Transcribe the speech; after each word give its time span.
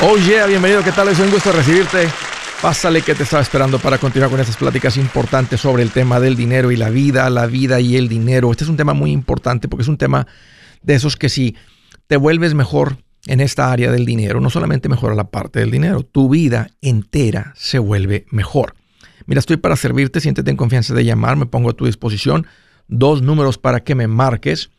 Oh 0.00 0.16
yeah, 0.16 0.46
bienvenido, 0.46 0.84
¿qué 0.84 0.92
tal? 0.92 1.08
Es 1.08 1.18
un 1.18 1.28
gusto 1.28 1.50
recibirte. 1.50 2.08
Pásale 2.62 3.02
que 3.02 3.16
te 3.16 3.24
estaba 3.24 3.42
esperando 3.42 3.80
para 3.80 3.98
continuar 3.98 4.30
con 4.30 4.38
estas 4.38 4.56
pláticas 4.56 4.96
importantes 4.96 5.60
sobre 5.60 5.82
el 5.82 5.90
tema 5.90 6.20
del 6.20 6.36
dinero 6.36 6.70
y 6.70 6.76
la 6.76 6.88
vida, 6.88 7.28
la 7.30 7.46
vida 7.46 7.80
y 7.80 7.96
el 7.96 8.08
dinero. 8.08 8.52
Este 8.52 8.62
es 8.62 8.70
un 8.70 8.76
tema 8.76 8.94
muy 8.94 9.10
importante 9.10 9.66
porque 9.66 9.82
es 9.82 9.88
un 9.88 9.98
tema 9.98 10.28
de 10.82 10.94
esos 10.94 11.16
que 11.16 11.28
si 11.28 11.56
te 12.06 12.16
vuelves 12.16 12.54
mejor 12.54 12.98
en 13.26 13.40
esta 13.40 13.72
área 13.72 13.90
del 13.90 14.06
dinero, 14.06 14.40
no 14.40 14.50
solamente 14.50 14.88
mejora 14.88 15.16
la 15.16 15.30
parte 15.32 15.58
del 15.58 15.72
dinero, 15.72 16.04
tu 16.04 16.28
vida 16.28 16.68
entera 16.80 17.52
se 17.56 17.80
vuelve 17.80 18.24
mejor. 18.30 18.76
Mira, 19.26 19.40
estoy 19.40 19.56
para 19.56 19.74
servirte, 19.74 20.20
siéntete 20.20 20.48
en 20.48 20.56
confianza 20.56 20.94
de 20.94 21.04
llamar, 21.04 21.36
me 21.36 21.46
pongo 21.46 21.70
a 21.70 21.76
tu 21.76 21.86
disposición. 21.86 22.46
Dos 22.86 23.20
números 23.20 23.58
para 23.58 23.80
que 23.80 23.96
me 23.96 24.06
marques. 24.06 24.70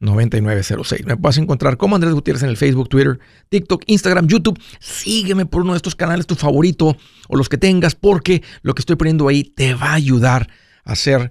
505-9906. 0.00 1.04
Me 1.04 1.16
puedes 1.16 1.38
encontrar 1.38 1.76
como 1.76 1.94
Andrés 1.94 2.14
Gutiérrez 2.14 2.42
en 2.42 2.48
el 2.48 2.56
Facebook, 2.56 2.88
Twitter, 2.88 3.20
TikTok, 3.48 3.84
Instagram, 3.86 4.26
YouTube. 4.26 4.60
Sígueme 4.80 5.46
por 5.46 5.62
uno 5.62 5.70
de 5.72 5.76
estos 5.76 5.94
canales, 5.94 6.26
tu 6.26 6.34
favorito 6.34 6.96
o 7.28 7.36
los 7.36 7.48
que 7.48 7.58
tengas, 7.58 7.94
porque 7.94 8.42
lo 8.62 8.74
que 8.74 8.80
estoy 8.80 8.96
poniendo 8.96 9.28
ahí 9.28 9.44
te 9.44 9.74
va 9.74 9.90
a 9.90 9.94
ayudar 9.94 10.48
a 10.84 10.92
hacer 10.92 11.30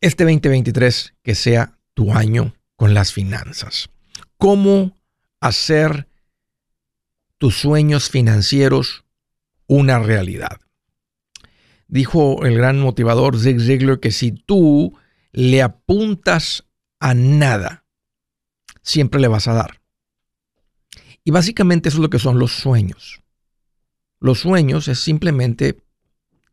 este 0.00 0.24
2023 0.24 1.14
que 1.22 1.34
sea 1.34 1.79
tu 2.00 2.14
año 2.14 2.54
con 2.76 2.94
las 2.94 3.12
finanzas. 3.12 3.90
¿Cómo 4.38 4.98
hacer 5.38 6.08
tus 7.36 7.56
sueños 7.56 8.08
financieros 8.08 9.04
una 9.66 9.98
realidad? 9.98 10.60
Dijo 11.88 12.46
el 12.46 12.56
gran 12.56 12.80
motivador 12.80 13.38
Zig 13.38 13.60
Ziglar 13.60 14.00
que 14.00 14.12
si 14.12 14.32
tú 14.32 14.96
le 15.32 15.60
apuntas 15.60 16.64
a 17.00 17.12
nada, 17.12 17.84
siempre 18.80 19.20
le 19.20 19.28
vas 19.28 19.46
a 19.46 19.52
dar. 19.52 19.82
Y 21.22 21.32
básicamente 21.32 21.90
eso 21.90 21.98
es 21.98 22.02
lo 22.02 22.08
que 22.08 22.18
son 22.18 22.38
los 22.38 22.52
sueños. 22.52 23.20
Los 24.20 24.40
sueños 24.40 24.88
es 24.88 25.00
simplemente 25.00 25.76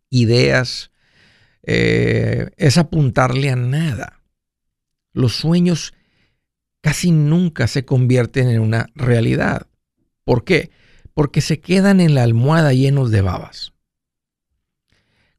ideas, 0.10 0.92
eh, 1.64 2.50
es 2.58 2.78
apuntarle 2.78 3.50
a 3.50 3.56
nada 3.56 4.17
los 5.18 5.36
sueños 5.36 5.94
casi 6.82 7.12
nunca 7.12 7.68
se 7.68 7.86
convierten 7.86 8.50
en 8.50 8.62
una 8.62 8.88
realidad. 8.96 9.68
¿Por 10.24 10.44
qué? 10.44 10.70
Porque 11.14 11.42
se 11.42 11.60
quedan 11.60 12.00
en 12.00 12.14
la 12.14 12.24
almohada 12.24 12.74
llenos 12.74 13.12
de 13.12 13.22
babas. 13.22 13.74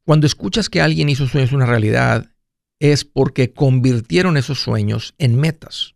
Cuando 0.05 0.27
escuchas 0.27 0.69
que 0.69 0.81
alguien 0.81 1.09
hizo 1.09 1.27
sueños 1.27 1.53
una 1.53 1.67
realidad, 1.67 2.33
es 2.81 3.05
porque 3.05 3.53
convirtieron 3.53 4.37
esos 4.37 4.61
sueños 4.61 5.15
en 5.19 5.37
metas. 5.37 5.95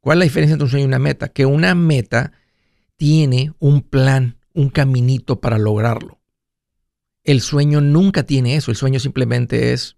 ¿Cuál 0.00 0.16
es 0.16 0.20
la 0.20 0.24
diferencia 0.24 0.54
entre 0.54 0.64
un 0.64 0.70
sueño 0.70 0.84
y 0.84 0.88
una 0.88 0.98
meta? 0.98 1.28
Que 1.28 1.46
una 1.46 1.74
meta 1.74 2.32
tiene 2.96 3.52
un 3.58 3.82
plan, 3.82 4.38
un 4.54 4.70
caminito 4.70 5.40
para 5.40 5.58
lograrlo. 5.58 6.20
El 7.22 7.40
sueño 7.40 7.80
nunca 7.80 8.24
tiene 8.24 8.56
eso, 8.56 8.70
el 8.70 8.76
sueño 8.76 8.98
simplemente 8.98 9.72
es 9.72 9.96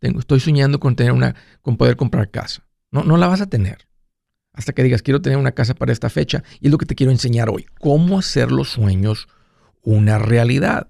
estoy 0.00 0.40
soñando 0.40 0.80
con 0.80 0.96
tener 0.96 1.12
una, 1.12 1.34
con 1.62 1.76
poder 1.76 1.96
comprar 1.96 2.30
casa. 2.30 2.66
No, 2.90 3.02
no 3.02 3.16
la 3.16 3.26
vas 3.26 3.40
a 3.40 3.48
tener. 3.48 3.88
Hasta 4.52 4.72
que 4.72 4.82
digas, 4.82 5.02
quiero 5.02 5.22
tener 5.22 5.38
una 5.38 5.52
casa 5.52 5.74
para 5.74 5.92
esta 5.92 6.10
fecha. 6.10 6.42
Y 6.60 6.66
es 6.66 6.72
lo 6.72 6.78
que 6.78 6.86
te 6.86 6.94
quiero 6.94 7.12
enseñar 7.12 7.48
hoy. 7.50 7.66
Cómo 7.78 8.18
hacer 8.18 8.50
los 8.50 8.70
sueños 8.70 9.28
una 9.82 10.18
realidad. 10.18 10.88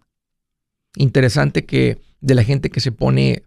Interesante 0.96 1.66
que 1.66 2.00
de 2.20 2.34
la 2.34 2.44
gente 2.44 2.70
que 2.70 2.80
se 2.80 2.92
pone 2.92 3.44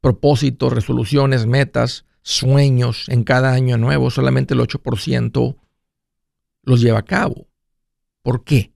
propósitos, 0.00 0.72
resoluciones, 0.72 1.46
metas, 1.46 2.04
sueños 2.22 3.08
en 3.08 3.24
cada 3.24 3.52
año 3.52 3.78
nuevo, 3.78 4.10
solamente 4.10 4.54
el 4.54 4.60
8% 4.60 5.56
los 6.62 6.80
lleva 6.80 7.00
a 7.00 7.04
cabo. 7.04 7.48
¿Por 8.22 8.44
qué? 8.44 8.72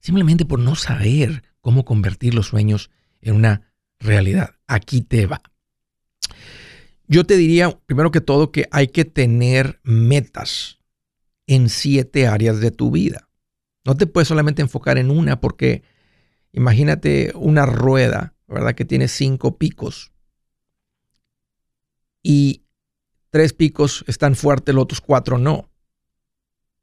Simplemente 0.00 0.44
por 0.44 0.58
no 0.58 0.74
saber 0.74 1.42
cómo 1.60 1.84
convertir 1.84 2.34
los 2.34 2.46
sueños 2.46 2.90
en 3.20 3.34
una 3.34 3.72
realidad. 4.00 4.56
Aquí 4.66 5.02
te 5.02 5.26
va. 5.26 5.42
Yo 7.06 7.24
te 7.24 7.36
diría, 7.36 7.78
primero 7.86 8.10
que 8.10 8.20
todo, 8.20 8.50
que 8.50 8.66
hay 8.70 8.88
que 8.88 9.04
tener 9.04 9.80
metas 9.82 10.78
en 11.46 11.68
siete 11.68 12.26
áreas 12.26 12.60
de 12.60 12.70
tu 12.70 12.90
vida. 12.90 13.28
No 13.84 13.96
te 13.96 14.06
puedes 14.06 14.28
solamente 14.28 14.62
enfocar 14.62 14.96
en 14.96 15.10
una 15.10 15.40
porque 15.40 15.82
imagínate 16.52 17.32
una 17.34 17.66
rueda, 17.66 18.34
¿verdad? 18.46 18.74
Que 18.74 18.84
tiene 18.84 19.08
cinco 19.08 19.58
picos 19.58 20.14
y 22.22 22.64
tres 23.30 23.52
picos 23.52 24.04
están 24.08 24.34
fuertes, 24.34 24.74
los 24.74 24.84
otros 24.84 25.00
cuatro 25.00 25.38
no. 25.38 25.70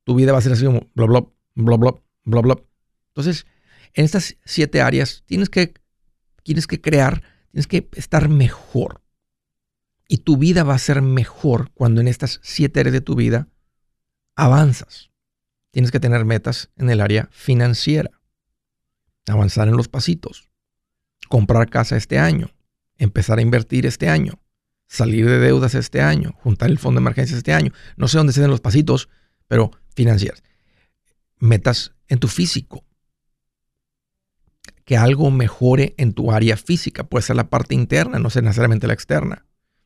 Tu 0.04 0.16
vida 0.16 0.32
va 0.32 0.38
a 0.38 0.42
ser 0.42 0.54
así 0.54 0.66
como 0.66 0.90
bla, 0.94 1.08
bla, 1.08 1.26
bla, 1.56 1.96
bla, 2.24 2.42
bla. 2.42 2.64
Entonces, 3.08 3.48
en 3.94 4.06
estas 4.06 4.38
siete 4.46 4.82
áreas 4.82 5.24
tienes 5.26 5.50
que 5.50 5.74
tienes 6.44 6.68
que 6.68 6.82
crear, 6.82 7.24
tienes 7.52 7.68
que 7.68 7.90
estar 7.94 8.30
mejor. 8.30 9.02
Y 10.08 10.18
tu 10.18 10.38
vida 10.38 10.64
va 10.64 10.76
a 10.76 10.80
ser 10.80 11.02
mejor 11.02 11.72
cuando 11.74 12.02
en 12.02 12.08
estas 12.08 12.40
siete 12.44 12.82
áreas 12.82 12.94
de 12.94 13.02
tu 13.02 13.16
vida 13.16 13.48
avanzas. 14.36 15.10
Tienes 15.72 15.92
que 15.92 16.02
tener 16.02 16.26
metas 16.26 16.70
en 16.76 16.90
el 16.90 17.00
área 17.00 17.30
financiera. 17.32 18.12
Avanzar 19.28 19.70
en 19.70 19.78
los 19.78 19.88
pasitos. 19.88 20.50
Comprar 21.30 21.70
casa 21.70 21.96
este 21.96 22.20
año. 22.20 22.52
Empezar 22.98 23.40
a 23.40 23.42
invertir 23.42 23.86
este 23.86 24.10
año. 24.10 24.42
Salir 24.88 25.26
de 25.26 25.40
deudas 25.40 25.76
este 25.76 26.02
año. 26.02 26.34
Juntar 26.44 26.70
el 26.70 26.78
fondo 26.78 27.00
de 27.00 27.04
emergencia 27.04 27.38
este 27.38 27.54
año. 27.54 27.72
No 27.96 28.10
sé 28.10 28.18
dónde 28.18 28.34
se 28.34 28.42
den 28.42 28.50
los 28.50 28.60
pasitos, 28.60 29.08
pero 29.48 29.72
financieras. 29.96 30.44
Metas 31.40 31.94
en 32.10 32.20
tu 32.20 32.28
físico 32.28 32.84
que 34.86 34.98
algo 34.98 35.32
mejore 35.32 35.94
en 35.98 36.14
tu 36.14 36.32
área 36.32 36.58
física. 36.58 37.04
Puede 37.04 37.24
ser 37.24 37.36
la 37.36 37.50
parte 37.50 37.76
interna, 37.76 38.20
no 38.20 38.30
necesariamente 38.30 38.88
la 38.88 38.94
externa. 38.94 39.46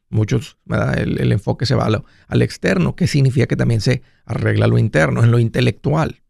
Muchos, 0.10 0.58
el, 0.96 1.32
enfoque 1.32 1.66
se 1.66 1.76
va 1.76 1.90
al 2.28 2.42
externo, 2.42 2.96
que 2.96 3.08
significa 3.08 3.48
que 3.48 3.56
también 3.56 3.82
se 3.82 4.02
arregla 4.26 4.68
lo 4.68 4.78
interno, 4.78 5.24
en 5.24 5.32
lo 5.32 5.40
intelectual. 5.40 6.22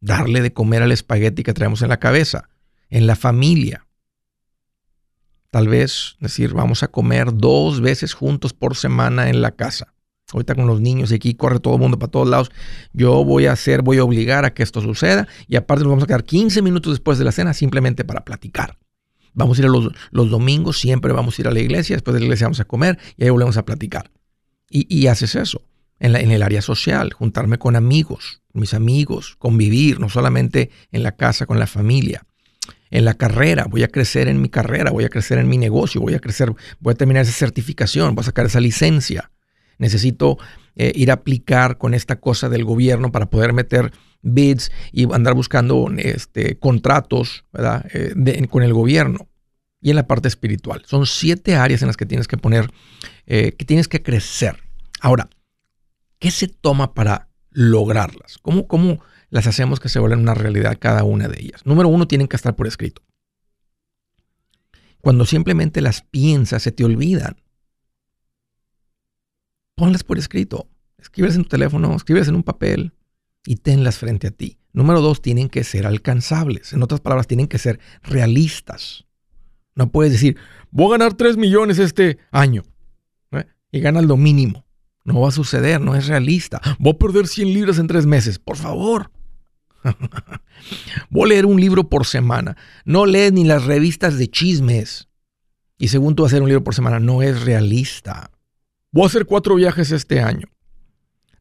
Darle 0.00 0.42
de 0.42 0.52
comer 0.52 0.82
al 0.82 0.92
espagueti 0.92 1.42
que 1.42 1.54
traemos 1.54 1.82
en 1.82 1.88
la 1.88 1.98
cabeza, 1.98 2.48
en 2.90 3.06
la 3.06 3.16
familia. 3.16 3.86
Tal 5.50 5.68
vez 5.68 6.16
decir, 6.20 6.52
vamos 6.52 6.82
a 6.82 6.88
comer 6.88 7.32
dos 7.32 7.80
veces 7.80 8.12
juntos 8.12 8.52
por 8.52 8.76
semana 8.76 9.30
en 9.30 9.40
la 9.40 9.52
casa. 9.52 9.94
Ahorita 10.32 10.56
con 10.56 10.66
los 10.66 10.80
niños 10.80 11.12
y 11.12 11.14
aquí 11.14 11.34
corre 11.34 11.60
todo 11.60 11.74
el 11.74 11.80
mundo 11.80 11.98
para 11.98 12.10
todos 12.10 12.28
lados. 12.28 12.50
Yo 12.92 13.24
voy 13.24 13.46
a 13.46 13.52
hacer, 13.52 13.82
voy 13.82 13.98
a 13.98 14.04
obligar 14.04 14.44
a 14.44 14.52
que 14.54 14.64
esto 14.64 14.80
suceda 14.80 15.28
y 15.46 15.54
aparte 15.54 15.84
nos 15.84 15.90
vamos 15.90 16.04
a 16.04 16.06
quedar 16.08 16.24
15 16.24 16.62
minutos 16.62 16.94
después 16.94 17.18
de 17.18 17.24
la 17.24 17.30
cena 17.30 17.54
simplemente 17.54 18.04
para 18.04 18.24
platicar. 18.24 18.76
Vamos 19.34 19.58
a 19.58 19.60
ir 19.60 19.66
a 19.66 19.70
los, 19.70 20.30
domingos, 20.30 20.80
siempre 20.80 21.12
vamos 21.12 21.38
a 21.38 21.42
ir 21.42 21.48
a 21.48 21.52
la 21.52 21.60
iglesia, 21.60 21.94
después 21.94 22.14
de 22.14 22.20
la 22.20 22.26
iglesia 22.26 22.46
vamos 22.46 22.58
a 22.58 22.64
comer 22.64 22.98
y 23.16 23.24
ahí 23.24 23.30
volvemos 23.30 23.56
a 23.56 23.64
platicar. 23.64 24.10
Y, 24.68 24.86
y 24.92 25.06
haces 25.06 25.36
eso 25.36 25.62
en, 26.00 26.12
la, 26.12 26.20
en 26.20 26.32
el 26.32 26.42
área 26.42 26.60
social, 26.60 27.12
juntarme 27.12 27.58
con 27.58 27.76
amigos, 27.76 28.42
mis 28.52 28.74
amigos, 28.74 29.36
convivir, 29.38 30.00
no 30.00 30.08
solamente 30.08 30.70
en 30.90 31.04
la 31.04 31.12
casa, 31.12 31.46
con 31.46 31.60
la 31.60 31.66
familia 31.68 32.26
en 32.90 33.04
la 33.04 33.14
carrera, 33.14 33.66
voy 33.68 33.82
a 33.82 33.88
crecer 33.88 34.28
en 34.28 34.40
mi 34.40 34.48
carrera, 34.48 34.92
voy 34.92 35.04
a 35.04 35.08
crecer 35.08 35.38
en 35.38 35.48
mi 35.48 35.58
negocio, 35.58 36.00
voy 36.00 36.14
a 36.14 36.20
crecer, 36.20 36.52
voy 36.78 36.92
a 36.92 36.96
terminar 36.96 37.22
esa 37.22 37.32
certificación, 37.32 38.14
voy 38.14 38.22
a 38.22 38.26
sacar 38.26 38.46
esa 38.46 38.60
licencia 38.60 39.32
necesito 39.78 40.38
eh, 40.74 40.92
ir 40.94 41.10
a 41.10 41.14
aplicar 41.14 41.78
con 41.78 41.94
esta 41.94 42.20
cosa 42.20 42.48
del 42.48 42.64
gobierno 42.64 43.10
para 43.10 43.30
poder 43.30 43.52
meter 43.52 43.92
bids 44.22 44.70
y 44.92 45.10
andar 45.12 45.34
buscando 45.34 45.90
este, 45.96 46.58
contratos 46.58 47.44
eh, 47.92 48.46
con 48.48 48.62
el 48.62 48.74
gobierno. 48.74 49.28
Y 49.80 49.90
en 49.90 49.96
la 49.96 50.06
parte 50.06 50.26
espiritual. 50.28 50.82
Son 50.86 51.06
siete 51.06 51.54
áreas 51.54 51.82
en 51.82 51.86
las 51.86 51.96
que 51.96 52.06
tienes 52.06 52.26
que 52.26 52.36
poner, 52.36 52.70
eh, 53.26 53.52
que 53.52 53.64
tienes 53.64 53.88
que 53.88 54.02
crecer. 54.02 54.56
Ahora, 55.00 55.28
¿qué 56.18 56.30
se 56.30 56.48
toma 56.48 56.92
para 56.92 57.28
lograrlas? 57.50 58.38
¿Cómo, 58.42 58.66
¿Cómo 58.66 59.00
las 59.30 59.46
hacemos 59.46 59.78
que 59.78 59.88
se 59.88 59.98
vuelvan 59.98 60.20
una 60.20 60.34
realidad 60.34 60.76
cada 60.80 61.04
una 61.04 61.28
de 61.28 61.40
ellas? 61.40 61.64
Número 61.64 61.88
uno, 61.88 62.08
tienen 62.08 62.26
que 62.26 62.36
estar 62.36 62.56
por 62.56 62.66
escrito. 62.66 63.02
Cuando 65.00 65.24
simplemente 65.24 65.80
las 65.80 66.02
piensas, 66.02 66.62
se 66.62 66.72
te 66.72 66.84
olvidan 66.84 67.36
ponlas 69.76 70.02
por 70.02 70.18
escrito. 70.18 70.68
Escríbelas 70.98 71.36
en 71.36 71.44
tu 71.44 71.50
teléfono, 71.50 71.94
escríbelas 71.94 72.26
en 72.28 72.34
un 72.34 72.42
papel 72.42 72.92
y 73.46 73.56
tenlas 73.56 73.98
frente 73.98 74.26
a 74.26 74.30
ti. 74.32 74.58
Número 74.72 75.00
dos, 75.00 75.22
tienen 75.22 75.48
que 75.48 75.62
ser 75.62 75.86
alcanzables. 75.86 76.72
En 76.72 76.82
otras 76.82 77.00
palabras, 77.00 77.28
tienen 77.28 77.46
que 77.46 77.58
ser 77.58 77.78
realistas. 78.02 79.06
No 79.76 79.92
puedes 79.92 80.12
decir, 80.12 80.36
voy 80.70 80.88
a 80.88 80.98
ganar 80.98 81.14
3 81.14 81.36
millones 81.36 81.78
este 81.78 82.18
año 82.32 82.64
y 83.70 83.80
ganas 83.80 84.04
lo 84.04 84.16
mínimo. 84.16 84.66
No 85.04 85.20
va 85.20 85.28
a 85.28 85.32
suceder, 85.32 85.80
no 85.80 85.94
es 85.94 86.08
realista. 86.08 86.60
Voy 86.78 86.94
a 86.94 86.98
perder 86.98 87.28
100 87.28 87.54
libras 87.54 87.78
en 87.78 87.86
tres 87.86 88.06
meses. 88.06 88.38
Por 88.38 88.56
favor. 88.56 89.12
Voy 91.10 91.24
a 91.24 91.28
leer 91.28 91.46
un 91.46 91.60
libro 91.60 91.88
por 91.88 92.06
semana. 92.06 92.56
No 92.84 93.06
lees 93.06 93.32
ni 93.32 93.44
las 93.44 93.64
revistas 93.66 94.18
de 94.18 94.28
chismes. 94.28 95.08
Y 95.78 95.88
según 95.88 96.16
tú 96.16 96.24
vas 96.24 96.32
a 96.32 96.34
hacer 96.34 96.42
un 96.42 96.48
libro 96.48 96.64
por 96.64 96.74
semana, 96.74 96.98
no 96.98 97.22
es 97.22 97.44
realista. 97.44 98.32
Voy 98.96 99.02
a 99.02 99.08
hacer 99.08 99.26
cuatro 99.26 99.56
viajes 99.56 99.92
este 99.92 100.22
año. 100.22 100.46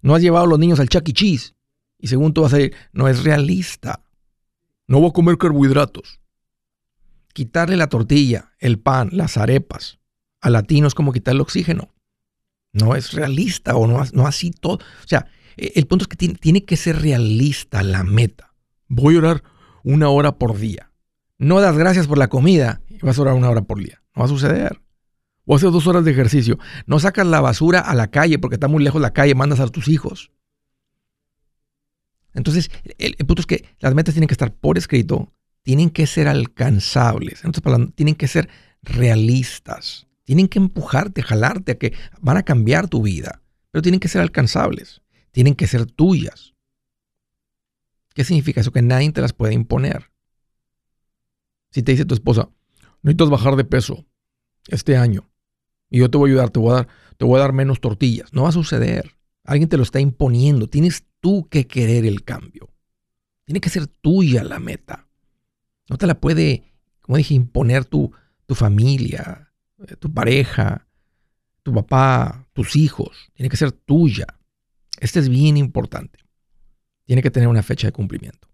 No 0.01 0.13
has 0.13 0.21
llevado 0.21 0.43
a 0.43 0.49
los 0.49 0.59
niños 0.59 0.81
al 0.81 0.89
Chuck 0.89 1.07
E. 1.07 1.13
Cheese. 1.13 1.55
Y 1.97 2.07
según 2.07 2.33
tú 2.33 2.41
vas 2.41 2.53
a 2.53 2.59
ir, 2.59 2.75
no 2.91 3.07
es 3.07 3.23
realista. 3.23 4.03
No 4.87 4.99
voy 4.99 5.07
a 5.07 5.13
comer 5.13 5.37
carbohidratos. 5.37 6.19
Quitarle 7.31 7.77
la 7.77 7.87
tortilla, 7.87 8.51
el 8.59 8.77
pan, 8.77 9.07
las 9.13 9.37
arepas 9.37 9.99
a 10.41 10.49
latinos 10.49 10.95
como 10.95 11.13
quitarle 11.13 11.43
oxígeno. 11.43 11.95
No 12.73 12.93
es 12.93 13.13
realista 13.13 13.77
o 13.77 13.87
no, 13.87 14.03
no 14.11 14.27
así 14.27 14.51
todo. 14.51 14.75
O 14.75 15.07
sea, 15.07 15.27
e, 15.55 15.71
el 15.75 15.87
punto 15.87 16.03
es 16.03 16.09
que 16.09 16.17
tiene, 16.17 16.35
tiene 16.35 16.65
que 16.65 16.75
ser 16.75 17.01
realista 17.01 17.83
la 17.83 18.03
meta. 18.03 18.53
Voy 18.89 19.15
a 19.15 19.19
orar 19.19 19.43
una 19.81 20.09
hora 20.09 20.37
por 20.37 20.57
día. 20.57 20.91
No 21.37 21.61
das 21.61 21.77
gracias 21.77 22.05
por 22.05 22.17
la 22.17 22.27
comida 22.27 22.81
y 22.89 22.97
vas 22.97 23.17
a 23.17 23.21
orar 23.21 23.35
una 23.35 23.49
hora 23.49 23.61
por 23.61 23.79
día. 23.79 24.03
No 24.13 24.23
va 24.23 24.25
a 24.25 24.27
suceder. 24.27 24.81
O 25.45 25.55
haces 25.55 25.71
dos 25.71 25.87
horas 25.87 26.03
de 26.03 26.11
ejercicio. 26.11 26.57
No 26.87 26.99
sacas 26.99 27.25
la 27.27 27.39
basura 27.39 27.79
a 27.79 27.93
la 27.93 28.07
calle 28.07 28.39
porque 28.39 28.55
está 28.55 28.67
muy 28.67 28.83
lejos 28.83 29.01
la 29.01 29.13
calle, 29.13 29.35
mandas 29.35 29.59
a 29.59 29.67
tus 29.67 29.87
hijos. 29.87 30.31
Entonces, 32.33 32.69
el, 32.97 33.15
punto 33.25 33.41
es 33.41 33.45
que 33.45 33.65
las 33.79 33.93
metas 33.93 34.13
tienen 34.13 34.27
que 34.27 34.33
estar 34.33 34.53
por 34.53 34.77
escrito, 34.77 35.31
tienen 35.61 35.89
que 35.89 36.07
ser 36.07 36.27
alcanzables. 36.27 37.43
En 37.45 37.51
tienen 37.93 38.15
que 38.15 38.27
ser 38.27 38.49
realistas. 38.81 40.07
Tienen 40.23 40.47
que 40.47 40.57
empujarte, 40.57 41.21
jalarte 41.21 41.73
a 41.73 41.77
que 41.77 41.93
van 42.19 42.37
a 42.37 42.43
cambiar 42.43 42.89
tu 42.89 43.03
vida, 43.03 43.43
pero 43.69 43.83
tienen 43.83 43.99
que 43.99 44.07
ser 44.07 44.21
alcanzables, 44.21 45.03
tienen 45.31 45.53
que 45.53 45.67
ser 45.67 45.85
tuyas. 45.85 46.55
¿Qué 48.15 48.23
significa 48.23 48.61
eso? 48.61 48.71
Que 48.71 48.81
nadie 48.81 49.11
te 49.11 49.21
las 49.21 49.33
puede 49.33 49.53
imponer. 49.53 50.11
Si 51.69 51.83
te 51.83 51.91
dice 51.91 52.05
tu 52.05 52.15
esposa, 52.15 52.49
necesitas 53.03 53.29
bajar 53.29 53.55
de 53.55 53.65
peso 53.65 54.03
este 54.67 54.97
año 54.97 55.29
y 55.95 55.99
yo 55.99 56.11
te 56.11 56.17
voy 56.17 56.29
a 56.29 56.33
ayudar, 56.33 56.49
te 56.49 56.59
voy 56.59 56.71
a 56.71 56.75
dar, 56.75 56.87
te 57.15 57.23
voy 57.23 57.37
a 57.37 57.43
dar 57.43 57.53
menos 57.53 57.79
tortillas, 57.79 58.33
no 58.33 58.43
va 58.43 58.49
a 58.49 58.51
suceder. 58.51 59.15
Alguien 59.45 59.69
te 59.69 59.77
lo 59.77 59.83
está 59.83 60.01
imponiendo. 60.01 60.67
Tienes 60.67 61.05
tú 61.21 61.47
que 61.47 61.67
querer 61.67 62.05
el 62.05 62.25
cambio. 62.25 62.67
Tiene 63.45 63.61
que 63.61 63.69
ser 63.69 63.87
tuya 63.87 64.43
la 64.43 64.59
meta. 64.59 65.07
No 65.87 65.97
te 65.97 66.05
la 66.05 66.19
puede, 66.19 66.65
como 66.99 67.15
dije, 67.15 67.33
imponer 67.33 67.85
tu, 67.85 68.11
tu 68.45 68.55
familia, 68.55 69.53
eh, 69.87 69.95
tu 69.95 70.13
pareja, 70.13 70.85
tu 71.63 71.73
papá, 71.73 72.45
tus 72.51 72.75
hijos. 72.75 73.31
Tiene 73.33 73.47
que 73.47 73.55
ser 73.55 73.71
tuya. 73.71 74.25
Este 74.99 75.19
es 75.19 75.29
bien 75.29 75.55
importante. 75.55 76.19
Tiene 77.05 77.21
que 77.21 77.31
tener 77.31 77.47
una 77.47 77.63
fecha 77.63 77.87
de 77.87 77.93
cumplimiento. 77.93 78.49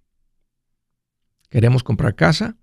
Queremos 1.50 1.82
comprar 1.82 2.14
casa. 2.14 2.56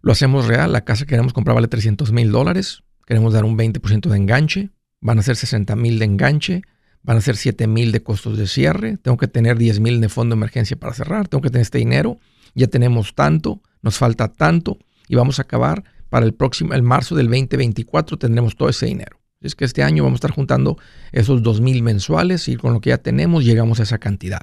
Lo 0.00 0.12
hacemos 0.12 0.46
real. 0.46 0.70
La 0.70 0.84
casa 0.84 1.06
que 1.06 1.10
queremos 1.10 1.32
comprar 1.32 1.56
vale 1.56 1.66
300 1.66 2.12
mil 2.12 2.30
dólares. 2.30 2.84
Queremos 3.06 3.32
dar 3.32 3.44
un 3.44 3.56
20% 3.56 4.08
de 4.08 4.16
enganche. 4.16 4.70
Van 5.00 5.18
a 5.18 5.22
ser 5.22 5.36
60 5.36 5.74
mil 5.76 5.98
de 5.98 6.04
enganche. 6.04 6.62
Van 7.02 7.16
a 7.16 7.20
ser 7.20 7.36
7 7.36 7.66
mil 7.66 7.92
de 7.92 8.02
costos 8.02 8.38
de 8.38 8.46
cierre. 8.46 8.96
Tengo 8.96 9.16
que 9.16 9.28
tener 9.28 9.58
10 9.58 9.80
mil 9.80 10.00
de 10.00 10.08
fondo 10.08 10.34
de 10.34 10.38
emergencia 10.38 10.76
para 10.76 10.94
cerrar. 10.94 11.28
Tengo 11.28 11.42
que 11.42 11.50
tener 11.50 11.62
este 11.62 11.78
dinero. 11.78 12.18
Ya 12.54 12.68
tenemos 12.68 13.14
tanto. 13.14 13.60
Nos 13.82 13.98
falta 13.98 14.28
tanto. 14.28 14.78
Y 15.08 15.16
vamos 15.16 15.38
a 15.38 15.42
acabar 15.42 15.84
para 16.12 16.26
el 16.26 16.34
próximo, 16.34 16.74
el 16.74 16.82
marzo 16.82 17.14
del 17.14 17.28
2024 17.28 18.18
tendremos 18.18 18.54
todo 18.54 18.68
ese 18.68 18.84
dinero. 18.84 19.18
Es 19.40 19.54
que 19.54 19.64
este 19.64 19.82
año 19.82 20.04
vamos 20.04 20.16
a 20.16 20.20
estar 20.20 20.30
juntando 20.30 20.76
esos 21.10 21.42
2 21.42 21.62
mil 21.62 21.82
mensuales 21.82 22.48
y 22.48 22.56
con 22.56 22.74
lo 22.74 22.82
que 22.82 22.90
ya 22.90 22.98
tenemos 22.98 23.46
llegamos 23.46 23.80
a 23.80 23.84
esa 23.84 23.96
cantidad. 23.96 24.42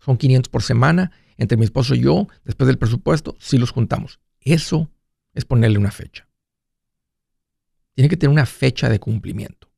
Son 0.00 0.16
500 0.16 0.50
por 0.50 0.64
semana. 0.64 1.12
Entre 1.36 1.56
mi 1.56 1.64
esposo 1.64 1.94
y 1.94 2.00
yo, 2.00 2.26
después 2.44 2.66
del 2.66 2.78
presupuesto, 2.78 3.36
sí 3.38 3.56
los 3.56 3.70
juntamos. 3.70 4.18
Eso 4.40 4.90
es 5.32 5.44
ponerle 5.44 5.78
una 5.78 5.92
fecha. 5.92 6.28
Tiene 7.94 8.08
que 8.08 8.16
tener 8.16 8.32
una 8.32 8.46
fecha 8.46 8.88
de 8.88 9.00
cumplimiento. 9.00 9.70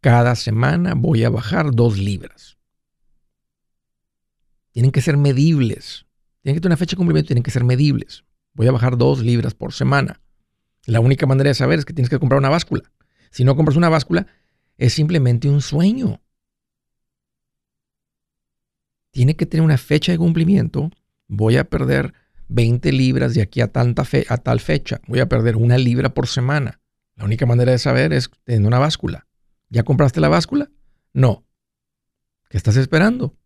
Cada 0.00 0.34
semana 0.34 0.94
voy 0.94 1.24
a 1.24 1.30
bajar 1.30 1.72
dos 1.72 1.98
libras. 1.98 2.58
Tienen 4.72 4.92
que 4.92 5.00
ser 5.00 5.16
medibles. 5.16 6.06
Tienen 6.42 6.56
que 6.56 6.60
tener 6.60 6.72
una 6.72 6.76
fecha 6.76 6.92
de 6.92 6.98
cumplimiento, 6.98 7.28
tienen 7.28 7.42
que 7.42 7.50
ser 7.50 7.64
medibles 7.64 8.24
voy 8.56 8.66
a 8.66 8.72
bajar 8.72 8.96
dos 8.96 9.22
libras 9.22 9.54
por 9.54 9.72
semana. 9.72 10.20
La 10.86 11.00
única 11.00 11.26
manera 11.26 11.48
de 11.48 11.54
saber 11.54 11.78
es 11.78 11.84
que 11.84 11.92
tienes 11.92 12.10
que 12.10 12.18
comprar 12.18 12.38
una 12.38 12.48
báscula. 12.48 12.90
Si 13.30 13.44
no 13.44 13.54
compras 13.54 13.76
una 13.76 13.90
báscula, 13.90 14.26
es 14.78 14.94
simplemente 14.94 15.48
un 15.48 15.60
sueño. 15.60 16.20
Tiene 19.10 19.36
que 19.36 19.46
tener 19.46 19.64
una 19.64 19.78
fecha 19.78 20.12
de 20.12 20.18
cumplimiento. 20.18 20.90
Voy 21.28 21.56
a 21.56 21.68
perder 21.68 22.14
20 22.48 22.92
libras 22.92 23.34
de 23.34 23.42
aquí 23.42 23.60
a, 23.60 23.68
tanta 23.68 24.04
a 24.28 24.36
tal 24.38 24.60
fecha. 24.60 25.00
Voy 25.06 25.20
a 25.20 25.28
perder 25.28 25.56
una 25.56 25.78
libra 25.78 26.14
por 26.14 26.26
semana. 26.26 26.80
La 27.16 27.24
única 27.24 27.46
manera 27.46 27.72
de 27.72 27.78
saber 27.78 28.12
es 28.12 28.30
tener 28.44 28.66
una 28.66 28.78
báscula. 28.78 29.26
¿Ya 29.68 29.82
compraste 29.82 30.20
la 30.20 30.28
báscula? 30.28 30.70
No. 31.12 31.46
¿Qué 32.48 32.56
estás 32.56 32.76
esperando? 32.76 33.36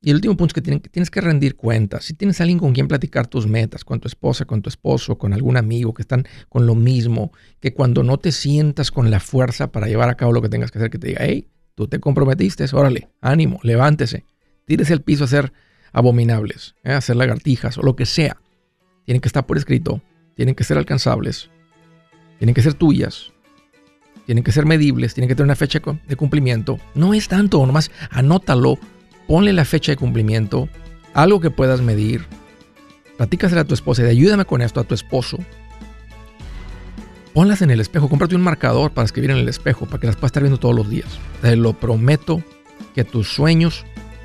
Y 0.00 0.10
el 0.10 0.16
último 0.16 0.36
punto 0.36 0.52
es 0.54 0.62
que, 0.62 0.78
tienes 0.90 1.10
que 1.10 1.20
rendir 1.22 1.56
cuentas. 1.56 2.04
Si 2.04 2.12
tienes 2.12 2.38
alguien 2.42 2.58
con 2.58 2.74
quien 2.74 2.88
platicar 2.88 3.26
tus 3.26 3.46
metas, 3.46 3.86
con 3.86 4.00
tu 4.00 4.06
esposa, 4.06 4.44
con 4.44 4.60
tu 4.60 4.68
esposo, 4.68 5.16
con 5.16 5.32
algún 5.32 5.56
amigo 5.56 5.94
que 5.94 6.02
están 6.02 6.26
con 6.50 6.66
lo 6.66 6.74
mismo, 6.74 7.32
que 7.58 7.72
cuando 7.72 8.02
no 8.02 8.18
te 8.18 8.30
sientas 8.30 8.90
con 8.90 9.10
la 9.10 9.18
fuerza 9.18 9.72
para 9.72 9.86
llevar 9.86 10.10
a 10.10 10.16
cabo 10.16 10.32
lo 10.32 10.42
que 10.42 10.50
tengas 10.50 10.70
que 10.70 10.78
hacer, 10.78 10.90
que 10.90 10.98
te 10.98 11.08
diga, 11.08 11.20
hey, 11.24 11.48
tú 11.74 11.88
te 11.88 12.00
comprometiste, 12.00 12.66
órale, 12.74 13.08
ánimo, 13.22 13.60
levántese, 13.62 14.26
tírese 14.66 14.92
al 14.92 15.02
piso 15.02 15.24
a 15.24 15.26
hacer 15.26 15.52
abominables, 15.92 16.74
¿eh? 16.84 16.92
a 16.92 16.98
hacer 16.98 17.16
lagartijas 17.16 17.78
o 17.78 17.82
lo 17.82 17.96
que 17.96 18.06
sea. 18.06 18.36
Tienen 19.04 19.20
que 19.20 19.28
estar 19.28 19.46
por 19.46 19.58
escrito, 19.58 20.02
tienen 20.34 20.54
que 20.54 20.64
ser 20.64 20.78
alcanzables, 20.78 21.50
tienen 22.38 22.54
que 22.54 22.62
ser 22.62 22.74
tuyas, 22.74 23.32
tienen 24.26 24.44
que 24.44 24.52
ser 24.52 24.66
medibles, 24.66 25.14
tienen 25.14 25.28
que 25.28 25.34
tener 25.34 25.46
una 25.46 25.56
fecha 25.56 25.80
de 26.06 26.16
cumplimiento. 26.16 26.78
No 26.94 27.14
es 27.14 27.28
tanto, 27.28 27.64
nomás 27.64 27.90
anótalo 28.10 28.78
ponle 29.26 29.52
la 29.52 29.64
fecha 29.64 29.92
de 29.92 29.96
cumplimiento, 29.96 30.68
algo 31.12 31.40
que 31.40 31.50
puedas 31.50 31.80
medir. 31.80 32.26
Platícasela 33.16 33.62
a 33.62 33.64
tu 33.64 33.74
esposa 33.74 34.02
y 34.02 34.06
ayúdame 34.06 34.44
con 34.44 34.62
esto 34.62 34.80
a 34.80 34.84
tu 34.84 34.94
esposo. 34.94 35.38
Ponlas 37.32 37.62
en 37.62 37.70
el 37.70 37.80
espejo, 37.80 38.08
cómprate 38.08 38.36
un 38.36 38.42
marcador 38.42 38.92
para 38.92 39.06
escribir 39.06 39.30
en 39.30 39.38
el 39.38 39.48
espejo, 39.48 39.86
para 39.86 39.98
que 40.00 40.06
las 40.06 40.16
puedas 40.16 40.30
estar 40.30 40.42
viendo 40.42 40.58
todos 40.58 40.74
los 40.74 40.88
días. 40.88 41.18
Te 41.42 41.56
lo 41.56 41.72
prometo 41.72 42.42
que 42.94 43.04
tus 43.04 43.28
sueños 43.28 43.84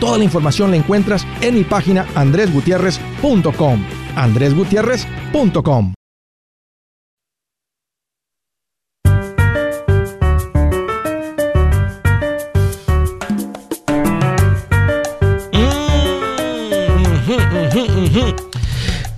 Toda 0.00 0.18
la 0.18 0.24
información 0.24 0.70
la 0.70 0.76
encuentras 0.76 1.26
en 1.40 1.54
mi 1.54 1.64
página 1.64 2.06
andresgutierrez.com. 2.14 3.84
andresgutierrez.com. 4.16 5.94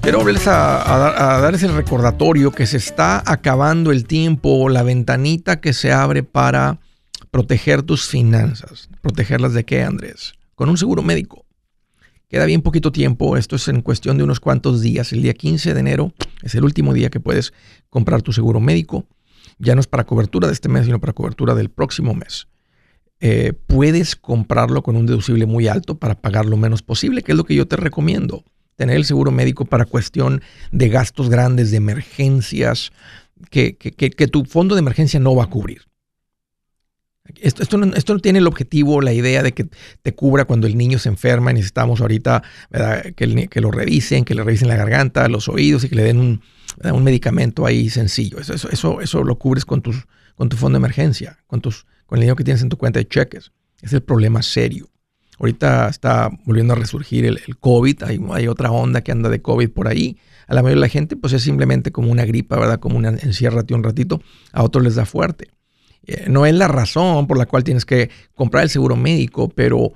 Quiero 0.02 0.18
volverles 0.18 0.48
a, 0.48 1.36
a, 1.36 1.40
darles 1.40 1.62
el 1.62 1.74
recordatorio 1.74 2.50
que 2.52 2.66
se 2.66 2.78
está 2.78 3.22
acabando 3.24 3.92
el 3.92 4.06
tiempo, 4.06 4.68
la 4.68 4.82
ventanita 4.82 5.60
que 5.60 5.72
se 5.72 5.92
abre 5.92 6.22
para 6.22 6.78
proteger 7.30 7.82
tus 7.82 8.08
finanzas. 8.08 8.88
¿Protegerlas 9.02 9.52
de 9.52 9.64
qué, 9.64 9.82
Andrés? 9.82 10.34
Con 10.60 10.68
un 10.68 10.76
seguro 10.76 11.02
médico. 11.02 11.46
Queda 12.28 12.44
bien 12.44 12.60
poquito 12.60 12.92
tiempo, 12.92 13.38
esto 13.38 13.56
es 13.56 13.66
en 13.68 13.80
cuestión 13.80 14.18
de 14.18 14.24
unos 14.24 14.40
cuantos 14.40 14.82
días. 14.82 15.10
El 15.14 15.22
día 15.22 15.32
15 15.32 15.72
de 15.72 15.80
enero 15.80 16.12
es 16.42 16.54
el 16.54 16.64
último 16.64 16.92
día 16.92 17.08
que 17.08 17.18
puedes 17.18 17.54
comprar 17.88 18.20
tu 18.20 18.34
seguro 18.34 18.60
médico. 18.60 19.06
Ya 19.58 19.74
no 19.74 19.80
es 19.80 19.86
para 19.86 20.04
cobertura 20.04 20.48
de 20.48 20.52
este 20.52 20.68
mes, 20.68 20.84
sino 20.84 21.00
para 21.00 21.14
cobertura 21.14 21.54
del 21.54 21.70
próximo 21.70 22.12
mes. 22.12 22.46
Eh, 23.20 23.54
puedes 23.68 24.16
comprarlo 24.16 24.82
con 24.82 24.96
un 24.96 25.06
deducible 25.06 25.46
muy 25.46 25.66
alto 25.66 25.98
para 25.98 26.20
pagar 26.20 26.44
lo 26.44 26.58
menos 26.58 26.82
posible, 26.82 27.22
que 27.22 27.32
es 27.32 27.38
lo 27.38 27.44
que 27.44 27.54
yo 27.54 27.66
te 27.66 27.76
recomiendo. 27.76 28.44
Tener 28.76 28.96
el 28.96 29.06
seguro 29.06 29.30
médico 29.30 29.64
para 29.64 29.86
cuestión 29.86 30.42
de 30.72 30.90
gastos 30.90 31.30
grandes, 31.30 31.70
de 31.70 31.78
emergencias, 31.78 32.92
que, 33.48 33.78
que 33.78 34.28
tu 34.28 34.44
fondo 34.44 34.74
de 34.74 34.80
emergencia 34.80 35.20
no 35.20 35.34
va 35.34 35.44
a 35.44 35.48
cubrir. 35.48 35.89
Esto, 37.40 37.78
no, 37.78 38.18
tiene 38.20 38.38
el 38.38 38.46
objetivo, 38.46 39.00
la 39.00 39.12
idea 39.12 39.42
de 39.42 39.52
que 39.52 39.68
te 40.02 40.14
cubra 40.14 40.44
cuando 40.44 40.66
el 40.66 40.76
niño 40.76 40.98
se 40.98 41.08
enferma. 41.08 41.52
Necesitamos 41.52 42.00
ahorita 42.00 42.42
que, 43.16 43.48
que, 43.48 43.60
lo 43.60 43.70
revisen, 43.70 44.24
que 44.24 44.34
le 44.34 44.42
revisen 44.42 44.68
la 44.68 44.76
garganta, 44.76 45.28
los 45.28 45.48
oídos 45.48 45.84
y 45.84 45.88
que 45.88 45.96
le 45.96 46.04
den 46.04 46.18
un, 46.18 47.04
medicamento 47.04 47.66
ahí 47.66 47.90
sencillo. 47.90 48.38
Eso, 48.40 48.54
eso, 48.54 49.00
eso, 49.00 49.24
lo 49.24 49.38
cubres 49.38 49.64
con, 49.64 49.82
tus, 49.82 50.06
con 50.34 50.48
tu 50.48 50.56
fondo 50.56 50.78
de 50.78 50.80
emergencia, 50.80 51.38
con, 51.46 51.60
tus, 51.60 51.86
con 52.06 52.18
el 52.18 52.22
dinero 52.22 52.36
que 52.36 52.44
tienes 52.44 52.62
en 52.62 52.68
tu 52.68 52.76
cuenta 52.76 52.98
de 52.98 53.08
cheques. 53.08 53.52
Es 53.82 53.92
el 53.92 54.02
problema 54.02 54.42
serio. 54.42 54.88
Ahorita 55.38 55.88
está 55.88 56.30
volviendo 56.44 56.74
a 56.74 56.76
resurgir 56.76 57.24
el, 57.24 57.40
COVID, 57.58 58.02
hay, 58.02 58.20
hay, 58.32 58.46
otra 58.46 58.70
onda 58.70 59.00
que 59.00 59.10
anda 59.10 59.30
de 59.30 59.40
COVID 59.40 59.70
por 59.70 59.88
ahí. 59.88 60.18
A 60.46 60.54
la 60.54 60.62
mayoría 60.62 60.82
de 60.82 60.86
la 60.86 60.88
gente 60.88 61.16
pues 61.16 61.32
es 61.32 61.42
simplemente 61.42 61.92
como 61.92 62.10
una 62.10 62.26
gripa, 62.26 62.58
¿verdad? 62.58 62.78
Como 62.78 62.98
una 62.98 63.08
enciérrate 63.08 63.72
un 63.72 63.82
ratito. 63.82 64.20
A 64.52 64.62
otros 64.62 64.84
les 64.84 64.96
da 64.96 65.06
fuerte. 65.06 65.48
Eh, 66.06 66.26
no 66.28 66.46
es 66.46 66.54
la 66.54 66.68
razón 66.68 67.26
por 67.26 67.38
la 67.38 67.46
cual 67.46 67.64
tienes 67.64 67.84
que 67.84 68.10
comprar 68.34 68.64
el 68.64 68.70
seguro 68.70 68.96
médico, 68.96 69.48
pero 69.48 69.92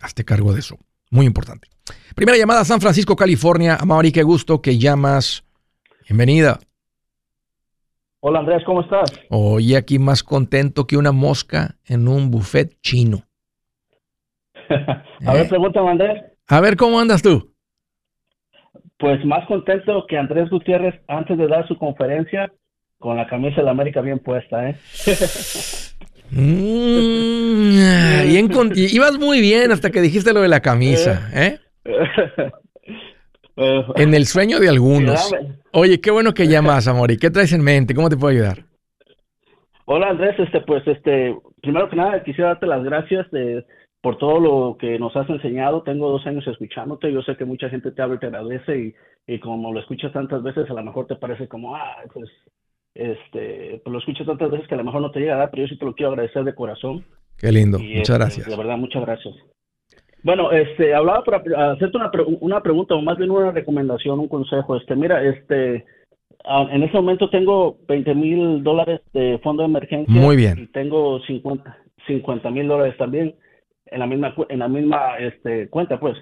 Hazte 0.01 0.25
cargo 0.25 0.53
de 0.53 0.61
eso. 0.61 0.79
Muy 1.11 1.27
importante. 1.27 1.69
Primera 2.15 2.39
llamada 2.39 2.61
a 2.61 2.65
San 2.65 2.81
Francisco, 2.81 3.17
California. 3.17 3.77
Amari, 3.81 4.13
qué 4.13 4.23
gusto 4.23 4.63
que 4.63 4.79
llamas. 4.79 5.43
Bienvenida. 6.09 6.61
Hola 8.23 8.41
Andrés, 8.41 8.63
¿cómo 8.67 8.83
estás? 8.83 9.11
Oye, 9.31 9.79
aquí 9.79 9.99
más 9.99 10.23
contento 10.23 10.87
que 10.87 10.99
una 10.99 11.11
mosca 11.11 11.77
en 11.87 12.07
un 12.07 12.31
buffet 12.31 12.79
chino. 12.83 13.23
a 15.27 15.33
ver, 15.33 15.47
¿Eh? 15.47 15.49
pregúntame 15.49 15.91
Andrés. 15.91 16.23
A 16.47 16.61
ver, 16.61 16.77
¿cómo 16.77 17.01
andas 17.01 17.23
tú? 17.23 17.55
Pues 18.99 19.25
más 19.25 19.47
contento 19.47 20.05
que 20.07 20.19
Andrés 20.19 20.51
Gutiérrez 20.51 21.01
antes 21.09 21.39
de 21.39 21.49
dar 21.49 21.67
su 21.67 21.79
conferencia 21.79 22.53
con 23.01 23.17
la 23.17 23.27
camisa 23.27 23.57
de 23.57 23.65
la 23.65 23.71
América 23.73 24.03
bien 24.03 24.19
puesta, 24.19 24.69
¿eh? 24.69 24.77
mm, 26.31 27.81
ibas 28.77 29.19
muy 29.19 29.41
bien 29.41 29.73
hasta 29.73 29.91
que 29.91 30.03
dijiste 30.03 30.35
lo 30.35 30.43
de 30.43 30.49
la 30.49 30.61
camisa, 30.61 31.31
¿eh? 31.35 31.59
en 33.97 34.15
el 34.15 34.27
sueño 34.27 34.61
de 34.61 34.69
algunos. 34.69 35.33
Oye, 35.73 36.01
qué 36.01 36.11
bueno 36.11 36.35
que 36.35 36.47
llamas, 36.47 36.89
amor. 36.89 37.11
¿Y 37.11 37.17
qué 37.17 37.31
traes 37.31 37.55
en 37.55 37.65
mente? 37.65 37.95
¿Cómo 37.95 38.11
te 38.11 38.19
puedo 38.19 38.33
ayudar? 38.33 38.65
Hola, 39.87 40.11
Andrés. 40.11 40.39
Este, 40.39 40.61
pues, 40.61 40.87
este, 40.87 41.35
primero 41.63 41.89
que 41.89 41.97
nada, 41.97 42.23
quisiera 42.23 42.51
darte 42.51 42.67
las 42.67 42.85
gracias 42.85 43.31
de, 43.31 43.65
por 44.03 44.19
todo 44.19 44.41
lo 44.41 44.77
que 44.79 44.99
nos 44.99 45.17
has 45.17 45.29
enseñado. 45.31 45.83
Tengo 45.83 46.11
dos 46.11 46.27
años 46.27 46.47
escuchándote. 46.47 47.13
Yo 47.13 47.23
sé 47.23 47.37
que 47.37 47.47
mucha 47.47 47.71
gente 47.71 47.93
te 47.93 48.03
habla 48.03 48.17
y 48.17 48.19
te 48.19 48.27
agradece 48.27 48.79
y, 48.79 48.95
y 49.27 49.41
como 49.41 49.73
lo 49.73 49.81
escuchas 49.81 50.13
tantas 50.13 50.43
veces, 50.43 50.69
a 50.69 50.75
lo 50.75 50.85
mejor 50.85 51.07
te 51.07 51.17
parece 51.17 51.49
como, 51.49 51.75
ah, 51.75 51.97
pues 52.13 52.29
este, 52.95 53.81
pues 53.83 53.93
lo 53.93 53.99
escucho 53.99 54.25
tantas 54.25 54.51
veces 54.51 54.69
que 54.69 54.75
a 54.75 54.79
lo 54.79 54.85
mejor 54.85 55.01
no 55.01 55.11
te 55.11 55.21
llega, 55.21 55.51
pero 55.51 55.63
yo 55.63 55.69
sí 55.69 55.79
te 55.79 55.85
lo 55.85 55.95
quiero 55.95 56.13
agradecer 56.13 56.45
de 56.45 56.55
corazón. 56.55 57.05
Qué 57.39 57.51
lindo, 57.53 57.79
muchas 57.79 58.01
este, 58.01 58.15
gracias. 58.15 58.47
De 58.49 58.57
verdad, 58.57 58.77
muchas 58.77 59.03
gracias. 59.03 59.35
Bueno, 60.23 60.53
este, 60.53 60.95
hablaba 60.95 61.25
para 61.25 61.73
hacerte 61.73 61.97
una, 61.97 62.11
una 62.41 62.63
pregunta 62.63 62.95
o 62.95 63.01
más 63.01 63.17
bien 63.17 63.31
una 63.31 63.53
recomendación, 63.53 64.19
un 64.19 64.29
consejo. 64.29 64.77
Este, 64.77 64.95
mira, 64.95 65.25
este, 65.25 65.87
en 66.45 66.83
este 66.83 66.97
momento 66.97 67.31
tengo 67.31 67.79
20 67.89 68.15
mil 68.15 68.63
dólares 68.63 69.01
de 69.13 69.39
fondo 69.43 69.63
de 69.63 69.69
emergencia. 69.69 70.13
Muy 70.13 70.37
bien. 70.37 70.59
Y 70.59 70.67
tengo 70.69 71.21
50 71.21 72.51
mil 72.51 72.69
dólares 72.69 72.97
también 72.99 73.35
en 73.87 73.99
la 73.99 74.07
misma, 74.07 74.35
en 74.49 74.59
la 74.59 74.69
misma, 74.69 75.19
este, 75.19 75.69
cuenta, 75.69 75.99
pues. 75.99 76.17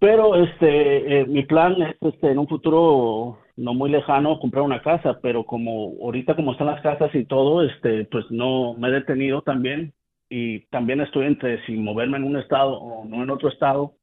Pero, 0.00 0.36
este, 0.36 1.20
eh, 1.20 1.26
mi 1.26 1.44
plan 1.44 1.80
es, 1.82 1.96
este, 2.00 2.30
en 2.30 2.38
un 2.38 2.48
futuro 2.48 3.38
no 3.56 3.74
muy 3.74 3.90
lejano 3.90 4.38
comprar 4.38 4.62
una 4.62 4.80
casa, 4.82 5.18
pero 5.20 5.44
como 5.44 5.94
ahorita 6.02 6.36
como 6.36 6.52
están 6.52 6.68
las 6.68 6.80
casas 6.80 7.12
y 7.14 7.24
todo, 7.24 7.64
este, 7.64 8.04
pues 8.04 8.24
no 8.30 8.74
me 8.74 8.88
he 8.88 8.92
detenido 8.92 9.42
también 9.42 9.92
y 10.30 10.60
también 10.66 11.00
estoy 11.00 11.26
entre 11.26 11.64
si 11.66 11.72
moverme 11.72 12.18
en 12.18 12.24
un 12.24 12.36
estado 12.36 12.78
o 12.78 13.04
no 13.04 13.22
en 13.22 13.30
otro 13.30 13.48
estado 13.48 13.94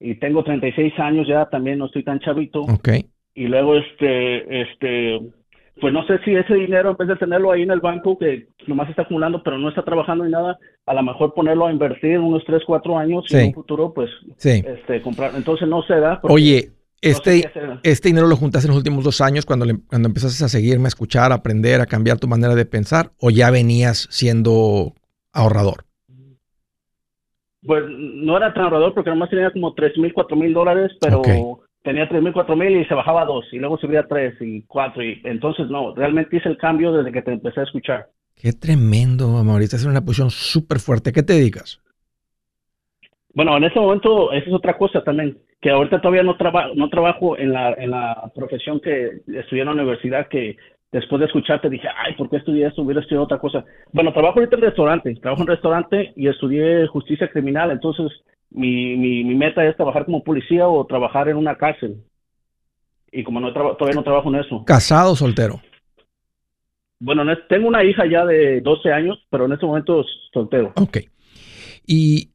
y 0.00 0.16
tengo 0.16 0.44
36 0.44 0.98
años 0.98 1.26
ya, 1.26 1.46
también 1.46 1.78
no 1.78 1.86
estoy 1.86 2.04
tan 2.04 2.20
chavito. 2.20 2.60
Ok. 2.62 2.88
Y 3.34 3.46
luego, 3.46 3.76
este, 3.76 4.62
este, 4.62 5.20
pues 5.80 5.92
no 5.92 6.06
sé 6.06 6.18
si 6.24 6.34
ese 6.34 6.54
dinero, 6.54 6.90
en 6.90 6.96
vez 6.96 7.08
de 7.08 7.16
tenerlo 7.16 7.50
ahí 7.50 7.62
en 7.62 7.70
el 7.70 7.80
banco, 7.80 8.16
que 8.18 8.48
nomás 8.66 8.88
está 8.88 9.02
acumulando, 9.02 9.42
pero 9.42 9.58
no 9.58 9.68
está 9.68 9.82
trabajando 9.82 10.24
ni 10.24 10.30
nada, 10.30 10.58
a 10.86 10.94
lo 10.94 11.02
mejor 11.02 11.34
ponerlo 11.34 11.66
a 11.66 11.72
invertir 11.72 12.18
unos 12.18 12.44
3, 12.44 12.62
4 12.64 12.98
años 12.98 13.24
y 13.28 13.36
en 13.36 13.46
un 13.48 13.54
futuro, 13.54 13.92
pues, 13.92 14.10
sí. 14.36 14.62
este, 14.64 15.02
comprar. 15.02 15.32
Entonces 15.34 15.68
no 15.68 15.82
se 15.82 15.94
da. 15.94 16.20
Oye, 16.22 16.70
este, 17.00 17.50
este 17.82 18.08
dinero 18.08 18.26
lo 18.26 18.36
juntaste 18.36 18.66
en 18.66 18.70
los 18.70 18.78
últimos 18.78 19.04
dos 19.04 19.20
años 19.20 19.44
cuando, 19.44 19.66
cuando 19.88 20.08
empezaste 20.08 20.44
a 20.44 20.48
seguirme, 20.48 20.86
a 20.86 20.88
escuchar, 20.88 21.32
a 21.32 21.36
aprender, 21.36 21.80
a 21.80 21.86
cambiar 21.86 22.18
tu 22.18 22.28
manera 22.28 22.54
de 22.54 22.64
pensar, 22.64 23.10
o 23.20 23.30
ya 23.30 23.50
venías 23.50 24.06
siendo 24.10 24.94
ahorrador? 25.32 25.84
Pues 27.66 27.82
no 27.88 28.36
era 28.36 28.54
tan 28.54 28.64
ahorrador 28.64 28.94
porque 28.94 29.10
nomás 29.10 29.30
tenía 29.30 29.50
como 29.50 29.74
3 29.74 29.98
mil, 29.98 30.12
4 30.12 30.36
mil 30.36 30.54
dólares, 30.54 30.92
pero 31.00 31.20
tenía 31.84 32.08
3 32.08 32.22
mil, 32.22 32.32
4 32.32 32.56
mil 32.56 32.76
y 32.80 32.84
se 32.86 32.94
bajaba 32.94 33.22
a 33.22 33.26
2 33.26 33.52
y 33.52 33.58
luego 33.58 33.76
subía 33.76 34.00
a 34.00 34.06
3 34.08 34.34
y 34.40 34.62
4 34.62 35.04
y 35.04 35.20
entonces 35.24 35.68
no, 35.68 35.94
realmente 35.94 36.36
hice 36.36 36.48
el 36.48 36.56
cambio 36.56 36.92
desde 36.92 37.12
que 37.12 37.22
te 37.22 37.32
empecé 37.32 37.60
a 37.60 37.64
escuchar. 37.64 38.06
Qué 38.34 38.52
tremendo, 38.52 39.28
Mauricio, 39.44 39.76
estás 39.76 39.84
en 39.84 39.90
una 39.90 40.04
posición 40.04 40.30
súper 40.30 40.80
fuerte. 40.80 41.12
¿Qué 41.12 41.22
te 41.22 41.34
dedicas? 41.34 41.80
Bueno, 43.34 43.56
en 43.56 43.64
este 43.64 43.78
momento, 43.78 44.32
esa 44.32 44.46
es 44.46 44.54
otra 44.54 44.76
cosa 44.76 45.02
también, 45.04 45.38
que 45.60 45.70
ahorita 45.70 46.00
todavía 46.00 46.22
no, 46.22 46.36
traba, 46.36 46.68
no 46.74 46.88
trabajo 46.88 47.36
en 47.36 47.52
la, 47.52 47.74
en 47.74 47.90
la 47.90 48.30
profesión 48.34 48.80
que 48.80 49.20
estudié 49.26 49.62
en 49.62 49.66
la 49.66 49.72
universidad, 49.72 50.28
que 50.28 50.56
después 50.90 51.20
de 51.20 51.26
escucharte 51.26 51.68
dije, 51.68 51.88
ay, 51.96 52.14
¿por 52.14 52.30
qué 52.30 52.36
estudié 52.36 52.66
esto? 52.66 52.82
Hubiera 52.82 53.00
estudiado 53.00 53.24
otra 53.24 53.38
cosa. 53.38 53.64
Bueno, 53.92 54.12
trabajo 54.12 54.38
ahorita 54.38 54.56
en 54.56 54.62
restaurante, 54.62 55.14
trabajo 55.16 55.42
en 55.42 55.48
restaurante 55.48 56.12
y 56.16 56.28
estudié 56.28 56.86
justicia 56.86 57.28
criminal, 57.28 57.70
entonces 57.70 58.10
mi, 58.54 58.96
mi, 58.96 59.24
mi 59.24 59.34
meta 59.34 59.66
es 59.66 59.76
trabajar 59.76 60.04
como 60.04 60.22
policía 60.22 60.68
o 60.68 60.86
trabajar 60.86 61.28
en 61.28 61.36
una 61.36 61.56
cárcel. 61.56 62.02
Y 63.10 63.24
como 63.24 63.40
no 63.40 63.52
todavía 63.52 63.94
no 63.94 64.04
trabajo 64.04 64.28
en 64.28 64.40
eso. 64.40 64.64
¿Casado 64.64 65.12
o 65.12 65.16
soltero? 65.16 65.60
Bueno, 67.00 67.22
tengo 67.48 67.68
una 67.68 67.84
hija 67.84 68.06
ya 68.06 68.24
de 68.24 68.60
12 68.60 68.92
años, 68.92 69.18
pero 69.28 69.46
en 69.46 69.52
este 69.52 69.66
momento 69.66 70.04
soltero. 70.32 70.72
Ok. 70.76 70.98
Y, 71.86 72.30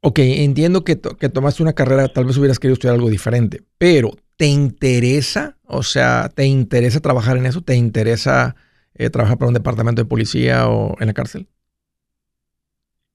ok, 0.00 0.18
entiendo 0.18 0.84
que, 0.84 0.98
que 1.00 1.28
tomaste 1.28 1.62
una 1.62 1.74
carrera, 1.74 2.08
tal 2.08 2.24
vez 2.24 2.36
hubieras 2.38 2.58
querido 2.58 2.74
estudiar 2.74 2.94
algo 2.94 3.10
diferente, 3.10 3.62
pero 3.76 4.10
¿te 4.36 4.46
interesa? 4.46 5.56
O 5.64 5.82
sea, 5.82 6.30
¿te 6.34 6.46
interesa 6.46 7.00
trabajar 7.00 7.36
en 7.36 7.46
eso? 7.46 7.60
¿Te 7.60 7.76
interesa 7.76 8.56
eh, 8.94 9.10
trabajar 9.10 9.38
para 9.38 9.48
un 9.48 9.54
departamento 9.54 10.02
de 10.02 10.08
policía 10.08 10.68
o 10.68 10.96
en 10.98 11.06
la 11.06 11.14
cárcel? 11.14 11.46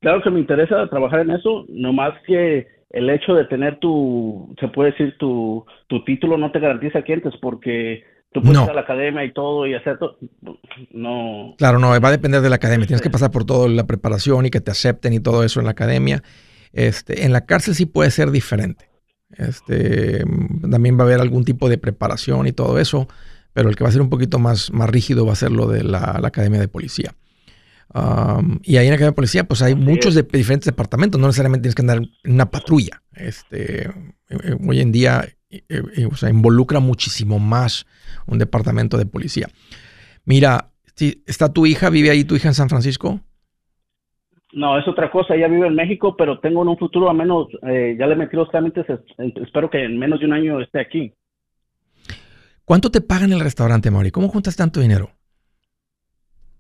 Claro 0.04 0.22
que 0.22 0.30
me 0.30 0.40
interesa 0.40 0.88
trabajar 0.88 1.22
en 1.22 1.32
eso, 1.32 1.66
no 1.70 1.94
más 1.94 2.14
que 2.28 2.68
el 2.90 3.10
hecho 3.10 3.34
de 3.34 3.46
tener 3.46 3.80
tu, 3.80 4.54
se 4.60 4.68
puede 4.68 4.92
decir, 4.92 5.16
tu, 5.18 5.66
tu 5.88 6.04
título 6.04 6.38
no 6.38 6.52
te 6.52 6.60
garantiza 6.60 7.02
clientes 7.02 7.34
porque 7.42 8.04
tú 8.34 8.42
puedes 8.42 8.62
ir 8.62 8.70
a 8.70 8.74
la 8.74 8.82
academia 8.82 9.24
y 9.24 9.32
todo 9.32 9.66
y 9.66 9.74
hacer 9.74 9.98
todo. 9.98 10.18
No. 10.92 11.56
Claro, 11.58 11.80
no, 11.80 11.90
va 11.90 12.08
a 12.08 12.12
depender 12.12 12.42
de 12.42 12.50
la 12.50 12.58
academia. 12.58 12.86
Tienes 12.86 13.02
que 13.02 13.10
pasar 13.10 13.32
por 13.32 13.46
toda 13.46 13.70
la 13.70 13.88
preparación 13.88 14.46
y 14.46 14.50
que 14.50 14.60
te 14.60 14.72
acepten 14.72 15.14
y 15.14 15.22
todo 15.22 15.44
eso 15.44 15.62
en 15.62 15.66
la 15.66 15.72
academia. 15.72 16.22
Este, 16.74 17.26
en 17.26 17.32
la 17.32 17.46
cárcel 17.46 17.74
sí 17.74 17.86
puede 17.86 18.12
ser 18.12 18.30
diferente. 18.30 18.90
Este, 19.38 20.24
también 20.70 20.98
va 20.98 21.04
a 21.04 21.06
haber 21.06 21.22
algún 21.22 21.46
tipo 21.46 21.70
de 21.70 21.78
preparación 21.78 22.46
y 22.46 22.52
todo 22.52 22.78
eso, 22.78 23.08
pero 23.54 23.70
el 23.70 23.76
que 23.76 23.84
va 23.84 23.90
a 23.90 23.94
ser 23.94 24.02
un 24.02 24.10
poquito 24.10 24.38
más, 24.38 24.72
más 24.74 24.90
rígido 24.90 25.26
va 25.26 25.34
a 25.34 25.38
ser 25.38 25.52
lo 25.52 25.68
de 25.68 25.84
la, 25.84 26.20
Academia 26.24 26.60
de 26.60 26.68
Policía. 26.68 27.14
Y 28.64 28.78
ahí 28.78 28.86
en 28.86 28.92
la 28.92 28.96
Academia 28.96 29.12
de 29.12 29.16
Policía, 29.16 29.44
pues 29.44 29.62
hay 29.62 29.76
muchos 29.76 30.16
de 30.16 30.24
diferentes 30.24 30.66
departamentos, 30.66 31.20
no 31.22 31.28
necesariamente 31.28 31.64
tienes 31.64 31.76
que 31.76 31.82
andar 31.84 31.98
en 31.98 32.34
una 32.34 32.50
patrulla. 32.50 33.02
Este, 33.16 33.88
eh, 33.88 33.92
eh, 34.30 34.58
hoy 34.68 34.80
en 34.80 34.92
día 34.92 35.26
eh, 35.52 35.62
involucra 36.30 36.80
muchísimo 36.80 37.38
más 37.38 37.86
un 38.26 38.40
departamento 38.40 38.98
de 38.98 39.06
policía. 39.06 39.48
Mira, 40.26 40.72
si 40.96 41.24
¿está 41.28 41.54
tu 41.54 41.66
hija, 41.66 41.90
vive 41.90 42.10
ahí 42.10 42.24
tu 42.24 42.36
hija 42.36 42.48
en 42.48 42.56
San 42.56 42.70
Francisco? 42.70 43.20
No, 44.54 44.78
es 44.78 44.88
otra 44.88 45.12
cosa. 45.12 45.36
Ella 45.36 45.48
vive 45.48 45.68
en 45.68 45.76
México, 45.76 46.16
pero 46.18 46.40
tengo 46.40 46.62
en 46.62 46.70
un 46.70 46.78
futuro, 46.78 47.10
a 47.10 47.14
menos, 47.14 47.48
ya 47.64 48.08
le 48.08 48.16
metí 48.16 48.36
los 48.36 48.50
trámites, 48.52 48.86
espero 49.18 49.70
que 49.70 49.84
en 49.84 49.98
menos 49.98 50.20
de 50.20 50.28
un 50.28 50.34
año 50.34 50.62
esté 50.62 50.80
aquí. 50.80 51.14
¿Cuánto 52.64 52.92
te 52.92 53.02
pagan 53.02 53.32
en 53.32 53.40
el 53.40 53.44
restaurante, 53.44 53.90
Mauri? 53.90 54.12
¿Cómo 54.12 54.30
juntas 54.30 54.56
tanto 54.56 54.80
dinero? 54.80 55.10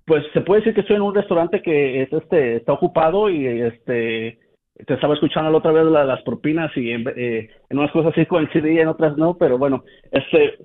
Pues 0.05 0.23
se 0.33 0.41
puede 0.41 0.61
decir 0.61 0.73
que 0.73 0.81
estoy 0.81 0.97
en 0.97 1.01
un 1.01 1.15
restaurante 1.15 1.61
que 1.61 2.03
es, 2.03 2.11
este, 2.11 2.57
está 2.57 2.73
ocupado 2.73 3.29
y 3.29 3.45
este 3.47 4.39
te 4.85 4.95
estaba 4.95 5.13
escuchando 5.13 5.51
la 5.51 5.57
otra 5.59 5.71
vez 5.71 5.85
las 5.85 6.21
propinas 6.23 6.71
y 6.75 6.91
eh, 6.91 7.49
en, 7.69 7.77
unas 7.77 7.91
cosas 7.91 8.11
sí 8.15 8.25
coincidí, 8.25 8.79
en 8.79 8.87
otras 8.87 9.15
no, 9.17 9.37
pero 9.37 9.57
bueno, 9.57 9.83
este 10.11 10.57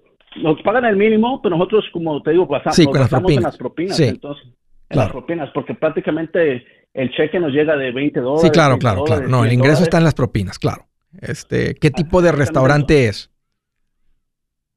nos 0.42 0.60
pagan 0.62 0.84
el 0.84 0.96
mínimo, 0.96 1.40
pero 1.42 1.56
nosotros, 1.56 1.84
como 1.92 2.22
te 2.22 2.32
digo, 2.32 2.48
pasamos, 2.48 2.78
en 2.78 3.42
las 3.42 3.56
propinas, 3.56 4.00
entonces, 4.00 4.46
en 4.88 4.98
las 4.98 5.10
propinas, 5.10 5.50
porque 5.52 5.74
prácticamente 5.74 6.64
el 6.94 7.10
cheque 7.12 7.38
nos 7.38 7.52
llega 7.52 7.76
de 7.76 7.92
20 7.92 8.20
dólares. 8.20 8.42
Sí, 8.42 8.50
claro, 8.50 8.78
claro, 8.78 9.04
claro. 9.04 9.28
No, 9.28 9.44
el 9.44 9.52
ingreso 9.52 9.82
está 9.82 9.98
en 9.98 10.04
las 10.04 10.14
propinas, 10.14 10.58
claro. 10.58 10.86
Este, 11.20 11.74
¿qué 11.74 11.90
tipo 11.90 12.22
de 12.22 12.32
restaurante 12.32 13.08
es? 13.08 13.30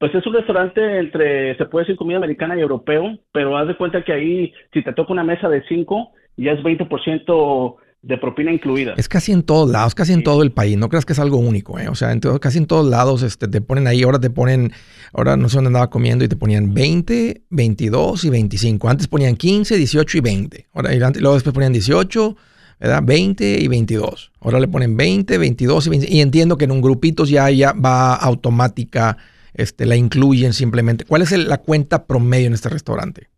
Pues 0.02 0.16
es 0.16 0.26
un 0.26 0.34
restaurante 0.34 0.98
entre, 0.98 1.56
se 1.58 1.66
puede 1.66 1.86
decir 1.86 1.96
comida 1.96 2.18
americana 2.18 2.58
y 2.58 2.62
europeo, 2.62 3.20
pero 3.32 3.56
haz 3.56 3.68
de 3.68 3.78
cuenta 3.78 4.04
que 4.04 4.12
ahí, 4.12 4.52
si 4.74 4.84
te 4.84 4.94
toca 4.94 5.14
una 5.14 5.24
mesa 5.24 5.48
de 5.48 5.62
5, 5.70 6.12
ya 6.38 6.54
es 6.54 6.60
20% 6.62 7.76
de 8.02 8.18
propina 8.18 8.52
incluida. 8.52 8.96
Es 8.98 9.08
casi 9.08 9.32
en 9.32 9.44
todos 9.44 9.70
lados, 9.70 9.94
casi 9.94 10.14
en 10.14 10.24
todo 10.24 10.42
el 10.42 10.52
país. 10.52 10.76
No 10.76 10.90
creas 10.90 11.06
que 11.06 11.14
es 11.14 11.20
algo 11.20 11.38
único, 11.38 11.78
¿eh? 11.78 11.88
O 11.88 11.94
sea, 11.94 12.12
en 12.14 12.20
casi 12.20 12.58
en 12.58 12.66
todos 12.66 12.90
lados 12.90 13.22
este, 13.22 13.48
te 13.48 13.62
ponen 13.62 13.86
ahí, 13.86 14.02
ahora 14.02 14.20
te 14.20 14.32
ponen, 14.32 14.72
ahora 15.14 15.38
no 15.38 15.50
sé 15.50 15.58
dónde 15.58 15.68
andaba 15.68 15.92
comiendo 15.92 16.26
y 16.26 16.28
te 16.28 16.36
ponían 16.36 16.74
20, 16.74 17.44
22 17.52 18.26
y 18.26 18.30
25. 18.32 18.90
Antes 18.90 19.08
ponían 19.08 19.36
15, 19.36 19.78
18 19.78 20.18
y 20.18 20.22
20. 20.22 20.68
Ahora, 20.74 20.96
y 20.96 20.98
luego 20.98 21.36
después 21.36 21.54
ponían 21.54 21.74
18, 21.74 22.36
¿verdad? 22.80 23.04
20 23.06 23.62
y 23.62 23.68
22. 23.68 24.32
Ahora 24.40 24.60
le 24.60 24.68
ponen 24.68 24.98
20, 24.98 25.38
22 25.38 25.86
y 25.86 25.90
20. 25.92 26.08
Y 26.12 26.22
entiendo 26.22 26.58
que 26.58 26.66
en 26.66 26.72
un 26.72 26.82
grupito 26.82 27.24
ya, 27.26 27.52
ya 27.52 27.74
va 27.74 28.16
automática, 28.16 29.20
este, 29.54 29.86
la 29.86 29.96
incluyen 29.96 30.54
simplemente. 30.54 31.06
¿Cuál 31.06 31.22
es 31.22 31.32
la 31.32 31.58
cuenta 31.58 32.06
promedio 32.06 32.48
en 32.48 32.54
este 32.54 32.70
restaurante? 32.70 33.30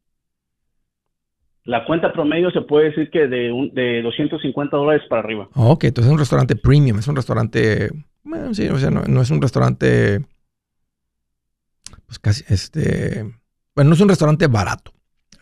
La 1.65 1.85
cuenta 1.85 2.11
promedio 2.11 2.51
se 2.51 2.61
puede 2.61 2.89
decir 2.89 3.09
que 3.09 3.27
de, 3.27 3.51
un, 3.51 3.73
de 3.73 4.01
250 4.01 4.75
dólares 4.75 5.03
para 5.09 5.21
arriba. 5.21 5.47
Ok, 5.55 5.85
entonces 5.85 6.09
es 6.09 6.13
un 6.13 6.19
restaurante 6.19 6.55
premium, 6.57 6.99
es 6.99 7.07
un 7.07 7.15
restaurante, 7.15 7.89
bueno, 8.23 8.53
sí, 8.53 8.67
o 8.67 8.77
sea, 8.77 8.89
no, 8.89 9.21
es 9.21 9.31
un 9.31 9.41
restaurante, 9.41 10.25
pues 12.05 12.19
casi, 12.19 12.43
este, 12.49 13.23
bueno, 13.75 13.89
no 13.89 13.93
es 13.95 14.01
un 14.01 14.09
restaurante 14.09 14.47
barato. 14.47 14.91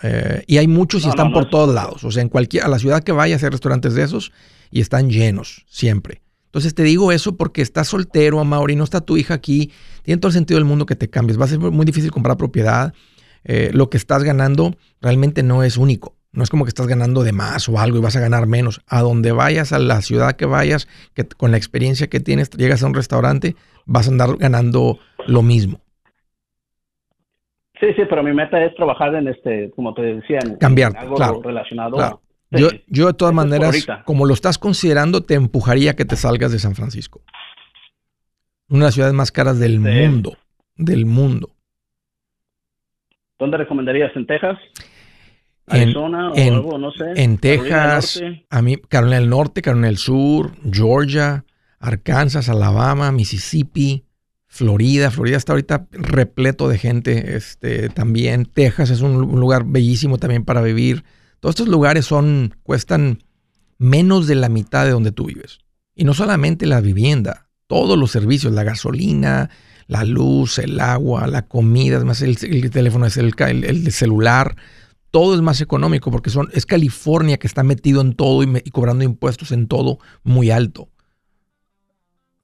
Eh, 0.04 0.44
y 0.48 0.58
hay 0.58 0.68
muchos 0.68 1.06
y 1.06 1.10
están 1.10 1.32
por 1.32 1.50
todos 1.50 1.74
lados. 1.74 2.04
O 2.04 2.12
sea, 2.12 2.24
en 2.24 2.30
cualquier, 2.30 2.64
a 2.64 2.68
la 2.68 2.80
ciudad 2.80 3.04
que 3.04 3.12
vayas 3.12 3.44
hay 3.44 3.50
restaurantes 3.50 3.96
de 3.96 4.04
esos 4.04 4.32
y 4.72 4.82
están 4.82 5.10
llenos 5.10 5.66
siempre. 5.68 6.22
Entonces 6.52 6.76
te 6.76 6.84
digo 6.84 7.14
eso 7.14 7.38
porque 7.38 7.62
estás 7.62 7.88
soltero, 7.88 8.42
Amaury, 8.42 8.76
no 8.76 8.84
está 8.84 9.00
tu 9.00 9.16
hija 9.16 9.34
aquí. 9.34 9.72
Tiene 10.04 10.20
todo 10.20 10.28
el 10.28 10.34
sentido 10.34 10.58
del 10.58 10.66
mundo 10.66 10.86
que 10.86 10.98
te 10.98 11.10
cambies. 11.10 11.40
Va 11.40 11.46
a 11.46 11.48
ser 11.48 11.60
muy 11.60 11.86
difícil 11.86 12.12
comprar 12.12 12.36
propiedad. 12.36 12.94
Eh, 13.46 13.70
lo 13.74 13.90
que 13.90 13.96
estás 13.96 14.26
ganando 14.26 14.76
realmente 15.02 15.44
no 15.44 15.64
es 15.64 15.78
único. 15.78 16.18
No 16.34 16.44
es 16.44 16.50
como 16.50 16.66
que 16.66 16.70
estás 16.70 16.88
ganando 16.88 17.24
de 17.24 17.32
más 17.32 17.70
o 17.70 17.80
algo 17.80 17.98
y 17.98 18.02
vas 18.02 18.18
a 18.18 18.20
ganar 18.20 18.48
menos. 18.48 18.82
A 18.88 19.00
donde 19.00 19.32
vayas, 19.32 19.72
a 19.72 19.80
la 19.80 20.02
ciudad 20.02 20.34
que 20.34 20.46
vayas, 20.46 20.90
que 21.14 21.26
con 21.26 21.52
la 21.52 21.58
experiencia 21.58 22.08
que 22.08 22.20
tienes, 22.20 22.50
llegas 22.50 22.84
a 22.84 22.88
un 22.88 22.96
restaurante, 22.96 23.56
vas 23.86 24.10
a 24.10 24.12
andar 24.12 24.36
ganando 24.36 25.00
lo 25.28 25.44
mismo. 25.44 25.80
Sí, 27.80 27.88
sí, 27.96 28.02
pero 28.10 28.24
mi 28.24 28.34
meta 28.34 28.62
es 28.62 28.76
trabajar 28.76 29.16
en 29.16 29.30
este, 29.30 29.72
como 29.72 29.94
te 29.94 30.02
decía, 30.02 30.40
en, 30.44 30.58
Cambiar, 30.58 30.98
algo 30.98 31.42
relacionado. 31.42 32.22
Yo, 32.52 32.70
yo, 32.88 33.08
de 33.08 33.14
todas 33.14 33.34
maneras, 33.34 33.88
como 34.06 34.26
lo 34.26 34.34
estás 34.34 34.58
considerando, 34.58 35.24
te 35.24 35.36
empujaría 35.36 35.96
que 35.96 36.06
te 36.06 36.16
salgas 36.16 36.52
de 36.52 36.60
San 36.60 36.76
Francisco. 36.76 37.22
Una 38.70 38.80
de 38.80 38.86
las 38.86 38.94
ciudades 38.94 39.14
más 39.14 39.32
caras 39.32 39.60
del 39.60 39.80
mundo. 39.80 40.38
Del 40.76 41.06
mundo. 41.06 41.50
¿Dónde 43.40 43.58
recomendarías? 43.58 44.16
¿En 44.16 44.28
Texas? 44.28 44.58
Arizona 45.68 46.32
o 46.32 46.36
algo, 46.36 46.78
no 46.78 46.92
sé. 46.92 47.06
En 47.16 47.38
Texas, 47.38 48.22
a 48.50 48.62
mí, 48.62 48.78
Carolina 48.78 49.20
del 49.20 49.30
Norte, 49.30 49.62
Carolina 49.62 49.88
del 49.88 49.98
Sur, 49.98 50.52
Georgia, 50.70 51.46
Arkansas, 51.80 52.50
Alabama, 52.50 53.12
Mississippi, 53.12 54.04
Florida. 54.48 55.12
Florida 55.12 55.38
está 55.38 55.54
ahorita 55.54 55.88
repleto 55.92 56.68
de 56.68 56.78
gente. 56.78 57.36
Este, 57.36 57.90
también 57.90 58.46
Texas 58.46 58.90
es 58.90 59.02
un, 59.02 59.18
lugar 59.40 59.64
bellísimo 59.66 60.18
también 60.18 60.44
para 60.44 60.62
vivir. 60.62 61.04
Todos 61.42 61.54
estos 61.56 61.68
lugares 61.68 62.06
son, 62.06 62.56
cuestan 62.64 63.24
menos 63.80 64.28
de 64.28 64.36
la 64.36 64.48
mitad 64.48 64.86
de 64.86 64.92
donde 64.92 65.12
tú 65.12 65.26
vives. 65.26 65.60
Y 65.96 66.04
no 66.04 66.14
solamente 66.14 66.68
la 66.68 66.82
vivienda, 66.82 67.50
todos 67.66 67.98
los 67.98 68.12
servicios, 68.12 68.54
la 68.54 68.64
gasolina, 68.64 69.50
la 69.88 70.06
luz, 70.06 70.60
el 70.60 70.80
agua, 70.80 71.26
la 71.26 71.48
comida, 71.48 71.98
además 71.98 72.22
el, 72.22 72.38
teléfono 72.70 73.08
es 73.08 73.18
el, 73.18 73.34
el, 73.40 73.92
celular, 73.92 74.56
todo 75.10 75.34
es 75.34 75.42
más 75.42 75.62
económico 75.62 76.12
porque 76.12 76.30
son, 76.30 76.48
es 76.54 76.68
California 76.68 77.38
que 77.38 77.48
está 77.48 77.64
metido 77.64 78.02
en 78.02 78.14
todo 78.14 78.44
y, 78.44 78.70
cobrando 78.70 79.04
impuestos 79.04 79.52
en 79.52 79.68
todo 79.68 79.98
muy 80.24 80.52
alto. 80.52 80.90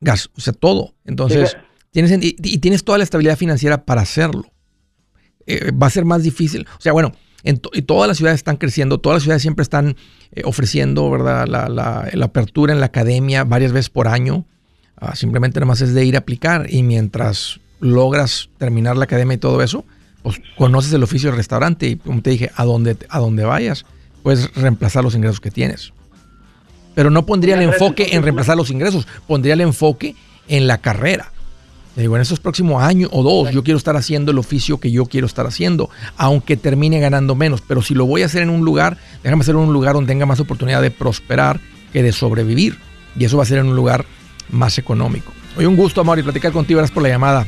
gas, 0.01 0.31
o 0.35 0.41
sea, 0.41 0.53
todo. 0.53 0.95
Entonces, 1.05 1.55
tienes, 1.91 2.11
y, 2.19 2.33
tienes 2.57 2.83
toda 2.83 2.97
la 2.97 3.03
estabilidad 3.03 3.37
financiera 3.37 3.85
para 3.85 4.01
hacerlo. 4.01 4.51
Eh, 5.45 5.71
va 5.71 5.85
a 5.85 5.91
ser 5.91 6.03
más 6.03 6.23
difícil. 6.23 6.67
O 6.79 6.81
sea, 6.81 6.93
bueno, 6.93 7.13
en 7.47 7.61
y 7.73 7.81
todas 7.83 8.07
las 8.07 8.17
ciudades 8.17 8.39
están 8.39 8.57
creciendo, 8.57 8.99
todas 8.99 9.17
las 9.17 9.23
ciudades 9.23 9.41
siempre 9.41 9.63
están 9.63 9.95
eh, 10.33 10.41
ofreciendo, 10.43 11.09
¿verdad? 11.09 11.47
La, 11.47 11.69
la, 11.69 12.09
la, 12.11 12.25
apertura 12.25 12.73
en 12.73 12.79
la 12.79 12.87
academia 12.87 13.45
varias 13.45 13.71
veces 13.71 13.89
por 13.89 14.07
año. 14.07 14.45
Ah, 14.97 15.15
simplemente 15.15 15.59
nada 15.59 15.67
más 15.67 15.81
es 15.81 15.93
de 15.93 16.03
ir 16.03 16.15
a 16.15 16.19
aplicar 16.19 16.67
y 16.69 16.83
mientras 16.83 17.59
logras 17.79 18.49
terminar 18.57 18.97
la 18.97 19.05
academia 19.05 19.35
y 19.35 19.37
todo 19.37 19.61
eso, 19.61 19.85
pues 20.23 20.41
conoces 20.57 20.91
el 20.91 21.03
oficio 21.03 21.29
del 21.29 21.37
restaurante 21.37 21.87
y 21.87 21.95
como 21.95 22.21
te 22.21 22.31
dije, 22.31 22.51
a 22.55 22.65
donde, 22.65 22.97
a 23.07 23.19
donde 23.19 23.45
vayas, 23.45 23.85
puedes 24.23 24.53
reemplazar 24.55 25.03
los 25.03 25.15
ingresos 25.15 25.39
que 25.39 25.51
tienes. 25.51 25.93
Pero 26.95 27.11
no 27.11 27.25
pondría 27.25 27.55
el 27.55 27.61
enfoque 27.61 28.09
en 28.11 28.23
reemplazar 28.23 28.57
los 28.57 28.71
ingresos, 28.71 29.07
pondría 29.27 29.53
el 29.53 29.61
enfoque 29.61 30.15
en 30.47 30.67
la 30.67 30.79
carrera. 30.79 31.31
Digo, 31.97 32.15
en 32.15 32.21
esos 32.21 32.39
próximos 32.39 32.83
años 32.83 33.09
o 33.11 33.23
dos, 33.23 33.51
yo 33.51 33.63
quiero 33.63 33.77
estar 33.79 33.95
haciendo 33.97 34.31
el 34.31 34.37
oficio 34.37 34.79
que 34.79 34.91
yo 34.91 35.05
quiero 35.07 35.25
estar 35.25 35.47
haciendo, 35.47 35.89
aunque 36.15 36.55
termine 36.55 36.99
ganando 36.99 37.33
menos. 37.33 37.61
Pero 37.61 37.81
si 37.81 37.95
lo 37.95 38.05
voy 38.05 38.21
a 38.21 38.27
hacer 38.27 38.43
en 38.43 38.51
un 38.51 38.63
lugar, 38.63 38.97
déjame 39.23 39.41
hacerlo 39.41 39.61
en 39.61 39.69
un 39.69 39.73
lugar 39.73 39.95
donde 39.95 40.07
tenga 40.07 40.27
más 40.27 40.39
oportunidad 40.39 40.81
de 40.83 40.91
prosperar 40.91 41.59
que 41.91 42.03
de 42.03 42.11
sobrevivir. 42.11 42.77
Y 43.17 43.25
eso 43.25 43.37
va 43.37 43.43
a 43.43 43.47
ser 43.47 43.57
en 43.57 43.67
un 43.67 43.75
lugar 43.75 44.05
más 44.51 44.77
económico. 44.77 45.33
Hoy 45.57 45.65
un 45.65 45.75
gusto, 45.75 45.99
amor, 45.99 46.19
y 46.19 46.23
platicar 46.23 46.51
contigo. 46.51 46.77
Gracias 46.77 46.93
por 46.93 47.01
la 47.01 47.09
llamada. 47.09 47.47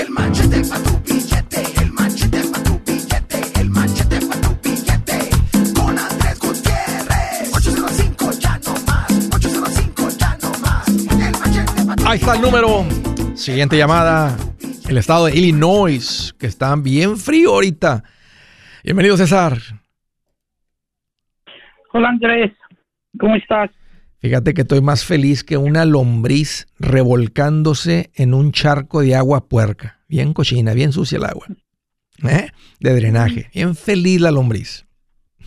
El 0.00 0.10
manchete 0.12 0.62
para 0.66 0.82
tu 0.82 0.98
billete, 1.00 1.62
el 1.82 1.92
manchete 1.92 2.40
para 2.50 2.64
tu 2.64 2.80
billete, 2.86 3.60
el 3.60 3.68
manchete 3.68 4.18
para 4.26 4.40
tu 4.40 4.50
billete. 4.62 5.18
Con 5.74 5.98
Andrés 5.98 6.38
Gutiérrez. 6.40 7.54
805 7.54 8.30
ya 8.40 8.58
no 8.64 8.72
más, 8.86 9.28
805 9.34 10.08
ya 10.18 10.38
no 10.42 10.50
más. 10.60 10.88
El 10.88 11.32
machete 11.32 11.86
pa 11.86 11.96
tu 11.96 12.06
Ahí 12.06 12.18
está 12.18 12.34
el 12.34 12.40
número. 12.40 12.86
Siguiente 13.34 13.76
llamada. 13.76 14.34
El 14.88 14.96
estado 14.96 15.26
de 15.26 15.36
Illinois, 15.36 16.34
que 16.38 16.46
está 16.46 16.74
bien 16.76 17.18
frío 17.18 17.52
ahorita. 17.52 18.02
Bienvenido, 18.82 19.18
César. 19.18 19.58
Hola, 21.92 22.08
Andrés. 22.08 22.52
¿Cómo 23.18 23.36
estás? 23.36 23.70
Fíjate 24.20 24.52
que 24.52 24.60
estoy 24.62 24.82
más 24.82 25.06
feliz 25.06 25.42
que 25.42 25.56
una 25.56 25.86
lombriz 25.86 26.66
revolcándose 26.78 28.10
en 28.14 28.34
un 28.34 28.52
charco 28.52 29.00
de 29.00 29.14
agua 29.14 29.48
puerca. 29.48 30.00
Bien 30.08 30.34
cochina, 30.34 30.74
bien 30.74 30.92
sucia 30.92 31.16
el 31.16 31.24
agua. 31.24 31.46
¿Eh? 32.28 32.48
De 32.80 32.94
drenaje. 32.94 33.48
Bien 33.54 33.74
feliz 33.74 34.20
la 34.20 34.30
lombriz. 34.30 34.86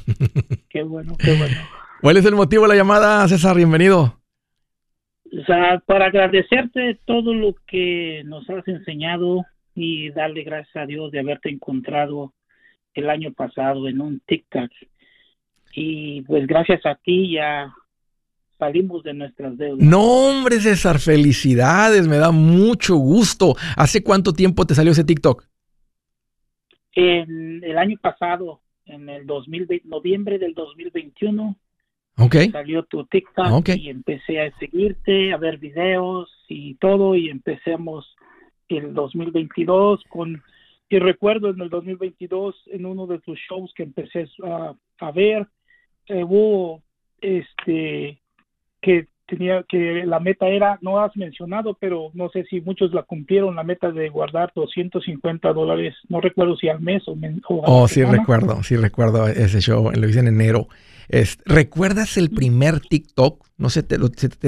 Qué 0.70 0.82
bueno, 0.82 1.16
qué 1.18 1.38
bueno. 1.38 1.56
¿Cuál 2.02 2.18
es 2.18 2.26
el 2.26 2.36
motivo 2.36 2.64
de 2.64 2.70
la 2.70 2.76
llamada, 2.76 3.26
César? 3.28 3.56
Bienvenido. 3.56 4.20
O 5.26 5.46
sea, 5.46 5.82
para 5.86 6.08
agradecerte 6.08 7.00
todo 7.06 7.34
lo 7.34 7.56
que 7.68 8.24
nos 8.26 8.50
has 8.50 8.68
enseñado 8.68 9.46
y 9.76 10.10
darle 10.10 10.44
gracias 10.44 10.76
a 10.76 10.86
Dios 10.86 11.12
de 11.12 11.20
haberte 11.20 11.50
encontrado 11.50 12.34
el 12.96 13.10
año 13.10 13.32
pasado 13.34 13.88
en 13.88 14.02
un 14.02 14.20
TikTok. 14.26 14.72
Y 15.76 16.24
pues 16.24 16.48
gracias 16.48 16.86
a 16.86 16.96
ti 16.96 17.34
ya 17.34 17.74
salimos 18.64 19.04
de 19.04 19.14
nuestras 19.14 19.58
deudas. 19.58 19.86
No, 19.86 20.02
hombre, 20.02 20.60
César, 20.60 21.00
felicidades, 21.00 22.08
me 22.08 22.18
da 22.18 22.32
mucho 22.32 22.96
gusto. 22.96 23.56
¿Hace 23.76 24.04
cuánto 24.04 24.32
tiempo 24.32 24.66
te 24.66 24.74
salió 24.74 24.94
ese 24.94 25.04
TikTok? 25.04 25.44
En 26.94 27.62
el 27.64 27.78
año 27.78 27.98
pasado, 28.02 28.62
en 28.86 29.10
el 29.10 29.26
2020, 29.26 29.88
noviembre 29.88 30.40
del 30.40 30.54
2021. 30.54 31.58
Ok. 32.20 32.36
Salió 32.52 32.84
tu 32.84 33.06
TikTok 33.06 33.68
y 33.70 33.90
empecé 33.90 34.40
a 34.40 34.58
seguirte, 34.60 35.34
a 35.34 35.38
ver 35.38 35.58
videos 35.58 36.30
y 36.48 36.76
todo 36.76 37.16
y 37.16 37.30
empecemos 37.30 38.16
el 38.70 38.94
2022 38.94 40.04
con 40.10 40.42
y 40.90 41.00
recuerdo 41.00 41.50
en 41.50 41.60
el 41.60 41.70
2022 41.70 42.56
en 42.68 42.86
uno 42.86 43.08
de 43.08 43.20
tus 43.20 43.40
shows 43.40 43.74
que 43.76 43.84
empecé 43.84 44.28
a, 44.46 44.76
a 45.00 45.12
ver 45.12 45.48
eh, 46.08 46.24
hubo 46.24 46.84
este 47.20 48.23
que 48.84 49.08
tenía 49.26 49.64
que 49.68 50.04
la 50.06 50.20
meta 50.20 50.48
era, 50.48 50.78
no 50.82 51.00
has 51.00 51.16
mencionado, 51.16 51.76
pero 51.80 52.12
no 52.14 52.30
sé 52.30 52.44
si 52.50 52.62
muchos 52.62 52.94
la 52.94 53.04
cumplieron, 53.04 53.56
la 53.56 53.64
meta 53.64 53.92
de 53.92 54.10
guardar 54.10 54.52
250 54.54 55.54
dólares, 55.54 55.96
no 56.10 56.22
recuerdo 56.22 56.56
si 56.58 56.68
al 56.70 56.82
mes 56.82 57.04
o, 57.08 57.18
Oh, 57.48 57.88
sí 57.88 58.04
recuerdo, 58.04 58.62
sí 58.64 58.76
recuerdo 58.76 59.28
ese 59.28 59.62
show, 59.62 59.92
lo 59.92 60.08
hice 60.08 60.20
en 60.20 60.28
enero. 60.28 60.68
Es, 61.10 61.38
¿Recuerdas 61.46 62.18
el 62.18 62.30
primer 62.30 62.80
TikTok? 62.80 63.46
No 63.58 63.70
sé, 63.70 63.84
te, 63.84 63.98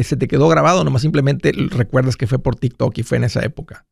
se, 0.03 0.17
te, 0.17 0.27
quedó 0.27 0.47
grabado, 0.47 0.83
nomás 0.83 1.01
simplemente 1.01 1.51
recuerdas 1.71 2.15
que 2.15 2.27
fue 2.27 2.39
por 2.39 2.55
TikTok 2.55 2.97
y 2.97 3.03
fue 3.03 3.17
en 3.17 3.25
esa 3.25 3.43
época. 3.43 3.85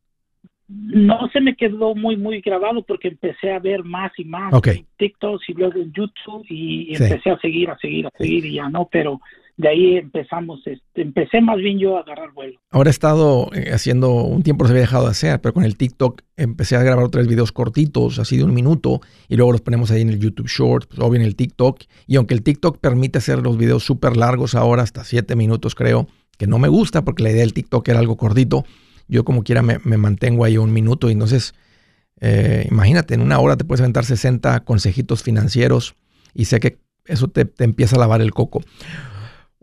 No 0.66 1.28
se 1.32 1.40
me 1.40 1.56
quedó 1.56 1.94
muy, 1.94 2.16
muy 2.16 2.40
grabado 2.40 2.82
porque 2.82 3.08
empecé 3.08 3.52
a 3.52 3.58
ver 3.58 3.84
más 3.84 4.12
y 4.16 4.24
más 4.24 4.52
TikTok 4.96 5.42
y 5.46 5.52
luego 5.52 5.78
en 5.78 5.92
YouTube 5.92 6.44
y, 6.48 6.94
empecé 6.94 7.30
a 7.30 7.38
seguir, 7.38 7.70
a 7.70 7.78
seguir, 7.78 8.06
a 8.06 8.10
seguir 8.16 8.46
y 8.46 8.54
ya 8.54 8.68
no, 8.70 8.88
pero 8.90 9.20
de 9.56 9.68
ahí 9.68 9.96
empezamos, 9.96 10.60
este, 10.66 11.02
empecé 11.02 11.40
más 11.40 11.58
bien 11.58 11.78
yo 11.78 11.96
a 11.96 12.00
agarrar 12.00 12.32
vuelo. 12.32 12.58
Ahora 12.70 12.90
he 12.90 12.92
estado 12.92 13.50
eh, 13.54 13.70
haciendo, 13.72 14.12
un 14.12 14.42
tiempo 14.42 14.64
se 14.66 14.72
había 14.72 14.82
dejado 14.82 15.04
de 15.04 15.12
hacer, 15.12 15.40
pero 15.40 15.54
con 15.54 15.64
el 15.64 15.76
TikTok 15.76 16.22
empecé 16.36 16.76
a 16.76 16.82
grabar 16.82 17.08
tres 17.08 17.28
videos 17.28 17.52
cortitos, 17.52 18.18
así 18.18 18.36
de 18.36 18.44
un 18.44 18.52
minuto, 18.52 19.00
y 19.28 19.36
luego 19.36 19.52
los 19.52 19.60
ponemos 19.60 19.92
ahí 19.92 20.02
en 20.02 20.08
el 20.08 20.18
YouTube 20.18 20.48
Short, 20.48 20.88
pues, 20.88 20.98
obvio 21.00 21.20
en 21.20 21.26
el 21.26 21.36
TikTok, 21.36 21.82
y 22.06 22.16
aunque 22.16 22.34
el 22.34 22.42
TikTok 22.42 22.78
permite 22.78 23.18
hacer 23.18 23.38
los 23.38 23.56
videos 23.56 23.84
súper 23.84 24.16
largos 24.16 24.56
ahora, 24.56 24.82
hasta 24.82 25.04
siete 25.04 25.36
minutos 25.36 25.76
creo, 25.76 26.08
que 26.36 26.48
no 26.48 26.58
me 26.58 26.68
gusta 26.68 27.04
porque 27.04 27.22
la 27.22 27.30
idea 27.30 27.42
del 27.42 27.54
TikTok 27.54 27.88
era 27.88 28.00
algo 28.00 28.16
cortito, 28.16 28.64
yo 29.06 29.24
como 29.24 29.44
quiera 29.44 29.62
me, 29.62 29.78
mantengo 29.78 30.44
ahí 30.44 30.58
un 30.58 30.72
minuto, 30.72 31.10
y 31.10 31.12
entonces, 31.12 31.54
eh, 32.20 32.66
imagínate, 32.68 33.14
en 33.14 33.20
una 33.20 33.38
hora 33.38 33.56
te 33.56 33.64
puedes 33.64 33.82
aventar 33.82 34.04
60 34.04 34.64
consejitos 34.64 35.22
financieros, 35.22 35.94
y 36.34 36.46
sé 36.46 36.58
que 36.58 36.78
eso 37.04 37.28
te, 37.28 37.44
te 37.44 37.62
empieza 37.62 37.94
a 37.94 38.00
lavar 38.00 38.20
el 38.20 38.32
coco. 38.32 38.60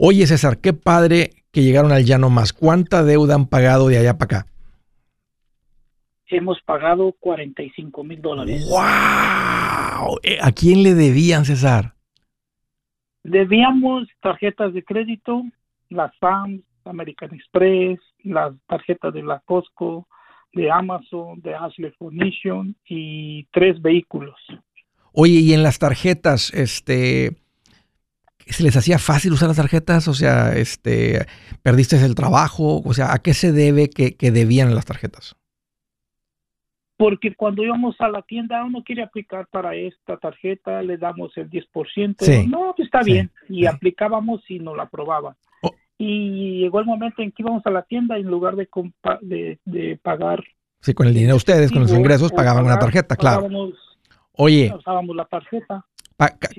Oye, 0.04 0.26
César, 0.26 0.58
qué 0.58 0.74
padre 0.74 1.30
que 1.52 1.62
llegaron 1.62 1.92
al 1.92 2.06
llano 2.06 2.32
más. 2.32 2.54
¿Cuánta 2.54 3.04
deuda 3.04 3.36
han 3.36 3.46
pagado 3.46 3.88
de 3.88 4.00
allá 4.00 4.18
para 4.18 4.40
acá? 4.40 4.52
Hemos 6.26 6.60
pagado 6.62 7.14
45 7.20 8.04
mil 8.04 8.20
dólares. 8.20 8.68
¡Wow! 8.68 10.18
Eh, 10.24 10.40
¿A 10.42 10.52
quién 10.54 10.82
le 10.82 10.96
debían, 10.96 11.46
César? 11.46 11.94
Debíamos 13.22 14.08
tarjetas 14.24 14.74
de 14.74 14.84
crédito, 14.84 15.44
las 15.90 16.18
FAMS, 16.18 16.64
American 16.86 17.36
Express, 17.36 18.00
las 18.24 18.56
tarjetas 18.66 19.14
de 19.14 19.22
la 19.22 19.40
Costco, 19.46 20.08
de 20.54 20.72
Amazon, 20.72 21.40
de 21.42 21.54
Ashley 21.54 21.92
Furnition 22.00 22.76
y 22.86 23.44
tres 23.52 23.80
vehículos. 23.80 24.40
Oye, 25.14 25.42
y 25.42 25.54
en 25.54 25.62
las 25.62 25.78
tarjetas, 25.78 26.52
este, 26.56 27.41
¿Se 28.48 28.64
les 28.64 28.76
hacía 28.76 29.00
fácil 29.00 29.34
usar 29.34 29.48
las 29.48 29.58
tarjetas? 29.58 30.08
O 30.08 30.14
sea, 30.14 30.54
este, 30.56 31.26
¿perdiste 31.62 32.04
el 32.04 32.16
trabajo? 32.16 32.82
O 32.84 32.94
sea, 32.94 33.14
¿a 33.14 33.20
qué 33.20 33.34
se 33.34 33.52
debe 33.52 33.90
que, 33.90 34.16
debían 34.32 34.76
las 34.76 34.86
tarjetas? 34.86 35.36
Porque 36.98 37.34
cuando 37.36 37.64
íbamos 37.64 37.96
a 38.00 38.10
la 38.10 38.22
tienda, 38.22 38.64
uno 38.64 38.84
quiere 38.84 39.04
aplicar 39.04 39.48
para 39.48 39.76
esta 39.76 40.18
tarjeta, 40.18 40.84
le 40.84 40.98
damos 40.98 41.36
el 41.38 41.50
10%. 41.50 42.48
no, 42.48 42.74
pues 42.76 42.86
está 42.86 43.02
bien. 43.02 43.32
Y 43.50 43.66
aplicábamos 43.66 44.42
y 44.50 44.60
nos 44.60 44.78
la 44.78 44.84
aprobaban. 44.84 45.36
y 45.98 46.60
llegó 46.60 46.80
el 46.80 46.86
momento 46.86 47.22
en 47.22 47.32
que 47.32 47.44
íbamos 47.44 47.66
a 47.66 47.72
la 47.72 47.84
tienda 47.84 48.18
y 48.18 48.22
en 48.22 48.28
lugar 48.28 48.56
de, 48.56 48.68
de, 49.22 49.60
de 49.66 50.00
pagar. 50.02 50.44
Sí, 50.82 50.94
con 50.94 51.08
el 51.08 51.14
dinero 51.14 51.34
de 51.34 51.38
ustedes, 51.38 51.72
con 51.72 51.82
los 51.82 51.94
ingresos, 51.94 52.32
pagaban 52.32 52.66
una 52.66 52.80
tarjeta, 52.80 53.16
claro. 53.16 53.48
Oye. 54.34 54.74
Usábamos 54.76 55.16
la 55.16 55.26
tarjeta. 55.26 55.86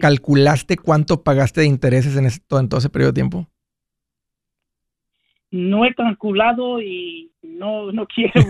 ¿Calculaste 0.01 0.77
cuánto 0.77 1.23
pagaste 1.23 1.61
de 1.61 1.67
intereses 1.67 2.17
en, 2.17 2.27
en 2.27 2.69
todo 2.69 2.79
ese 2.79 2.91
periodo 2.91 3.13
de 3.13 3.15
tiempo? 3.15 3.49
No 5.53 5.85
he 5.85 5.95
calculado 5.95 6.81
y 6.81 7.31
no, 7.43 7.93
no 7.93 8.07
quiero 8.07 8.41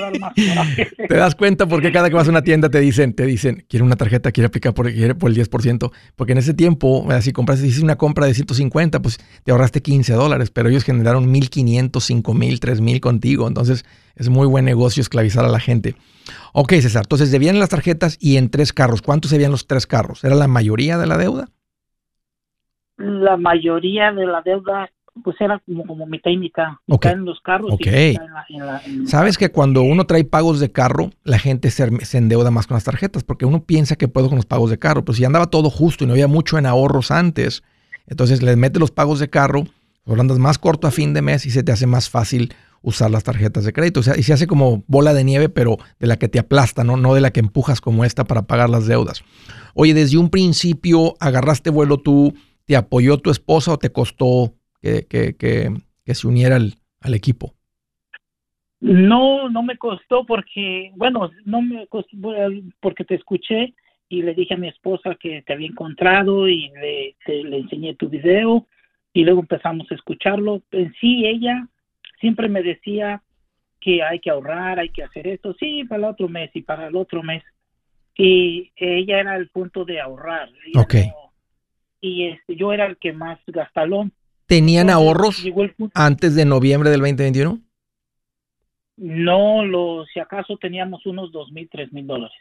dar 0.00 0.18
más 0.20 0.34
Te 1.08 1.16
das 1.16 1.34
cuenta 1.34 1.66
porque 1.66 1.90
cada 1.90 2.08
que 2.08 2.14
vas 2.14 2.28
a 2.28 2.30
una 2.30 2.42
tienda 2.42 2.68
te 2.70 2.78
dicen, 2.78 3.12
te 3.12 3.26
dicen, 3.26 3.64
quiere 3.68 3.84
una 3.84 3.96
tarjeta, 3.96 4.30
quiere 4.30 4.46
aplicar 4.46 4.72
por, 4.72 4.86
por 5.18 5.30
el 5.30 5.36
10%, 5.36 5.92
porque 6.14 6.32
en 6.32 6.38
ese 6.38 6.54
tiempo, 6.54 7.06
si 7.20 7.32
compras, 7.32 7.58
si 7.58 7.66
hiciste 7.66 7.84
una 7.84 7.96
compra 7.96 8.26
de 8.26 8.34
150, 8.34 9.02
pues 9.02 9.18
te 9.42 9.50
ahorraste 9.50 9.82
15 9.82 10.12
dólares, 10.12 10.52
pero 10.52 10.68
ellos 10.68 10.84
generaron 10.84 11.26
1.500, 11.34 11.90
5.000, 11.90 12.22
3.000 12.22 13.00
contigo, 13.00 13.48
entonces 13.48 13.84
es 14.14 14.28
muy 14.28 14.46
buen 14.46 14.64
negocio 14.64 15.00
esclavizar 15.00 15.44
a 15.44 15.48
la 15.48 15.58
gente. 15.58 15.96
Ok, 16.52 16.74
César, 16.74 17.02
entonces 17.04 17.32
debían 17.32 17.58
las 17.58 17.70
tarjetas 17.70 18.16
y 18.20 18.36
en 18.36 18.48
tres 18.48 18.72
carros, 18.72 19.02
¿cuántos 19.02 19.32
se 19.32 19.48
los 19.48 19.66
tres 19.66 19.88
carros? 19.88 20.22
¿Era 20.22 20.36
la 20.36 20.46
mayoría 20.46 20.98
de 20.98 21.06
la 21.08 21.18
deuda? 21.18 21.48
La 22.96 23.36
mayoría 23.36 24.12
de 24.12 24.24
la 24.24 24.40
deuda 24.42 24.88
pues 25.22 25.36
era 25.40 25.60
como, 25.64 25.84
como 25.86 26.06
mitad 26.06 26.30
y 26.30 26.36
mitad, 26.36 26.72
en 26.86 27.24
los 27.24 27.40
carros 27.40 27.78
Sabes 29.06 29.38
que 29.38 29.50
cuando 29.50 29.82
uno 29.82 30.06
trae 30.06 30.24
pagos 30.24 30.58
de 30.58 30.72
carro, 30.72 31.10
la 31.22 31.38
gente 31.38 31.70
se, 31.70 31.84
endeuda 32.18 32.50
más 32.50 32.66
con 32.66 32.74
las 32.74 32.84
tarjetas, 32.84 33.22
porque 33.22 33.46
uno 33.46 33.64
piensa 33.64 33.96
que 33.96 34.08
puedo 34.08 34.28
con 34.28 34.36
los 34.36 34.46
pagos 34.46 34.70
de 34.70 34.78
carro, 34.78 35.04
pero 35.04 35.14
si 35.14 35.24
andaba 35.24 35.46
todo 35.46 35.70
justo 35.70 36.04
y 36.04 36.06
no 36.06 36.14
había 36.14 36.26
mucho 36.26 36.58
en 36.58 36.66
ahorros 36.66 37.10
antes, 37.10 37.62
entonces 38.06 38.42
les 38.42 38.56
mete 38.56 38.80
los 38.80 38.90
pagos 38.90 39.20
de 39.20 39.30
carro, 39.30 39.64
lo 40.04 40.20
andas 40.20 40.38
más 40.38 40.58
corto 40.58 40.86
a 40.86 40.90
fin 40.90 41.14
de 41.14 41.22
mes 41.22 41.46
y 41.46 41.50
se 41.50 41.62
te 41.62 41.72
hace 41.72 41.86
más 41.86 42.10
fácil 42.10 42.52
usar 42.82 43.10
las 43.10 43.24
tarjetas 43.24 43.64
de 43.64 43.72
crédito. 43.72 44.00
O 44.00 44.02
sea, 44.02 44.18
y 44.18 44.22
se 44.22 44.34
hace 44.34 44.46
como 44.46 44.84
bola 44.86 45.14
de 45.14 45.24
nieve, 45.24 45.48
pero 45.48 45.78
de 45.98 46.06
la 46.06 46.18
que 46.18 46.28
te 46.28 46.38
aplasta, 46.38 46.84
¿no? 46.84 46.96
no 46.98 47.14
de 47.14 47.22
la 47.22 47.30
que 47.30 47.40
empujas 47.40 47.80
como 47.80 48.04
esta 48.04 48.24
para 48.24 48.42
pagar 48.42 48.68
las 48.68 48.86
deudas. 48.86 49.24
Oye, 49.74 49.94
desde 49.94 50.18
un 50.18 50.28
principio 50.28 51.14
agarraste 51.20 51.70
vuelo 51.70 51.98
tú, 51.98 52.34
¿te 52.66 52.76
apoyó 52.76 53.16
tu 53.18 53.30
esposa 53.30 53.72
o 53.72 53.78
te 53.78 53.90
costó 53.90 54.54
que, 55.08 55.36
que, 55.36 56.14
se 56.14 56.26
uniera 56.26 56.56
al, 56.56 57.14
equipo? 57.14 57.54
No, 58.80 59.48
no 59.48 59.62
me 59.62 59.78
costó 59.78 60.26
porque, 60.26 60.90
bueno, 60.96 61.30
no 61.44 61.62
me 61.62 61.86
costó 61.86 62.16
porque 62.80 63.04
te 63.04 63.14
escuché 63.14 63.74
y 64.08 64.22
le 64.22 64.34
dije 64.34 64.54
a 64.54 64.58
mi 64.58 64.68
esposa 64.68 65.16
que 65.18 65.42
te 65.42 65.54
había 65.54 65.68
encontrado 65.68 66.48
y 66.48 66.70
le, 66.70 67.16
le 67.26 67.58
enseñé 67.58 67.94
tu 67.94 68.08
video 68.08 68.66
y 69.12 69.24
luego 69.24 69.40
empezamos 69.40 69.90
a 69.90 69.94
escucharlo. 69.94 70.62
En 70.72 70.92
sí, 71.00 71.24
ella 71.24 71.66
siempre 72.20 72.48
me 72.48 72.62
decía 72.62 73.22
que 73.80 74.02
hay 74.02 74.18
que 74.18 74.30
ahorrar, 74.30 74.78
hay 74.78 74.90
que 74.90 75.04
hacer 75.04 75.26
esto, 75.26 75.54
sí, 75.58 75.84
para 75.84 75.98
el 75.98 76.12
otro 76.12 76.28
mes 76.28 76.50
y 76.54 76.62
para 76.62 76.88
el 76.88 76.96
otro 76.96 77.22
mes. 77.22 77.42
Y 78.16 78.72
ella 78.76 79.20
era 79.20 79.36
el 79.36 79.48
punto 79.48 79.84
de 79.84 80.00
ahorrar. 80.00 80.48
Ok. 80.76 80.94
y 82.00 82.26
este, 82.28 82.56
yo 82.56 82.72
era 82.72 82.86
el 82.86 82.96
que 82.98 83.12
más 83.12 83.38
gastalón. 83.46 84.12
¿Tenían 84.46 84.90
ahorros 84.90 85.44
antes 85.94 86.34
de 86.34 86.44
noviembre 86.44 86.90
del 86.90 87.00
2021? 87.00 87.60
No, 88.96 89.64
lo, 89.64 90.04
si 90.12 90.20
acaso 90.20 90.56
teníamos 90.56 91.04
unos 91.06 91.32
dos 91.32 91.50
mil, 91.50 91.68
tres 91.70 91.92
mil 91.92 92.06
dólares. 92.06 92.36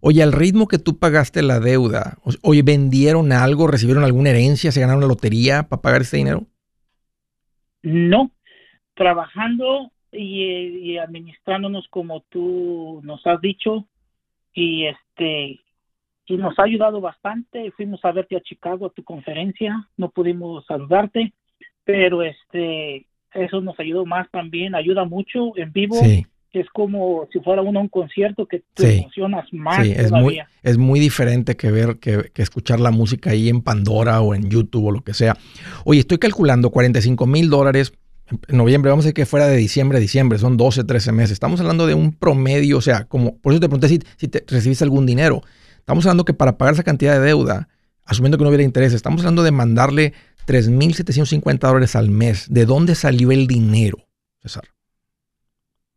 Oye, 0.00 0.22
al 0.22 0.32
ritmo 0.32 0.66
que 0.66 0.78
tú 0.78 0.98
pagaste 0.98 1.42
la 1.42 1.60
deuda, 1.60 2.18
oye, 2.42 2.62
¿vendieron 2.62 3.32
algo? 3.32 3.66
¿Recibieron 3.66 4.04
alguna 4.04 4.30
herencia? 4.30 4.72
¿Se 4.72 4.80
ganaron 4.80 5.02
la 5.02 5.06
lotería 5.06 5.68
para 5.68 5.82
pagar 5.82 6.02
este 6.02 6.16
dinero? 6.16 6.46
No, 7.82 8.30
trabajando 8.94 9.90
y, 10.10 10.42
y 10.42 10.98
administrándonos 10.98 11.86
como 11.88 12.22
tú 12.28 13.00
nos 13.04 13.26
has 13.26 13.40
dicho 13.40 13.86
y 14.52 14.86
este 14.86 15.60
y 16.30 16.36
nos 16.36 16.56
ha 16.58 16.62
ayudado 16.62 17.00
bastante. 17.00 17.72
Fuimos 17.72 18.04
a 18.04 18.12
verte 18.12 18.36
a 18.36 18.40
Chicago 18.40 18.86
a 18.86 18.90
tu 18.90 19.02
conferencia, 19.02 19.88
no 19.96 20.10
pudimos 20.10 20.64
saludarte, 20.66 21.32
pero 21.84 22.22
este 22.22 23.06
eso 23.34 23.60
nos 23.60 23.78
ayudó 23.78 24.06
más 24.06 24.30
también, 24.30 24.74
ayuda 24.74 25.04
mucho 25.04 25.56
en 25.56 25.72
vivo. 25.72 25.96
Es 26.52 26.66
como 26.72 27.28
si 27.32 27.38
fuera 27.40 27.62
uno 27.62 27.80
un 27.80 27.88
concierto 27.88 28.46
que 28.46 28.62
te 28.74 28.98
emocionas 28.98 29.46
más. 29.52 29.84
Sí, 29.84 29.92
es 29.92 30.10
muy, 30.10 30.40
es 30.62 30.78
muy 30.78 30.98
diferente 30.98 31.56
que 31.56 31.70
ver, 31.70 31.98
que, 32.00 32.30
que, 32.34 32.42
escuchar 32.42 32.80
la 32.80 32.90
música 32.90 33.30
ahí 33.30 33.48
en 33.48 33.62
Pandora 33.62 34.20
o 34.20 34.34
en 34.34 34.50
YouTube 34.50 34.86
o 34.86 34.90
lo 34.90 35.02
que 35.02 35.14
sea. 35.14 35.36
Oye, 35.84 36.00
estoy 36.00 36.18
calculando 36.18 36.70
45 36.70 37.24
mil 37.26 37.50
dólares 37.50 37.92
en 38.48 38.56
noviembre, 38.56 38.90
vamos 38.90 39.04
a 39.04 39.06
decir 39.06 39.14
que 39.14 39.26
fuera 39.26 39.46
de 39.46 39.56
diciembre 39.56 39.98
a 39.98 40.00
diciembre, 40.00 40.38
son 40.38 40.56
12, 40.56 40.84
13 40.84 41.12
meses. 41.12 41.32
Estamos 41.32 41.60
hablando 41.60 41.86
de 41.86 41.94
un 41.94 42.12
promedio, 42.12 42.78
o 42.78 42.80
sea, 42.80 43.04
como, 43.04 43.36
por 43.38 43.52
eso 43.52 43.60
te 43.60 43.68
pregunté 43.68 43.88
si, 43.88 44.00
si 44.16 44.28
te 44.28 44.44
recibiste 44.46 44.84
algún 44.84 45.06
dinero. 45.06 45.42
Estamos 45.80 46.06
hablando 46.06 46.24
que 46.24 46.34
para 46.34 46.56
pagar 46.56 46.74
esa 46.74 46.84
cantidad 46.84 47.18
de 47.18 47.26
deuda, 47.26 47.68
asumiendo 48.04 48.38
que 48.38 48.44
no 48.44 48.50
hubiera 48.50 48.64
interés, 48.64 48.92
estamos 48.92 49.22
hablando 49.22 49.42
de 49.42 49.50
mandarle 49.50 50.12
3.750 50.46 51.58
dólares 51.58 51.96
al 51.96 52.10
mes. 52.10 52.52
¿De 52.52 52.64
dónde 52.64 52.94
salió 52.94 53.32
el 53.32 53.46
dinero, 53.46 53.98
César? 54.40 54.64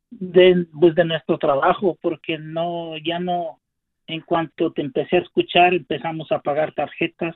De, 0.09 0.65
pues 0.79 0.95
de 0.95 1.05
nuestro 1.05 1.37
trabajo, 1.37 1.97
porque 2.01 2.37
no, 2.37 2.97
ya 2.97 3.19
no, 3.19 3.59
en 4.07 4.21
cuanto 4.21 4.71
te 4.71 4.81
empecé 4.81 5.17
a 5.17 5.21
escuchar, 5.21 5.73
empezamos 5.73 6.31
a 6.31 6.39
pagar 6.39 6.73
tarjetas 6.73 7.35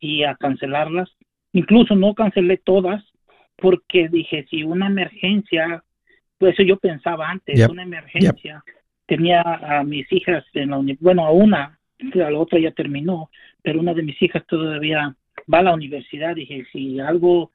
y 0.00 0.24
a 0.24 0.34
cancelarlas. 0.34 1.10
Incluso 1.52 1.94
no 1.94 2.14
cancelé 2.14 2.56
todas, 2.56 3.02
porque 3.56 4.08
dije, 4.08 4.46
si 4.50 4.62
una 4.62 4.86
emergencia, 4.86 5.84
pues 6.38 6.54
eso 6.54 6.62
yo 6.62 6.78
pensaba 6.78 7.30
antes, 7.30 7.68
una 7.68 7.82
emergencia, 7.82 8.64
tenía 9.06 9.42
a 9.42 9.84
mis 9.84 10.10
hijas 10.12 10.44
en 10.54 10.70
la 10.70 10.80
bueno, 11.00 11.26
a 11.26 11.30
una 11.30 11.78
la 12.12 12.38
otra 12.38 12.58
ya 12.58 12.72
terminó, 12.72 13.30
pero 13.62 13.80
una 13.80 13.94
de 13.94 14.02
mis 14.02 14.20
hijas 14.22 14.44
todavía 14.46 15.14
va 15.52 15.58
a 15.58 15.62
la 15.62 15.74
universidad. 15.74 16.34
Dije, 16.34 16.64
si 16.72 17.00
algo 17.00 17.50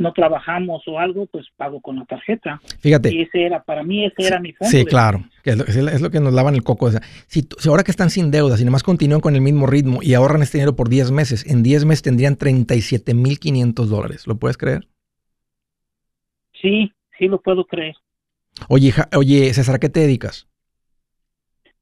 no 0.00 0.12
trabajamos 0.12 0.82
o 0.86 0.98
algo, 0.98 1.26
pues 1.26 1.46
pago 1.56 1.80
con 1.80 1.96
la 1.96 2.04
tarjeta. 2.06 2.60
Fíjate. 2.80 3.14
Y 3.14 3.22
ese 3.22 3.42
era, 3.44 3.62
para 3.62 3.82
mí, 3.82 4.06
ese 4.06 4.26
era 4.26 4.40
mi 4.40 4.52
fondo. 4.52 4.70
Sí, 4.70 4.84
claro. 4.84 5.24
es, 5.44 6.00
lo, 6.00 6.10
que 6.10 6.20
nos 6.20 6.32
lavan 6.32 6.54
el 6.54 6.62
coco. 6.62 6.90
Si, 7.26 7.42
si, 7.42 7.68
ahora 7.68 7.82
que 7.84 7.90
están 7.90 8.10
sin 8.10 8.30
deudas 8.30 8.60
y 8.60 8.64
nomás 8.64 8.82
continúan 8.82 9.20
con 9.20 9.34
el 9.34 9.42
mismo 9.42 9.66
ritmo 9.66 10.00
y 10.02 10.14
ahorran 10.14 10.42
este 10.42 10.58
dinero 10.58 10.74
por 10.74 10.88
10 10.88 11.12
meses, 11.12 11.46
en 11.46 11.62
10 11.62 11.84
meses 11.84 12.02
tendrían 12.02 12.36
37.500 12.36 13.84
dólares. 13.86 14.26
¿Lo 14.26 14.36
puedes 14.36 14.56
creer? 14.56 14.88
Sí, 16.60 16.92
sí 17.18 17.28
lo 17.28 17.40
puedo 17.40 17.66
creer. 17.66 17.94
Oye, 18.68 18.92
oye, 19.16 19.52
César, 19.54 19.76
¿a 19.76 19.78
qué 19.78 19.88
te 19.88 20.00
dedicas? 20.00 20.48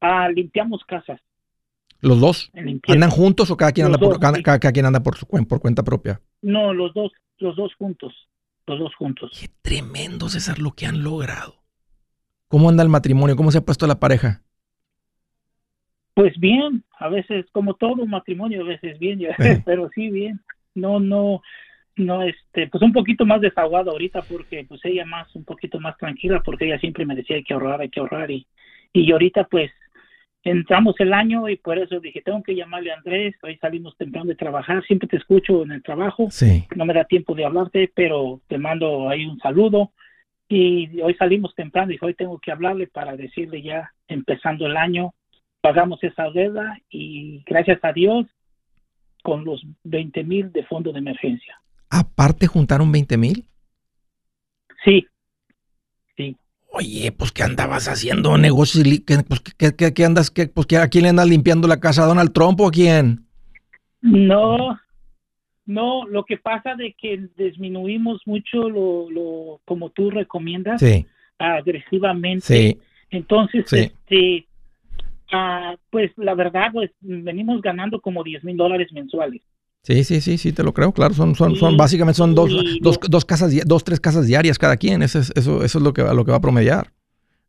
Ah, 0.00 0.28
limpiamos 0.28 0.84
casas. 0.84 1.20
¿Los 2.00 2.20
dos? 2.20 2.52
¿Andan 2.86 3.10
juntos 3.10 3.50
o 3.50 3.56
cada 3.56 3.72
quien 3.72 3.86
anda, 3.86 3.98
por, 3.98 4.20
cada, 4.20 4.58
quien 4.72 4.86
anda 4.86 5.02
por, 5.02 5.16
su, 5.16 5.26
por 5.26 5.60
cuenta 5.60 5.82
propia? 5.82 6.20
No, 6.42 6.72
los 6.72 6.94
dos, 6.94 7.12
los 7.38 7.56
dos 7.56 7.74
juntos. 7.74 8.14
Los 8.66 8.78
dos 8.78 8.94
juntos. 8.94 9.32
Qué 9.40 9.48
tremendo, 9.62 10.28
César, 10.28 10.58
lo 10.58 10.72
que 10.72 10.86
han 10.86 11.02
logrado. 11.02 11.56
¿Cómo 12.48 12.68
anda 12.68 12.82
el 12.82 12.88
matrimonio? 12.88 13.34
¿Cómo 13.34 13.50
se 13.50 13.58
ha 13.58 13.64
puesto 13.64 13.86
la 13.86 13.98
pareja? 13.98 14.42
Pues 16.14 16.38
bien, 16.38 16.84
a 16.98 17.08
veces, 17.08 17.46
como 17.52 17.74
todo 17.74 18.06
matrimonio, 18.06 18.62
a 18.62 18.66
veces 18.66 18.98
bien, 18.98 19.20
pero 19.64 19.88
sí 19.94 20.10
bien. 20.10 20.40
No, 20.74 21.00
no, 21.00 21.42
no, 21.96 22.22
este, 22.22 22.68
pues 22.68 22.82
un 22.82 22.92
poquito 22.92 23.26
más 23.26 23.40
desahogado 23.40 23.90
ahorita 23.90 24.22
porque 24.22 24.64
pues 24.68 24.80
ella 24.84 25.04
más, 25.04 25.34
un 25.34 25.44
poquito 25.44 25.80
más 25.80 25.96
tranquila 25.96 26.42
porque 26.44 26.66
ella 26.66 26.78
siempre 26.78 27.04
me 27.04 27.16
decía 27.16 27.36
hay 27.36 27.44
que 27.44 27.54
ahorrar, 27.54 27.80
hay 27.80 27.88
que 27.88 28.00
ahorrar 28.00 28.30
y, 28.30 28.46
y 28.92 29.10
ahorita 29.10 29.44
pues 29.44 29.70
entramos 30.50 30.94
el 30.98 31.12
año 31.12 31.48
y 31.48 31.56
por 31.56 31.78
eso 31.78 32.00
dije, 32.00 32.22
tengo 32.22 32.42
que 32.42 32.54
llamarle 32.54 32.92
a 32.92 32.96
Andrés, 32.96 33.34
hoy 33.42 33.56
salimos 33.58 33.96
temprano 33.96 34.26
de 34.26 34.34
trabajar, 34.34 34.84
siempre 34.84 35.08
te 35.08 35.16
escucho 35.16 35.62
en 35.62 35.72
el 35.72 35.82
trabajo, 35.82 36.28
no 36.74 36.84
me 36.84 36.94
da 36.94 37.04
tiempo 37.04 37.34
de 37.34 37.44
hablarte, 37.44 37.90
pero 37.94 38.40
te 38.48 38.58
mando 38.58 39.08
ahí 39.08 39.26
un 39.26 39.38
saludo 39.38 39.92
y 40.48 41.00
hoy 41.00 41.14
salimos 41.14 41.54
temprano 41.54 41.92
y 41.92 41.98
hoy 42.00 42.14
tengo 42.14 42.38
que 42.38 42.52
hablarle 42.52 42.86
para 42.86 43.16
decirle 43.16 43.62
ya, 43.62 43.92
empezando 44.08 44.66
el 44.66 44.76
año, 44.76 45.14
pagamos 45.60 46.02
esa 46.02 46.30
deuda 46.30 46.78
y 46.90 47.42
gracias 47.46 47.78
a 47.82 47.92
Dios 47.92 48.26
con 49.22 49.44
los 49.44 49.62
20 49.84 50.24
mil 50.24 50.52
de 50.52 50.64
fondo 50.64 50.92
de 50.92 51.00
emergencia. 51.00 51.60
¿Aparte 51.90 52.46
juntaron 52.46 52.90
20 52.92 53.16
mil? 53.18 53.44
Sí, 54.84 55.06
sí. 55.06 55.06
Oye, 56.78 57.10
pues 57.10 57.32
¿qué 57.32 57.42
andabas 57.42 57.88
haciendo 57.88 58.38
negocios? 58.38 58.86
¿Qué, 59.04 59.16
pues, 59.26 59.40
¿qué, 59.40 60.04
andas? 60.04 60.30
Qué, 60.30 60.46
pues, 60.46 60.72
¿A 60.74 60.86
quién 60.86 61.02
le 61.02 61.08
andas 61.08 61.28
limpiando 61.28 61.66
la 61.66 61.80
casa? 61.80 62.04
¿A 62.04 62.06
Donald 62.06 62.32
Trump 62.32 62.60
o 62.60 62.68
a 62.68 62.70
quién? 62.70 63.26
No, 64.00 64.78
no, 65.66 66.06
lo 66.06 66.24
que 66.24 66.36
pasa 66.36 66.76
de 66.76 66.94
que 66.96 67.26
disminuimos 67.36 68.22
mucho 68.26 68.70
lo, 68.70 69.10
lo 69.10 69.60
como 69.64 69.90
tú 69.90 70.10
recomiendas, 70.10 70.80
agresivamente. 71.36 72.46
Sí. 72.46 72.78
Entonces, 73.10 73.72
este, 73.72 74.46
ah, 75.32 75.74
pues 75.90 76.12
la 76.16 76.34
verdad, 76.34 76.68
pues 76.72 76.92
venimos 77.00 77.60
ganando 77.60 78.00
como 78.00 78.22
10 78.22 78.44
mil 78.44 78.56
dólares 78.56 78.92
mensuales. 78.92 79.42
Sí, 79.82 80.04
sí, 80.04 80.20
sí, 80.20 80.38
sí, 80.38 80.52
te 80.52 80.62
lo 80.62 80.74
creo, 80.74 80.92
claro. 80.92 81.14
Son, 81.14 81.34
son, 81.34 81.56
son 81.56 81.76
básicamente 81.76 82.16
son 82.16 82.34
dos, 82.34 82.50
dos, 82.80 82.98
dos, 83.08 83.24
casas, 83.24 83.52
dos, 83.66 83.84
tres 83.84 84.00
casas 84.00 84.26
diarias 84.26 84.58
cada 84.58 84.76
quien. 84.76 85.02
Eso 85.02 85.18
es, 85.18 85.32
eso, 85.34 85.64
eso 85.64 85.78
es 85.78 85.84
lo 85.84 85.92
que, 85.92 86.02
lo 86.02 86.24
que 86.24 86.30
va 86.30 86.36
a 86.36 86.42
promediar. 86.42 86.92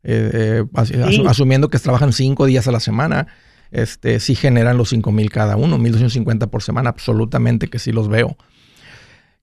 Eh, 0.02 0.64
eh, 0.72 1.26
asumiendo 1.28 1.68
que 1.68 1.78
trabajan 1.78 2.12
cinco 2.12 2.46
días 2.46 2.66
a 2.66 2.72
la 2.72 2.80
semana, 2.80 3.26
este, 3.70 4.18
sí 4.20 4.34
generan 4.34 4.78
los 4.78 4.88
cinco 4.88 5.12
mil 5.12 5.30
cada 5.30 5.56
uno, 5.56 5.76
1250 5.76 6.46
por 6.50 6.62
semana, 6.62 6.90
absolutamente 6.90 7.68
que 7.68 7.78
sí 7.78 7.92
los 7.92 8.08
veo. 8.08 8.36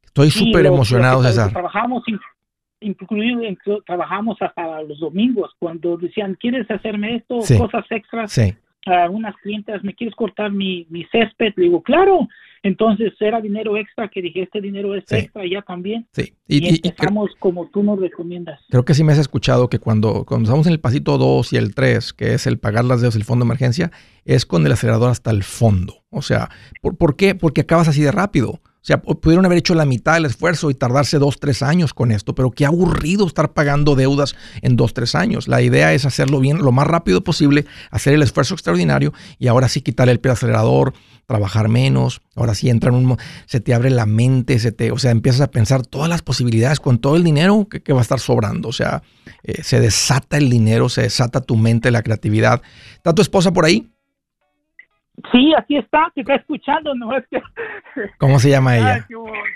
Estoy 0.04 0.32
súper 0.32 0.66
emocionado, 0.66 1.22
César. 1.22 1.52
Trabajamos, 1.52 2.04
incluido, 2.80 3.42
trabajamos 3.86 4.38
hasta 4.42 4.82
los 4.82 5.00
domingos, 5.00 5.52
cuando 5.60 5.98
decían, 5.98 6.36
¿quieres 6.40 6.70
hacerme 6.72 7.18
esto? 7.18 7.38
Cosas 7.58 7.86
extras. 7.92 8.32
Sí. 8.32 8.56
A 8.88 9.10
unas 9.10 9.36
clientes, 9.38 9.84
¿me 9.84 9.94
quieres 9.94 10.16
cortar 10.16 10.52
mi, 10.52 10.88
mi 10.90 11.06
césped? 11.12 11.54
Le 11.56 11.66
digo, 11.66 11.84
claro. 11.84 12.28
Entonces 12.68 13.14
era 13.22 13.40
dinero 13.40 13.78
extra 13.78 14.10
que 14.10 14.22
dije, 14.22 14.44
este 14.44 14.60
dinero 14.60 14.94
es 14.94 15.06
extra 15.10 15.44
ya 15.50 15.62
también. 15.62 16.06
Sí. 16.12 16.34
Y, 16.50 16.86
estamos 16.86 17.32
como 17.40 17.70
tú 17.70 17.82
nos 17.82 17.98
recomiendas. 17.98 18.60
Creo 18.70 18.84
que 18.84 18.94
sí 18.94 19.06
me 19.06 19.14
has 19.14 19.20
escuchado 19.20 19.70
que 19.70 19.80
cuando, 19.80 20.26
cuando 20.26 20.50
estamos 20.50 20.68
en 20.68 20.74
el 20.74 20.82
pasito 20.82 21.18
2 21.18 21.54
y 21.54 21.56
el 21.56 21.74
3, 21.74 22.12
que 22.12 22.34
es 22.34 22.46
el 22.46 22.60
pagar 22.60 22.84
las 22.84 23.00
deudas 23.00 23.14
del 23.14 23.24
fondo 23.24 23.46
de 23.46 23.48
emergencia, 23.48 23.92
es 24.26 24.46
con 24.46 24.66
el 24.66 24.72
acelerador 24.74 25.10
hasta 25.10 25.32
el 25.32 25.44
fondo. 25.44 26.04
O 26.10 26.22
sea, 26.22 26.50
¿por, 26.82 26.98
¿por 26.98 27.16
qué? 27.16 27.36
Porque 27.36 27.62
acabas 27.62 27.88
así 27.88 28.02
de 28.02 28.12
rápido. 28.12 28.60
O 28.88 28.88
sea, 28.88 29.02
pudieron 29.02 29.46
haber 29.46 29.58
hecho 29.58 29.76
la 29.76 29.84
mitad 29.84 30.14
del 30.14 30.24
esfuerzo 30.24 30.70
y 30.70 30.74
tardarse 30.74 31.20
dos, 31.20 31.42
tres 31.42 31.62
años 31.62 31.94
con 31.94 32.10
esto, 32.10 32.34
pero 32.36 32.52
qué 32.52 32.66
aburrido 32.66 33.28
estar 33.28 33.52
pagando 33.52 33.96
deudas 33.96 34.34
en 34.62 34.78
dos, 34.78 34.94
tres 34.94 35.14
años. 35.14 35.50
La 35.50 35.62
idea 35.62 35.92
es 35.92 36.06
hacerlo 36.06 36.40
bien 36.40 36.60
lo 36.60 36.72
más 36.72 36.88
rápido 36.88 37.22
posible, 37.22 37.66
hacer 37.92 38.14
el 38.14 38.24
esfuerzo 38.24 38.54
extraordinario 38.54 39.12
y 39.40 39.48
ahora 39.48 39.68
sí 39.68 39.82
quitar 39.82 40.08
el 40.08 40.22
pie 40.22 40.32
acelerador, 40.32 40.94
trabajar 41.28 41.68
menos, 41.68 42.22
ahora 42.36 42.56
sí 42.56 42.70
entra 42.70 42.90
en 42.90 42.96
un, 42.96 43.18
se 43.46 43.60
te 43.60 43.74
abre 43.74 43.90
la 43.90 44.06
mente, 44.06 44.58
se 44.60 44.72
te, 44.72 44.92
o 44.92 44.98
sea, 44.98 45.12
empiezas 45.12 45.42
a 45.42 45.52
pensar 45.52 45.86
todas 45.86 46.10
las 46.10 46.22
posibilidades 46.22 46.80
con 46.80 47.00
todo 47.00 47.18
el 47.18 47.24
dinero 47.24 47.68
que, 47.70 47.94
va 47.94 48.00
a 48.00 48.02
estar 48.02 48.20
sobrando, 48.20 48.70
o 48.70 48.72
sea, 48.72 49.04
eh, 49.44 49.62
se 49.62 49.80
desata 49.82 50.38
el 50.38 50.50
dinero, 50.50 50.88
se 50.88 51.02
desata 51.02 51.42
tu 51.42 51.58
mente, 51.58 51.92
la 51.92 52.02
creatividad. 52.02 52.62
¿Está 52.96 53.14
tu 53.14 53.22
esposa 53.22 53.52
por 53.52 53.66
ahí? 53.66 53.92
Sí, 55.32 55.52
aquí 55.58 55.78
está, 55.78 56.10
te 56.16 56.22
está 56.22 56.36
escuchando, 56.36 56.96
no 56.96 57.16
es 57.18 57.26
que... 57.30 57.42
¿Cómo 58.20 58.40
se 58.40 58.50
llama 58.50 58.78
ella? 58.78 59.06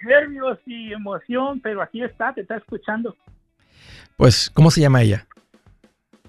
nervios 0.04 0.60
y 0.66 0.92
emoción, 0.92 1.62
pero 1.62 1.82
aquí 1.82 2.04
está, 2.04 2.34
te 2.34 2.42
está 2.42 2.58
escuchando. 2.58 3.16
Pues, 4.18 4.50
¿cómo 4.50 4.72
se 4.72 4.82
llama 4.82 5.04
ella? 5.04 5.26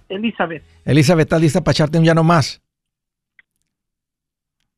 Elizabeth. 0.09 0.62
Elizabeth, 0.85 1.26
¿estás 1.26 1.40
lista 1.40 1.64
para 1.64 1.72
echarte 1.72 1.98
un 1.98 2.05
llano 2.05 2.22
más? 2.22 2.62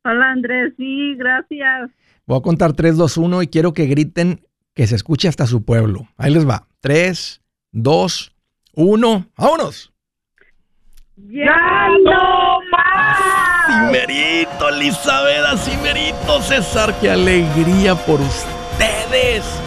Hola 0.04 0.32
Andrés, 0.32 0.74
sí, 0.76 1.14
gracias. 1.16 1.90
Voy 2.26 2.38
a 2.38 2.42
contar 2.42 2.74
3, 2.74 2.96
2, 2.96 3.16
1 3.16 3.42
y 3.42 3.46
quiero 3.48 3.72
que 3.72 3.86
griten 3.86 4.46
que 4.74 4.86
se 4.86 4.96
escuche 4.96 5.28
hasta 5.28 5.46
su 5.46 5.64
pueblo. 5.64 6.08
Ahí 6.18 6.32
les 6.32 6.46
va. 6.46 6.66
3, 6.80 7.40
2, 7.72 8.32
1, 8.74 9.26
¡vámonos! 9.38 9.92
¡Ya 11.16 11.88
no 12.04 12.58
más! 12.70 13.18
Cimerito, 13.66 14.68
Elizabeth, 14.68 15.58
Cimerito, 15.58 16.42
César, 16.42 16.94
qué 17.00 17.10
alegría 17.10 17.94
por 17.94 18.20
ustedes. 18.20 19.63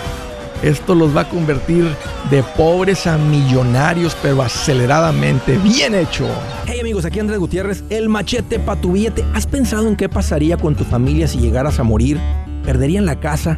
Esto 0.64 0.96
los 0.96 1.16
va 1.16 1.22
a 1.22 1.30
convertir 1.30 1.86
de 2.30 2.44
pobres 2.44 3.08
a 3.08 3.18
millonarios, 3.18 4.16
pero 4.22 4.42
aceleradamente. 4.42 5.58
Bien 5.60 5.96
hecho. 5.96 6.28
Hey 6.66 6.80
amigos, 6.80 7.06
aquí 7.06 7.20
Andrés 7.20 7.40
Gutiérrez, 7.40 7.84
el 7.90 8.10
machete 8.10 8.60
para 8.60 8.82
tu 8.82 8.94
billete. 8.94 9.24
¿Has 9.34 9.46
pensado 9.46 9.88
en 9.88 9.96
qué 9.96 10.10
pasaría 10.10 10.58
con 10.58 10.76
tu 10.76 10.84
familia 10.84 11.28
si 11.28 11.40
llegaras 11.40 11.80
a 11.80 11.84
morir? 11.84 12.20
¿Perderían 12.66 13.06
la 13.06 13.20
casa? 13.20 13.58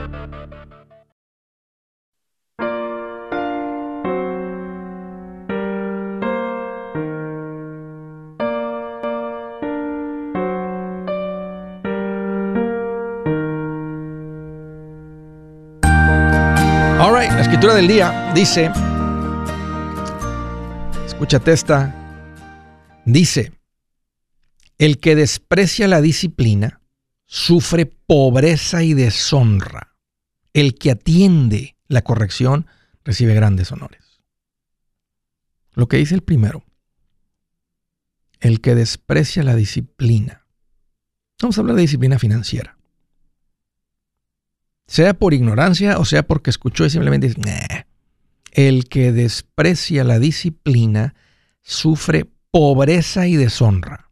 del 17.81 17.87
día 17.87 18.31
dice 18.35 18.71
Escúchate 21.03 21.51
esta. 21.51 21.95
Dice, 23.05 23.53
el 24.77 24.99
que 24.99 25.15
desprecia 25.15 25.87
la 25.87 25.99
disciplina 25.99 26.81
sufre 27.25 27.87
pobreza 27.87 28.83
y 28.83 28.93
deshonra. 28.93 29.95
El 30.53 30.75
que 30.75 30.91
atiende 30.91 31.75
la 31.87 32.03
corrección 32.03 32.67
recibe 33.03 33.33
grandes 33.33 33.71
honores. 33.71 34.21
Lo 35.73 35.87
que 35.87 35.97
dice 35.97 36.13
el 36.13 36.21
primero. 36.21 36.63
El 38.39 38.61
que 38.61 38.75
desprecia 38.75 39.41
la 39.41 39.55
disciplina. 39.55 40.45
Vamos 41.41 41.57
a 41.57 41.61
hablar 41.61 41.77
de 41.77 41.81
disciplina 41.81 42.19
financiera. 42.19 42.77
Sea 44.87 45.13
por 45.13 45.33
ignorancia 45.33 45.99
o 45.99 46.05
sea 46.05 46.23
porque 46.23 46.49
escuchó 46.49 46.85
y 46.85 46.89
simplemente 46.89 47.27
dice, 47.27 47.85
el 48.51 48.89
que 48.89 49.11
desprecia 49.11 50.03
la 50.03 50.19
disciplina 50.19 51.15
sufre 51.61 52.29
pobreza 52.51 53.27
y 53.27 53.35
deshonra. 53.35 54.09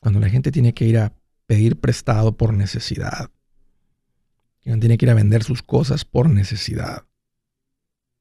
Cuando 0.00 0.20
la 0.20 0.30
gente 0.30 0.52
tiene 0.52 0.72
que 0.72 0.86
ir 0.86 0.98
a 0.98 1.12
pedir 1.46 1.78
prestado 1.78 2.36
por 2.36 2.54
necesidad. 2.54 3.30
Cuando 4.64 4.80
tiene 4.80 4.98
que 4.98 5.06
ir 5.06 5.10
a 5.10 5.14
vender 5.14 5.44
sus 5.44 5.62
cosas 5.62 6.04
por 6.04 6.30
necesidad. 6.30 7.06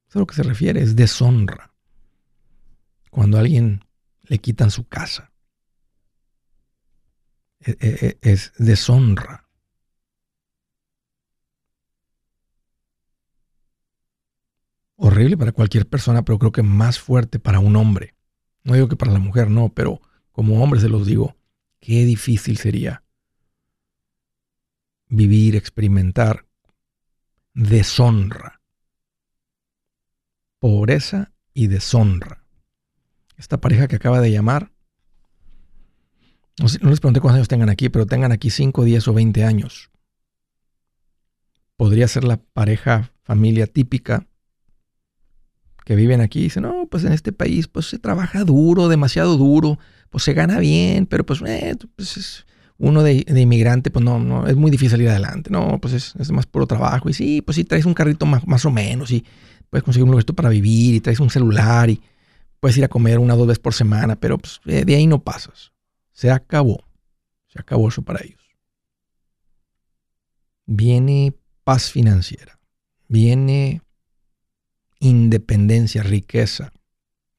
Eso 0.07 0.09
es 0.09 0.15
a 0.15 0.19
lo 0.19 0.27
que 0.27 0.35
se 0.35 0.43
refiere, 0.43 0.81
es 0.81 0.95
deshonra. 0.95 1.73
Cuando 3.09 3.37
a 3.37 3.41
alguien 3.41 3.85
le 4.23 4.39
quitan 4.39 4.71
su 4.71 4.87
casa. 4.87 5.31
E, 7.65 7.77
e, 7.79 8.19
e, 8.21 8.31
es 8.31 8.53
deshonra. 8.57 9.45
horrible 14.97 15.37
para 15.37 15.51
cualquier 15.51 15.87
persona, 15.87 16.23
pero 16.23 16.39
creo 16.39 16.51
que 16.51 16.63
más 16.63 16.99
fuerte 16.99 17.39
para 17.39 17.59
un 17.59 17.75
hombre. 17.75 18.15
No 18.63 18.73
digo 18.73 18.87
que 18.87 18.95
para 18.95 19.11
la 19.11 19.19
mujer 19.19 19.49
no, 19.49 19.69
pero 19.69 20.01
como 20.31 20.61
hombre 20.61 20.79
se 20.79 20.89
los 20.89 21.05
digo, 21.05 21.35
qué 21.79 22.05
difícil 22.05 22.57
sería 22.57 23.03
vivir, 25.07 25.55
experimentar 25.55 26.47
deshonra, 27.53 28.61
pobreza 30.59 31.31
y 31.53 31.67
deshonra. 31.67 32.43
Esta 33.37 33.61
pareja 33.61 33.87
que 33.87 33.97
acaba 33.97 34.19
de 34.19 34.31
llamar, 34.31 34.71
no, 36.59 36.89
les 36.89 36.99
pregunté 36.99 37.19
cuántos 37.19 37.35
años 37.37 37.47
tengan 37.47 37.69
aquí, 37.69 37.89
pero 37.89 38.05
tengan 38.05 38.31
aquí 38.31 38.49
5, 38.49 38.83
10 38.83 39.07
o 39.07 39.13
20 39.13 39.43
años. 39.43 39.89
Podría 41.77 42.07
ser 42.07 42.23
la 42.23 42.37
pareja, 42.37 43.11
familia 43.23 43.67
típica 43.67 44.25
que 45.85 45.95
viven 45.95 46.19
aquí 46.19 46.41
dicen, 46.41 46.63
no, 46.63 46.87
pues 46.89 47.03
en 47.03 47.13
este 47.13 47.31
país 47.31 47.67
pues 47.67 47.85
se 47.85 47.99
trabaja 47.99 48.43
duro, 48.43 48.89
demasiado 48.89 49.37
duro, 49.37 49.77
pues 50.09 50.23
se 50.23 50.33
gana 50.33 50.57
bien, 50.59 51.05
pero 51.05 51.25
pues, 51.25 51.41
eh, 51.45 51.75
pues 51.95 52.17
es 52.17 52.45
uno 52.77 53.03
de, 53.03 53.23
inmigrante, 53.27 53.91
pues 53.91 54.03
no, 54.03 54.17
no, 54.19 54.47
es 54.47 54.55
muy 54.55 54.71
difícil 54.71 54.91
salir 54.91 55.09
adelante, 55.09 55.51
no, 55.51 55.79
pues 55.79 56.15
es, 56.19 56.31
más 56.31 56.47
puro 56.47 56.65
trabajo 56.65 57.07
y 57.07 57.13
sí, 57.13 57.41
pues 57.43 57.55
sí 57.55 57.63
traes 57.63 57.85
un 57.85 57.93
carrito 57.93 58.25
más, 58.25 58.45
más 58.47 58.65
o 58.65 58.71
menos 58.71 59.11
y 59.11 59.23
puedes 59.69 59.83
conseguir 59.83 60.05
un 60.05 60.11
lugar 60.11 60.25
para 60.25 60.49
vivir 60.49 60.95
y 60.95 60.99
traes 61.01 61.19
un 61.19 61.29
celular 61.29 61.89
y 61.91 62.01
puedes 62.59 62.75
ir 62.77 62.83
a 62.83 62.87
comer 62.87 63.19
una 63.19 63.35
o 63.35 63.37
dos 63.37 63.47
veces 63.47 63.59
por 63.59 63.75
semana, 63.75 64.15
pero 64.15 64.39
pues, 64.39 64.59
de 64.65 64.95
ahí 64.95 65.05
no 65.05 65.21
pasas. 65.21 65.74
Se 66.15 66.31
acabó. 66.31 66.85
Se 67.47 67.59
acabó 67.59 67.89
eso 67.89 68.01
para 68.01 68.23
ellos. 68.23 68.41
Viene 70.65 71.35
paz 71.65 71.91
financiera. 71.91 72.57
Viene 73.09 73.81
independencia, 74.99 76.03
riqueza. 76.03 76.71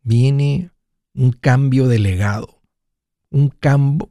Viene 0.02 0.70
un 1.14 1.32
cambio 1.32 1.88
de 1.88 1.98
legado. 1.98 2.60
Un, 3.30 3.54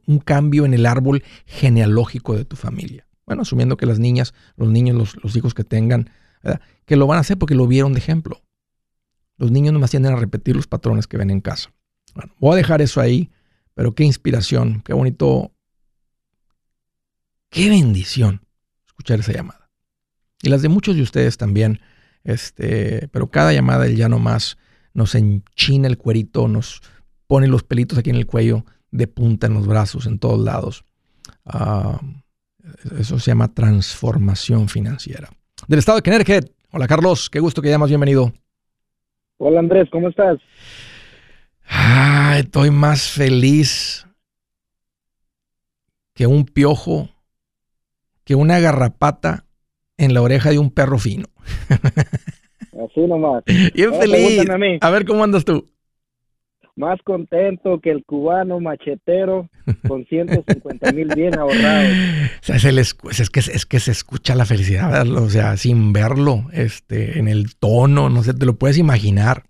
un 0.06 0.18
cambio 0.18 0.66
en 0.66 0.74
el 0.74 0.84
árbol 0.84 1.22
genealógico 1.46 2.36
de 2.36 2.44
tu 2.44 2.56
familia. 2.56 3.06
Bueno, 3.24 3.42
asumiendo 3.42 3.76
que 3.76 3.86
las 3.86 4.00
niñas, 4.00 4.34
los 4.56 4.68
niños, 4.68 5.16
los, 5.22 5.36
hijos 5.36 5.54
que 5.54 5.64
tengan, 5.64 6.10
que 6.84 6.96
lo 6.96 7.06
van 7.06 7.18
a 7.18 7.20
hacer 7.20 7.38
porque 7.38 7.54
lo 7.54 7.68
vieron 7.68 7.92
de 7.92 8.00
ejemplo. 8.00 8.42
Los 9.36 9.52
niños 9.52 9.72
no 9.72 9.78
más 9.78 9.92
tienden 9.92 10.12
a 10.12 10.16
repetir 10.16 10.56
los 10.56 10.66
patrones 10.66 11.06
que 11.06 11.18
ven 11.18 11.30
en 11.30 11.40
casa. 11.40 11.72
Bueno, 12.14 12.34
voy 12.40 12.54
a 12.54 12.56
dejar 12.56 12.82
eso 12.82 13.00
ahí, 13.00 13.30
pero 13.76 13.94
qué 13.94 14.04
inspiración, 14.04 14.82
qué 14.86 14.94
bonito, 14.94 15.52
qué 17.50 17.68
bendición 17.68 18.40
escuchar 18.86 19.20
esa 19.20 19.34
llamada. 19.34 19.68
Y 20.42 20.48
las 20.48 20.62
de 20.62 20.70
muchos 20.70 20.96
de 20.96 21.02
ustedes 21.02 21.36
también, 21.36 21.80
este, 22.24 23.06
pero 23.08 23.30
cada 23.30 23.52
llamada 23.52 23.84
el 23.84 23.94
ya 23.94 24.08
no 24.08 24.18
más 24.18 24.56
nos 24.94 25.14
enchina 25.14 25.88
el 25.88 25.98
cuerito, 25.98 26.48
nos 26.48 26.80
pone 27.26 27.48
los 27.48 27.64
pelitos 27.64 27.98
aquí 27.98 28.08
en 28.08 28.16
el 28.16 28.26
cuello, 28.26 28.64
de 28.90 29.08
punta 29.08 29.46
en 29.46 29.52
los 29.52 29.66
brazos, 29.66 30.06
en 30.06 30.18
todos 30.18 30.42
lados. 30.42 30.82
Ah, 31.44 32.00
eso 32.98 33.18
se 33.18 33.30
llama 33.30 33.52
transformación 33.52 34.70
financiera. 34.70 35.28
Del 35.68 35.80
estado 35.80 35.98
de 35.98 36.02
Connecticut. 36.02 36.50
Hola 36.72 36.88
Carlos, 36.88 37.28
qué 37.28 37.40
gusto 37.40 37.60
que 37.60 37.68
llamas, 37.68 37.90
bienvenido. 37.90 38.32
Hola 39.36 39.60
Andrés, 39.60 39.86
¿cómo 39.90 40.08
estás? 40.08 40.38
Estoy 42.38 42.70
más 42.70 43.10
feliz 43.10 44.06
que 46.14 46.26
un 46.26 46.44
piojo, 46.44 47.08
que 48.24 48.34
una 48.34 48.58
garrapata 48.58 49.44
en 49.96 50.14
la 50.14 50.22
oreja 50.22 50.50
de 50.50 50.58
un 50.58 50.70
perro 50.70 50.98
fino. 50.98 51.26
Así 52.72 53.00
nomás. 53.06 53.44
Bien 53.74 53.94
feliz. 53.94 54.48
A, 54.80 54.86
a 54.86 54.90
ver 54.90 55.04
cómo 55.04 55.24
andas 55.24 55.44
tú 55.44 55.66
más 56.76 57.00
contento 57.02 57.80
que 57.80 57.90
el 57.90 58.04
cubano 58.04 58.60
machetero 58.60 59.48
con 59.88 60.04
150 60.04 60.92
mil 60.92 61.08
bien 61.14 61.36
ahorrados. 61.36 61.90
es, 62.48 63.30
que, 63.30 63.40
es 63.40 63.66
que 63.66 63.80
se 63.80 63.90
escucha 63.90 64.34
la 64.34 64.44
felicidad, 64.44 65.08
o 65.08 65.28
sea, 65.30 65.56
sin 65.56 65.92
verlo, 65.92 66.44
este, 66.52 67.18
en 67.18 67.28
el 67.28 67.56
tono, 67.56 68.10
no 68.10 68.22
sé, 68.22 68.34
te 68.34 68.46
lo 68.46 68.56
puedes 68.56 68.78
imaginar. 68.78 69.44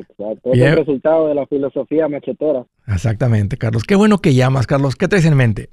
Exacto, 0.00 0.52
es 0.52 0.60
el 0.60 0.76
resultado 0.76 1.28
de 1.28 1.34
la 1.34 1.46
filosofía 1.46 2.08
machetera. 2.08 2.64
Exactamente, 2.86 3.56
Carlos. 3.56 3.84
Qué 3.84 3.96
bueno 3.96 4.18
que 4.18 4.34
llamas, 4.34 4.66
Carlos. 4.66 4.96
¿Qué 4.96 5.08
traes 5.08 5.26
en 5.26 5.36
mente? 5.36 5.68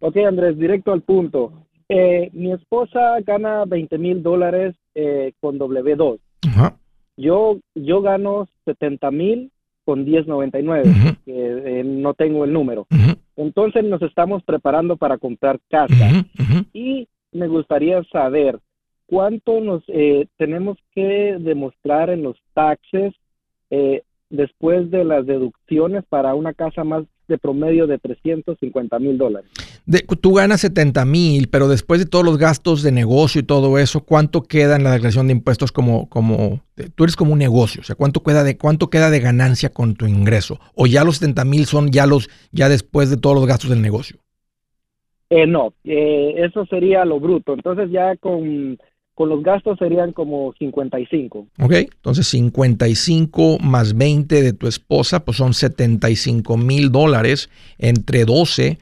Ok, 0.00 0.16
Andrés, 0.18 0.58
directo 0.58 0.92
al 0.92 1.02
punto. 1.02 1.52
Eh, 1.88 2.30
mi 2.32 2.52
esposa 2.52 3.20
gana 3.24 3.64
20 3.64 3.98
mil 3.98 4.22
dólares 4.22 4.74
eh, 4.94 5.32
con 5.40 5.58
W2. 5.58 6.18
Ajá. 6.48 6.76
Yo, 7.16 7.58
yo 7.74 8.02
gano 8.02 8.48
70 8.64 9.10
mil 9.10 9.50
con 9.84 10.04
10.99, 10.04 11.18
que 11.24 11.80
eh, 11.80 11.84
no 11.84 12.14
tengo 12.14 12.44
el 12.44 12.52
número. 12.52 12.88
Entonces 13.36 13.84
nos 13.84 14.02
estamos 14.02 14.42
preparando 14.42 14.96
para 14.96 15.16
comprar 15.16 15.60
casa 15.70 16.26
y 16.72 17.06
me 17.30 17.46
gustaría 17.46 18.02
saber 18.04 18.58
cuánto 19.06 19.60
nos 19.60 19.84
tenemos 20.36 20.76
que 20.92 21.36
demostrar 21.38 22.10
en 22.10 22.24
los 22.24 22.36
taxes 22.56 23.14
eh, 23.70 24.02
después 24.30 24.90
de 24.90 25.04
las 25.04 25.26
deducciones 25.26 26.04
para 26.08 26.34
una 26.34 26.54
casa 26.54 26.82
más 26.82 27.04
de 27.28 27.38
promedio 27.38 27.86
de 27.86 27.98
350 27.98 28.98
mil 28.98 29.18
dólares. 29.18 29.50
tú 30.20 30.34
ganas 30.34 30.60
70 30.60 31.04
mil, 31.04 31.48
pero 31.48 31.68
después 31.68 32.00
de 32.00 32.06
todos 32.06 32.24
los 32.24 32.38
gastos 32.38 32.82
de 32.82 32.92
negocio 32.92 33.40
y 33.40 33.44
todo 33.44 33.78
eso, 33.78 34.04
¿cuánto 34.04 34.42
queda 34.42 34.76
en 34.76 34.84
la 34.84 34.92
declaración 34.92 35.26
de 35.26 35.32
impuestos 35.32 35.72
como, 35.72 36.08
como 36.08 36.60
tú 36.94 37.04
eres 37.04 37.16
como 37.16 37.32
un 37.32 37.38
negocio? 37.38 37.80
O 37.80 37.84
sea, 37.84 37.96
¿cuánto 37.96 38.22
queda 38.22 38.44
de, 38.44 38.56
cuánto 38.56 38.90
queda 38.90 39.10
de 39.10 39.20
ganancia 39.20 39.70
con 39.70 39.94
tu 39.94 40.06
ingreso? 40.06 40.58
¿O 40.74 40.86
ya 40.86 41.04
los 41.04 41.16
70 41.16 41.44
mil 41.44 41.66
son 41.66 41.90
ya, 41.90 42.06
los, 42.06 42.28
ya 42.52 42.68
después 42.68 43.10
de 43.10 43.16
todos 43.16 43.36
los 43.36 43.46
gastos 43.46 43.70
del 43.70 43.82
negocio? 43.82 44.18
Eh, 45.28 45.46
no, 45.46 45.74
eh, 45.84 46.34
eso 46.38 46.64
sería 46.66 47.04
lo 47.04 47.18
bruto. 47.18 47.54
Entonces 47.54 47.90
ya 47.90 48.16
con 48.16 48.78
con 49.16 49.30
los 49.30 49.42
gastos 49.42 49.78
serían 49.78 50.12
como 50.12 50.52
55. 50.58 51.46
Ok, 51.58 51.72
entonces 51.72 52.26
55 52.28 53.58
más 53.60 53.96
20 53.96 54.42
de 54.42 54.52
tu 54.52 54.66
esposa, 54.66 55.24
pues 55.24 55.38
son 55.38 55.54
75 55.54 56.58
mil 56.58 56.92
dólares. 56.92 57.48
Entre 57.78 58.26
12 58.26 58.78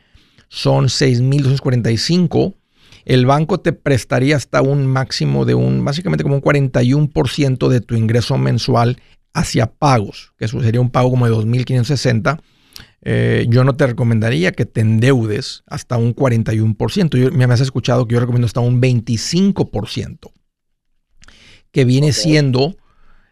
son 0.48 0.88
6 0.88 1.20
mil 1.20 1.44
245. 1.44 2.52
El 3.04 3.26
banco 3.26 3.60
te 3.60 3.72
prestaría 3.72 4.34
hasta 4.34 4.60
un 4.60 4.88
máximo 4.88 5.44
de 5.44 5.54
un, 5.54 5.84
básicamente 5.84 6.24
como 6.24 6.34
un 6.34 6.42
41% 6.42 7.68
de 7.68 7.80
tu 7.80 7.94
ingreso 7.94 8.36
mensual 8.36 8.96
hacia 9.34 9.66
pagos, 9.66 10.32
que 10.36 10.48
sería 10.48 10.80
un 10.80 10.90
pago 10.90 11.10
como 11.10 11.26
de 11.26 11.32
2.560. 11.32 12.40
Eh, 13.06 13.44
yo 13.50 13.64
no 13.64 13.76
te 13.76 13.86
recomendaría 13.86 14.52
que 14.52 14.64
te 14.64 14.80
endeudes 14.80 15.62
hasta 15.66 15.98
un 15.98 16.16
41%. 16.16 17.18
Yo, 17.18 17.30
me 17.30 17.44
has 17.44 17.60
escuchado 17.60 18.06
que 18.06 18.14
yo 18.14 18.20
recomiendo 18.20 18.46
hasta 18.46 18.60
un 18.60 18.80
25%, 18.80 20.32
que 21.70 21.84
viene 21.84 22.12
siendo 22.12 22.76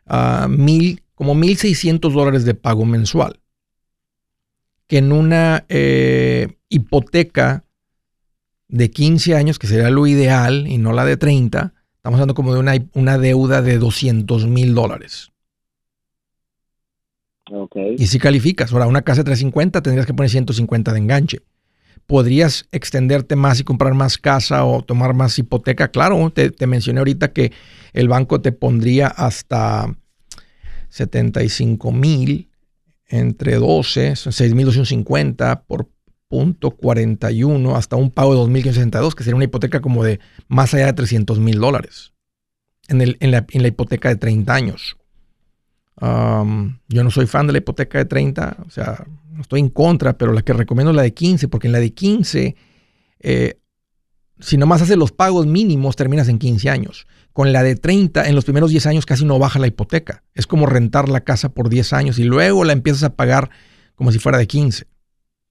uh, 0.06 0.46
mil, 0.48 1.02
como 1.14 1.34
1.600 1.34 2.12
dólares 2.12 2.44
de 2.44 2.54
pago 2.54 2.84
mensual. 2.84 3.40
Que 4.86 4.98
en 4.98 5.10
una 5.10 5.64
eh, 5.70 6.58
hipoteca 6.68 7.64
de 8.68 8.90
15 8.90 9.36
años, 9.36 9.58
que 9.58 9.68
sería 9.68 9.88
lo 9.88 10.06
ideal 10.06 10.66
y 10.66 10.76
no 10.76 10.92
la 10.92 11.06
de 11.06 11.16
30, 11.16 11.72
estamos 11.96 12.18
hablando 12.18 12.34
como 12.34 12.52
de 12.52 12.60
una, 12.60 12.74
una 12.92 13.16
deuda 13.16 13.62
de 13.62 13.78
200 13.78 14.46
mil 14.48 14.74
dólares. 14.74 15.31
Y 17.98 18.06
si 18.06 18.18
calificas, 18.18 18.72
ahora 18.72 18.86
una 18.86 19.02
casa 19.02 19.20
de 19.20 19.24
350 19.24 19.82
tendrías 19.82 20.06
que 20.06 20.14
poner 20.14 20.30
150 20.30 20.92
de 20.92 20.98
enganche. 20.98 21.38
¿Podrías 22.06 22.66
extenderte 22.72 23.36
más 23.36 23.60
y 23.60 23.64
comprar 23.64 23.94
más 23.94 24.18
casa 24.18 24.64
o 24.64 24.82
tomar 24.82 25.14
más 25.14 25.38
hipoteca? 25.38 25.88
Claro, 25.88 26.30
te, 26.30 26.66
mencioné 26.66 26.98
ahorita 26.98 27.32
que 27.32 27.52
el 27.92 28.08
banco 28.08 28.40
te 28.40 28.52
pondría 28.52 29.06
hasta 29.06 29.94
75 30.88 31.92
mil 31.92 32.48
entre 33.08 33.56
12, 33.56 34.12
6.250 34.12 35.62
por 35.66 35.88
punto 36.28 36.70
41 36.70 37.76
hasta 37.76 37.96
un 37.96 38.10
pago 38.10 38.34
de 38.34 38.52
2.562, 38.52 39.14
que 39.14 39.24
sería 39.24 39.36
una 39.36 39.44
hipoteca 39.44 39.80
como 39.80 40.02
de 40.02 40.18
más 40.48 40.74
allá 40.74 40.86
de 40.86 40.92
300 40.94 41.38
mil 41.38 41.60
dólares 41.60 42.12
en, 42.88 43.00
en 43.20 43.30
la 43.62 43.68
hipoteca 43.68 44.08
de 44.08 44.16
30 44.16 44.54
años 44.54 44.96
yo 46.00 47.04
no 47.04 47.10
soy 47.10 47.26
fan 47.26 47.46
de 47.46 47.52
la 47.52 47.58
hipoteca 47.58 47.98
de 47.98 48.04
30, 48.04 48.56
o 48.66 48.70
sea, 48.70 49.04
no 49.30 49.42
estoy 49.42 49.60
en 49.60 49.68
contra, 49.68 50.16
pero 50.18 50.32
la 50.32 50.42
que 50.42 50.52
recomiendo 50.52 50.90
es 50.90 50.96
la 50.96 51.02
de 51.02 51.14
15, 51.14 51.48
porque 51.48 51.68
en 51.68 51.72
la 51.72 51.80
de 51.80 51.92
15, 51.92 52.56
eh, 53.20 53.58
si 54.40 54.56
nomás 54.56 54.82
haces 54.82 54.96
los 54.96 55.12
pagos 55.12 55.46
mínimos, 55.46 55.96
terminas 55.96 56.28
en 56.28 56.38
15 56.38 56.68
años. 56.68 57.06
Con 57.32 57.52
la 57.52 57.62
de 57.62 57.76
30, 57.76 58.28
en 58.28 58.34
los 58.34 58.44
primeros 58.44 58.70
10 58.70 58.86
años 58.86 59.06
casi 59.06 59.24
no 59.24 59.38
baja 59.38 59.58
la 59.58 59.68
hipoteca. 59.68 60.24
Es 60.34 60.46
como 60.46 60.66
rentar 60.66 61.08
la 61.08 61.20
casa 61.20 61.50
por 61.50 61.68
10 61.68 61.92
años 61.92 62.18
y 62.18 62.24
luego 62.24 62.64
la 62.64 62.72
empiezas 62.72 63.04
a 63.04 63.14
pagar 63.14 63.50
como 63.94 64.12
si 64.12 64.18
fuera 64.18 64.38
de 64.38 64.46
15. 64.46 64.86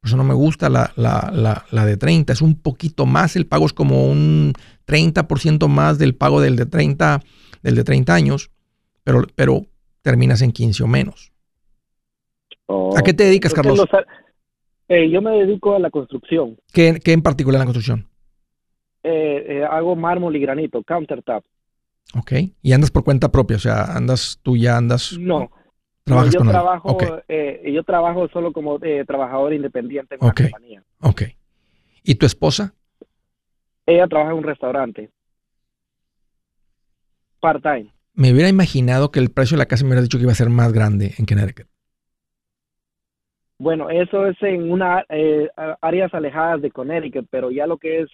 Por 0.02 0.08
eso 0.08 0.18
no 0.18 0.24
me 0.24 0.34
gusta 0.34 0.70
la, 0.70 0.92
la 0.96 1.86
de 1.86 1.98
30. 1.98 2.34
Es 2.34 2.42
un 2.42 2.56
poquito 2.56 3.06
más, 3.06 3.36
el 3.36 3.46
pago 3.46 3.66
es 3.66 3.74
como 3.74 4.10
un 4.10 4.54
30% 4.88 5.68
más 5.68 5.98
del 5.98 6.16
pago 6.16 6.42
del 6.42 6.56
de 6.56 6.66
30, 6.66 7.22
del 7.64 7.76
de 7.76 7.84
30 7.84 8.14
años. 8.14 8.52
Pero, 9.04 9.26
pero 9.36 9.68
terminas 10.02 10.42
en 10.42 10.52
15 10.52 10.84
o 10.84 10.88
menos. 10.88 11.32
Oh, 12.66 12.98
¿A 12.98 13.02
qué 13.02 13.14
te 13.14 13.24
dedicas, 13.24 13.54
Carlos? 13.54 13.86
Eh, 14.88 15.10
yo 15.10 15.22
me 15.22 15.32
dedico 15.32 15.76
a 15.76 15.80
la 15.80 15.90
construcción. 15.90 16.58
¿Qué, 16.74 17.00
en 17.06 17.22
particular 17.22 17.60
la 17.60 17.66
construcción? 17.66 18.08
Eh, 19.04 19.46
eh, 19.48 19.64
hago 19.64 19.96
mármol 19.96 20.36
y 20.36 20.40
granito, 20.40 20.84
countertop. 20.84 21.44
Ok. 22.18 22.34
¿Y 22.62 22.74
andas 22.74 22.92
por 22.92 23.04
cuenta 23.04 23.32
propia? 23.32 23.58
O 23.58 23.60
sea, 23.60 23.86
andas, 23.96 24.40
tú 24.44 24.58
ya 24.58 24.78
andas... 24.78 25.18
No. 25.18 25.50
¿Trabajas 26.04 26.34
yo, 26.34 26.42
trabajo, 26.42 26.98
yo 27.64 27.84
trabajo 27.84 28.28
solo 28.30 28.52
como 28.52 28.80
trabajador 29.06 29.54
independiente 29.54 30.16
en 30.16 30.24
una 30.24 30.34
compañía. 30.34 30.84
Ok. 31.00 31.22
¿Y 32.04 32.16
tu 32.16 32.26
esposa? 32.26 32.74
Ella 33.86 34.08
trabaja 34.08 34.32
en 34.32 34.38
un 34.38 34.44
restaurante. 34.44 35.12
Part-time 37.40 37.92
me 38.14 38.32
hubiera 38.32 38.50
imaginado 38.50 39.12
que 39.12 39.20
el 39.20 39.32
precio 39.32 39.56
de 39.56 39.60
la 39.60 39.68
casa 39.68 39.84
me 39.84 39.90
hubiera 39.90 40.04
dicho 40.04 40.18
que 40.18 40.24
iba 40.24 40.32
a 40.32 40.36
ser 40.36 40.50
más 40.50 40.74
grande 40.74 41.14
en 41.18 41.26
Connecticut. 41.26 41.68
Bueno, 43.58 43.92
eso 43.92 44.26
es 44.26 44.42
en 44.42 44.72
una 44.72 45.06
eh, 45.08 45.48
áreas 45.82 46.12
alejadas 46.16 46.64
de 46.64 46.72
Connecticut, 46.72 47.28
pero 47.30 47.52
ya 47.52 47.68
lo 47.68 47.78
que 47.78 48.02
es 48.02 48.10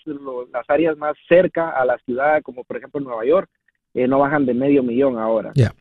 las 0.52 0.70
áreas 0.70 0.98
más 0.98 1.16
cerca 1.30 1.70
a 1.70 1.86
la 1.86 1.98
ciudad, 2.00 2.42
como 2.42 2.66
por 2.66 2.76
ejemplo 2.76 3.00
Nueva 3.00 3.26
York, 3.26 3.50
eh, 3.94 4.08
no 4.08 4.20
bajan 4.20 4.46
de 4.46 4.54
medio 4.54 4.84
millón 4.84 5.18
ahora. 5.18 5.52
Ya. 5.56 5.74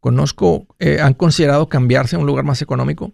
conozco, 0.00 0.66
eh, 0.78 0.98
¿han 1.02 1.14
considerado 1.14 1.68
cambiarse 1.68 2.16
a 2.16 2.18
un 2.18 2.26
lugar 2.26 2.44
más 2.44 2.62
económico? 2.62 3.12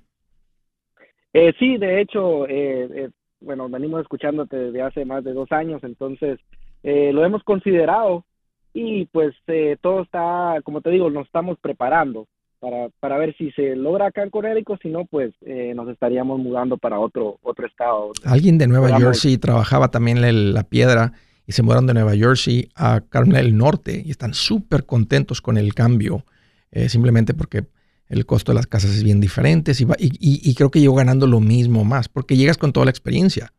Eh, 1.33 1.53
sí, 1.59 1.77
de 1.77 2.01
hecho, 2.01 2.47
eh, 2.49 3.11
bueno, 3.41 3.69
venimos 3.69 4.01
escuchándote 4.01 4.57
desde 4.57 4.83
hace 4.83 5.05
más 5.05 5.23
de 5.25 5.33
dos 5.33 5.51
años, 5.53 5.83
entonces 5.85 6.39
lo 6.83 7.25
hemos 7.25 7.43
considerado 7.43 8.25
y 8.73 9.07
pues 9.07 9.35
todo 9.81 10.03
está, 10.03 10.57
como 10.65 10.81
te 10.81 10.91
digo, 10.91 11.11
nos 11.11 11.27
estamos 11.27 11.59
preparando 11.61 12.27
para, 12.61 12.89
para 13.01 13.19
ver 13.19 13.35
si 13.37 13.51
se 13.53 13.75
logra 13.75 14.07
acá 14.07 14.23
en 14.23 14.31
Connecticut, 14.31 14.81
si 14.83 14.89
no, 14.89 15.05
pues 15.07 15.33
nos 15.75 15.89
estaríamos 15.89 16.39
mudando 16.39 16.77
para 16.77 16.99
otro, 16.99 17.39
otro 17.43 17.67
estado. 17.67 18.13
Alguien 18.25 18.59
de 18.59 18.67
Nueva 18.67 18.99
Jersey 18.99 19.39
trabajaba 19.39 19.91
también 19.91 20.23
en 20.25 20.55
la 20.55 20.65
piedra 20.65 21.13
y 21.51 21.53
se 21.53 21.65
mudaron 21.65 21.85
de 21.85 21.95
Nueva 21.95 22.15
Jersey 22.15 22.69
a 22.77 23.01
Carolina 23.01 23.39
del 23.39 23.57
Norte 23.57 24.05
y 24.07 24.13
están 24.13 24.35
súper 24.35 24.87
contentos 24.87 25.43
con 25.43 25.59
el 25.59 25.75
cambio, 25.75 26.25
eh, 26.71 26.89
simplemente 26.89 27.35
porque 27.35 27.65
el 28.07 28.25
costo 28.25 28.53
de 28.53 28.57
las 28.57 28.69
casas 28.69 28.93
es 28.93 29.03
bien 29.03 29.19
diferente 29.19 29.73
y, 29.73 29.89
y, 29.99 30.55
creo 30.55 30.71
que 30.71 30.79
llegó 30.79 30.95
ganando 30.95 31.27
lo 31.27 31.41
mismo 31.41 31.85
más, 31.85 32.09
porque 32.09 32.37
llegas 32.37 32.57
con 32.57 32.73
toda 32.73 32.87
la 32.87 32.91
experiencia. 32.91 33.53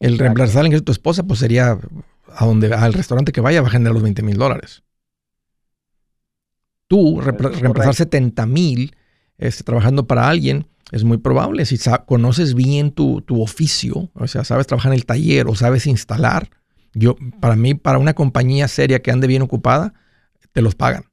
El 0.00 0.16
reemplazar 0.16 0.66
de 0.66 0.80
tu 0.80 0.92
esposa, 0.92 1.24
pues 1.24 1.40
sería 1.40 1.78
a 2.28 2.46
donde, 2.46 2.72
al 2.72 2.92
restaurante 2.92 3.32
que 3.32 3.40
vaya, 3.40 3.62
va 3.62 3.68
a 3.68 3.70
generar 3.70 3.94
los 3.94 4.02
20 4.02 4.22
mil 4.22 4.36
dólares. 4.36 4.82
Tú, 6.86 7.20
reemplazar 7.20 7.94
70 7.94 8.46
mil 8.46 8.94
este, 9.38 9.64
trabajando 9.64 10.06
para 10.06 10.28
alguien, 10.28 10.66
es 10.92 11.04
muy 11.04 11.18
probable. 11.18 11.64
Si 11.64 11.76
conoces 12.06 12.54
bien 12.54 12.92
tu, 12.92 13.22
oficio, 13.28 14.10
o 14.14 14.26
sea, 14.26 14.44
sabes 14.44 14.66
trabajar 14.66 14.92
en 14.92 14.98
el 14.98 15.06
taller 15.06 15.46
o 15.48 15.54
sabes 15.54 15.86
instalar, 15.86 16.48
yo, 16.92 17.16
para 17.40 17.56
mí, 17.56 17.74
para 17.74 17.98
una 17.98 18.14
compañía 18.14 18.68
seria 18.68 19.00
que 19.00 19.10
ande 19.10 19.26
bien 19.26 19.42
ocupada, 19.42 19.94
te 20.52 20.62
los 20.62 20.76
pagan. 20.76 21.04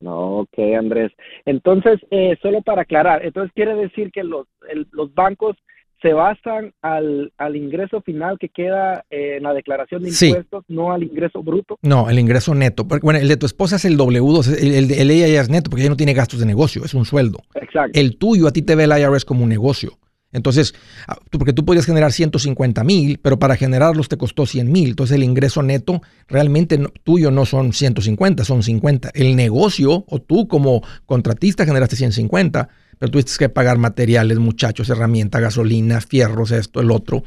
No, 0.00 0.40
ok, 0.40 0.58
Andrés. 0.76 1.12
Entonces, 1.44 2.00
eh, 2.10 2.36
solo 2.42 2.60
para 2.62 2.82
aclarar, 2.82 3.24
entonces 3.24 3.52
quiere 3.54 3.74
decir 3.76 4.10
que 4.10 4.24
los, 4.24 4.48
los 4.90 5.14
bancos 5.14 5.56
se 6.04 6.12
basan 6.12 6.74
al, 6.82 7.32
al 7.38 7.56
ingreso 7.56 8.02
final 8.02 8.36
que 8.38 8.50
queda 8.50 9.06
en 9.08 9.42
la 9.42 9.54
declaración 9.54 10.02
de 10.02 10.10
impuestos, 10.10 10.62
no 10.68 10.92
al 10.92 11.02
ingreso 11.02 11.42
bruto. 11.42 11.78
No, 11.80 12.10
el 12.10 12.18
ingreso 12.18 12.54
neto. 12.54 12.84
Bueno, 12.84 13.18
el 13.18 13.26
de 13.26 13.38
tu 13.38 13.46
esposa 13.46 13.76
es 13.76 13.86
el 13.86 13.96
W2, 13.96 14.54
el, 14.60 14.90
el, 14.90 15.18
ya 15.18 15.40
es 15.40 15.48
neto 15.48 15.70
porque 15.70 15.80
ella 15.80 15.88
no 15.88 15.96
tiene 15.96 16.12
gastos 16.12 16.40
de 16.40 16.46
negocio, 16.46 16.84
es 16.84 16.92
un 16.92 17.06
sueldo. 17.06 17.38
Exacto. 17.54 17.98
El 17.98 18.18
tuyo 18.18 18.46
a 18.46 18.52
ti 18.52 18.60
te 18.60 18.74
ve 18.74 18.84
el 18.84 18.90
IRS 18.90 19.24
como 19.24 19.44
un 19.44 19.48
negocio. 19.48 19.92
Entonces, 20.30 20.74
ah, 21.08 21.16
porque 21.30 21.54
tú 21.54 21.64
podías 21.64 21.86
generar 21.86 22.12
150 22.12 22.84
mil, 22.84 23.18
pero 23.22 23.38
para 23.38 23.56
generarlos 23.56 24.10
te 24.10 24.18
costó 24.18 24.44
100 24.44 24.70
mil. 24.70 24.90
Entonces, 24.90 25.16
el 25.16 25.24
ingreso 25.24 25.62
neto 25.62 26.02
realmente 26.28 26.78
tuyo 27.02 27.30
no 27.30 27.46
son 27.46 27.72
150, 27.72 28.44
son 28.44 28.62
50. 28.62 29.10
El 29.14 29.36
negocio 29.36 30.04
o 30.06 30.18
tú 30.20 30.48
como 30.48 30.82
contratista 31.06 31.64
generaste 31.64 31.96
150, 31.96 32.68
pero 32.98 33.10
tuviste 33.10 33.32
que 33.38 33.48
pagar 33.48 33.78
materiales, 33.78 34.38
muchachos, 34.38 34.88
herramientas, 34.88 35.40
gasolina, 35.40 36.00
fierros, 36.00 36.50
esto, 36.50 36.80
el 36.80 36.90
otro. 36.90 37.24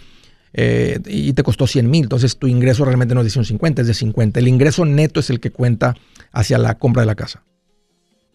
Eh, 0.53 0.99
y 1.05 1.33
te 1.33 1.43
costó 1.43 1.67
100 1.67 1.89
mil. 1.89 2.03
Entonces, 2.03 2.37
tu 2.37 2.47
ingreso 2.47 2.85
realmente 2.85 3.13
no 3.13 3.21
es 3.21 3.25
de 3.25 3.31
150, 3.31 3.81
es 3.81 3.87
de 3.87 3.93
50. 3.93 4.39
El 4.39 4.47
ingreso 4.47 4.85
neto 4.85 5.19
es 5.19 5.29
el 5.29 5.39
que 5.39 5.51
cuenta 5.51 5.95
hacia 6.31 6.57
la 6.57 6.75
compra 6.75 7.01
de 7.01 7.07
la 7.07 7.15
casa. 7.15 7.43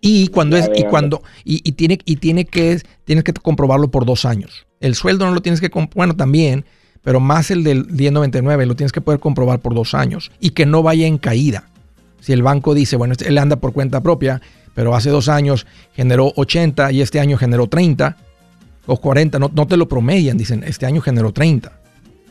Y 0.01 0.29
cuando 0.29 0.57
es, 0.57 0.69
y 0.75 0.83
cuando, 0.83 1.23
y, 1.45 1.61
tiene, 1.73 1.99
y 2.05 2.17
tiene 2.17 2.45
que, 2.45 2.81
tienes 3.05 3.23
que 3.23 3.33
comprobarlo 3.33 3.91
por 3.91 4.05
dos 4.05 4.25
años. 4.25 4.67
El 4.81 4.97
sueldo 4.97 5.27
no 5.27 5.33
lo 5.33 5.43
tienes 5.43 5.61
que, 5.61 5.71
bueno, 5.95 6.17
también, 6.17 6.65
pero 7.03 7.21
más 7.21 7.53
el 7.53 7.63
del 7.63 7.87
1099 7.87 8.67
lo 8.67 8.75
tienes 8.75 8.91
que 8.91 9.01
poder 9.01 9.21
comprobar 9.21 9.61
por 9.61 9.75
dos 9.75 9.95
años 9.95 10.33
y 10.41 10.51
que 10.51 10.67
no 10.67 10.83
vaya 10.83 11.07
en 11.07 11.19
caída. 11.19 11.69
Si 12.19 12.33
el 12.33 12.43
banco 12.43 12.75
dice, 12.75 12.97
bueno, 12.97 13.13
este, 13.13 13.29
él 13.29 13.39
anda 13.39 13.57
por 13.57 13.73
cuenta 13.73 14.01
propia, 14.01 14.41
pero 14.75 14.95
hace 14.95 15.11
dos 15.11 15.29
años 15.29 15.67
generó 15.95 16.33
80 16.37 16.93
y 16.93 17.03
este 17.03 17.21
año 17.21 17.37
generó 17.37 17.67
30 17.67 18.17
o 18.87 18.97
40, 18.97 19.39
no, 19.39 19.51
no 19.55 19.67
te 19.67 19.77
lo 19.77 19.89
promedian, 19.89 20.37
dicen, 20.37 20.65
este 20.65 20.87
año 20.87 21.01
generó 21.01 21.33
30. 21.33 21.73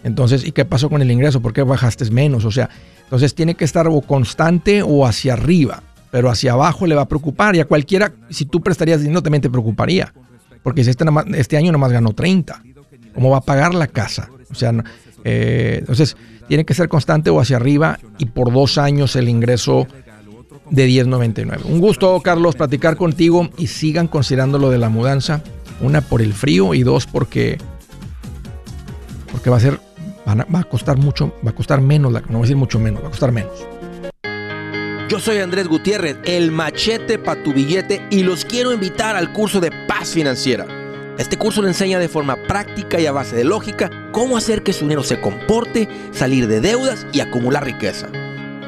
Entonces, 0.04 0.46
¿y 0.46 0.52
qué 0.52 0.66
pasó 0.66 0.89
con 0.89 1.02
el 1.02 1.12
ingreso? 1.12 1.42
¿Por 1.42 1.54
qué 1.54 1.62
bajaste 1.62 2.10
menos? 2.12 2.44
O 2.46 2.52
sea, 2.52 2.70
entonces 3.04 3.36
tiene 3.36 3.56
que 3.56 3.66
estar 3.66 3.88
o 3.88 4.02
constante 4.02 4.82
o 4.82 5.06
hacia 5.06 5.34
arriba 5.34 5.84
pero 6.12 6.30
hacia 6.30 6.52
abajo 6.52 6.86
le 6.86 6.94
va 6.94 7.04
a 7.04 7.08
preocupar. 7.08 7.56
Y 7.56 7.62
a 7.62 7.66
cualquiera, 7.66 8.12
si 8.30 8.46
tú 8.46 8.62
prestarías 8.62 9.02
dinero, 9.02 9.24
también 9.24 9.42
te 9.42 9.50
preocuparía. 9.50 10.14
Porque 10.62 10.84
si 10.84 10.92
este, 10.92 11.06
este 11.36 11.58
año 11.58 11.72
nomás 11.72 11.92
ganó 11.92 12.14
30, 12.14 12.62
¿cómo 13.16 13.32
va 13.32 13.38
a 13.38 13.42
pagar 13.42 13.74
la 13.74 13.88
casa? 13.88 14.30
O 14.52 14.54
sea, 14.54 14.74
eh, 15.24 15.78
entonces 15.80 16.18
tiene 16.48 16.66
que 16.66 16.74
ser 16.74 16.89
constante 16.89 17.30
o 17.30 17.39
hacia 17.39 17.56
arriba 17.56 17.98
y 18.20 18.26
por 18.26 18.52
dos 18.52 18.78
años 18.78 19.16
el 19.16 19.30
ingreso 19.30 19.88
de 20.70 20.88
10.99. 20.88 21.66
Un 21.66 21.80
gusto, 21.80 22.20
Carlos, 22.22 22.56
platicar 22.56 22.97
contigo 22.97 23.49
y 23.58 23.68
sigan 23.68 24.08
considerando 24.08 24.58
lo 24.58 24.70
de 24.70 24.78
la 24.78 24.89
mudanza. 24.89 25.43
Una 25.82 26.02
por 26.02 26.22
el 26.22 26.34
frío 26.34 26.74
y 26.74 26.84
dos 26.84 27.08
porque, 27.08 27.58
porque 29.32 29.49
va 29.49 29.58
a 29.58 29.60
ser, 29.60 29.80
va 30.28 30.60
a 30.60 30.64
costar 30.64 30.97
mucho, 30.97 31.34
va 31.45 31.52
a 31.52 31.56
costar 31.56 31.82
menos, 31.82 32.12
no 32.12 32.22
voy 32.22 32.38
a 32.38 32.41
decir 32.41 32.58
mucho 32.58 32.80
menos, 32.80 33.04
va 33.04 33.08
a 33.08 33.12
costar 33.12 33.32
menos. 33.32 33.68
Yo 35.10 35.20
soy 35.20 35.39
Andrés 35.39 35.68
Gutiérrez, 35.68 36.18
el 36.24 36.52
machete 36.52 37.20
para 37.20 37.43
tu 37.43 37.52
billete 37.52 38.02
y 38.12 38.24
los 38.24 38.45
quiero 38.45 38.72
invitar 38.72 39.16
al 39.16 39.34
curso 39.34 39.60
de 39.60 39.72
paz 39.88 40.12
financiera. 40.12 40.66
Este 41.18 41.38
curso 41.38 41.62
le 41.62 41.68
enseña 41.68 41.99
de 41.99 42.08
forma 42.08 42.38
práctica 42.47 42.99
y 42.99 43.06
a 43.06 43.12
base 43.12 43.36
de 43.36 43.43
lógica 43.43 43.89
cómo 44.14 44.38
hacer 44.38 44.64
que 44.64 44.72
su 44.72 44.86
dinero 44.86 45.04
se 45.04 45.20
comporte, 45.20 45.89
salir 46.12 46.47
de 46.47 46.62
deudas 46.62 47.06
y 47.12 47.20
acumular 47.20 47.66
riqueza. 47.66 48.08